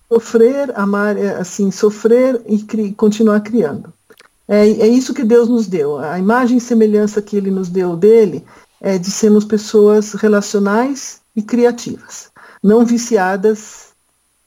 [0.09, 3.91] Sofrer, amar, é, assim, sofrer e cri- continuar criando.
[4.47, 5.97] É, é isso que Deus nos deu.
[5.97, 8.43] A imagem e semelhança que Ele nos deu dele
[8.81, 12.29] é de sermos pessoas relacionais e criativas,
[12.61, 13.82] não viciadas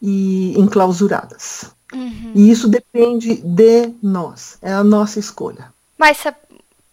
[0.00, 1.70] e enclausuradas.
[1.92, 2.32] Uhum.
[2.34, 5.72] E isso depende de nós, é a nossa escolha.
[5.96, 6.24] Mas,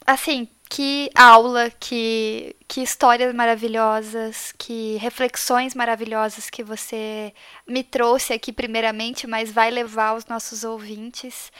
[0.05, 7.33] assim, que aula, que, que histórias maravilhosas, que reflexões maravilhosas que você
[7.67, 11.51] me trouxe aqui, primeiramente, mas vai levar aos nossos ouvintes.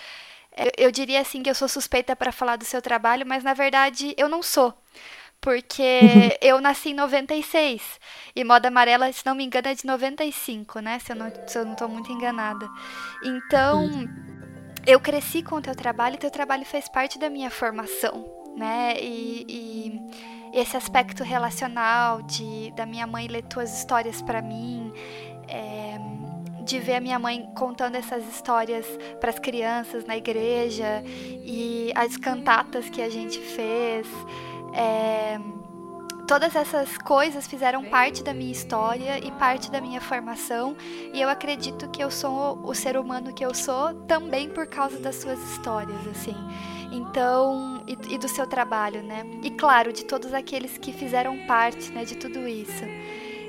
[0.57, 3.53] Eu, eu diria assim que eu sou suspeita para falar do seu trabalho, mas na
[3.53, 4.73] verdade eu não sou.
[5.39, 5.99] Porque
[6.41, 7.81] eu nasci em 96
[8.35, 10.97] e Moda Amarela, se não me engano, é de 95, né?
[10.99, 12.67] Se eu não, se eu não tô muito enganada.
[13.23, 13.89] Então,
[14.87, 18.25] eu cresci com o teu trabalho e teu trabalho fez parte da minha formação,
[18.57, 18.95] né?
[18.99, 24.91] E, e esse aspecto relacional de da minha mãe ler tuas histórias para mim,
[25.47, 25.99] é,
[26.63, 28.85] de ver a minha mãe contando essas histórias
[29.19, 34.07] para as crianças na igreja e as cantatas que a gente fez.
[34.73, 35.39] é,
[36.27, 40.75] todas essas coisas fizeram parte da minha história e parte da minha formação,
[41.13, 44.97] e eu acredito que eu sou o ser humano que eu sou também por causa
[44.99, 46.35] das suas histórias, assim.
[46.91, 49.23] Então, e, e do seu trabalho, né?
[49.41, 52.83] E claro, de todos aqueles que fizeram parte, né, de tudo isso.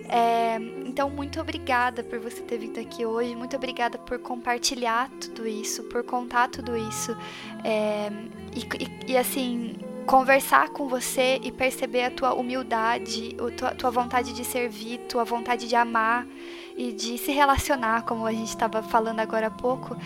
[0.09, 0.57] É,
[0.87, 5.83] então, muito obrigada por você ter vindo aqui hoje, muito obrigada por compartilhar tudo isso,
[5.85, 7.17] por contar tudo isso.
[7.65, 8.11] É,
[8.55, 9.75] e, e- e, assim,
[10.07, 15.25] conversar com você e perceber a tua humildade, a tua, tua vontade de servir, tua
[15.25, 16.27] vontade de amar
[16.77, 19.97] e de se relacionar, como a gente estava falando agora há pouco,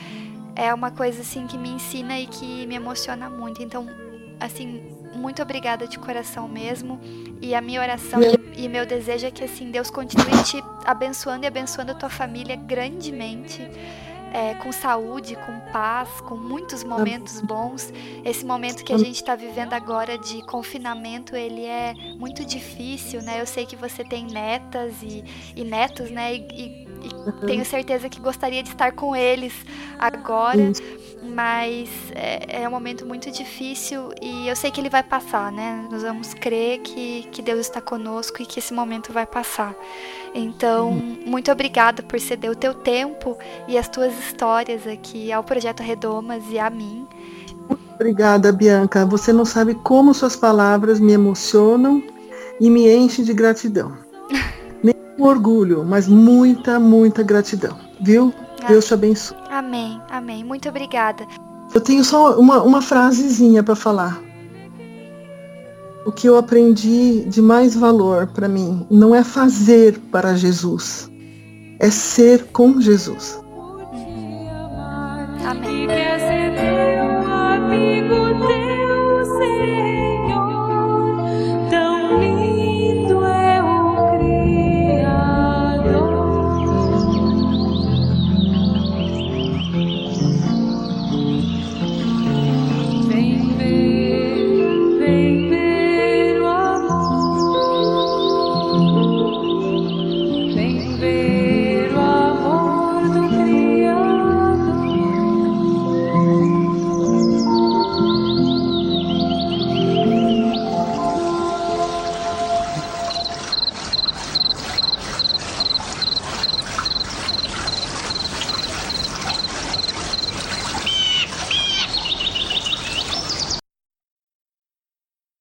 [0.54, 3.62] é uma coisa assim que me ensina e que me emociona muito.
[3.62, 3.86] Então,
[4.40, 4.82] assim,
[5.14, 7.00] muito obrigada de coração mesmo.
[7.40, 8.20] E a minha oração
[8.56, 12.56] e meu desejo é que assim Deus continue te abençoando e abençoando a tua família
[12.56, 13.62] grandemente.
[14.32, 17.92] É, com saúde, com paz, com muitos momentos bons.
[18.24, 23.40] Esse momento que a gente está vivendo agora de confinamento, ele é muito difícil, né?
[23.40, 25.24] Eu sei que você tem netas e,
[25.56, 26.34] e netos, né?
[26.34, 27.14] E, e- e
[27.46, 29.54] tenho certeza que gostaria de estar com eles
[29.98, 30.72] agora,
[31.22, 35.86] mas é, é um momento muito difícil e eu sei que ele vai passar, né?
[35.90, 39.74] Nós vamos crer que, que Deus está conosco e que esse momento vai passar.
[40.34, 43.36] Então, muito obrigada por ceder o teu tempo
[43.66, 47.06] e as tuas histórias aqui ao Projeto Redomas e a mim.
[47.94, 49.04] Obrigada, Bianca.
[49.06, 52.02] Você não sabe como suas palavras me emocionam
[52.60, 53.92] e me enchem de gratidão.
[54.82, 57.76] Nem com orgulho, mas muita, muita gratidão.
[58.00, 58.32] Viu?
[58.66, 59.36] Deus te abençoe.
[59.50, 60.44] Amém, amém.
[60.44, 61.26] Muito obrigada.
[61.74, 64.27] Eu tenho só uma, uma frasezinha para falar
[66.08, 71.06] o que eu aprendi de mais valor para mim não é fazer para Jesus,
[71.78, 73.38] é ser com Jesus.
[75.44, 75.88] Amém.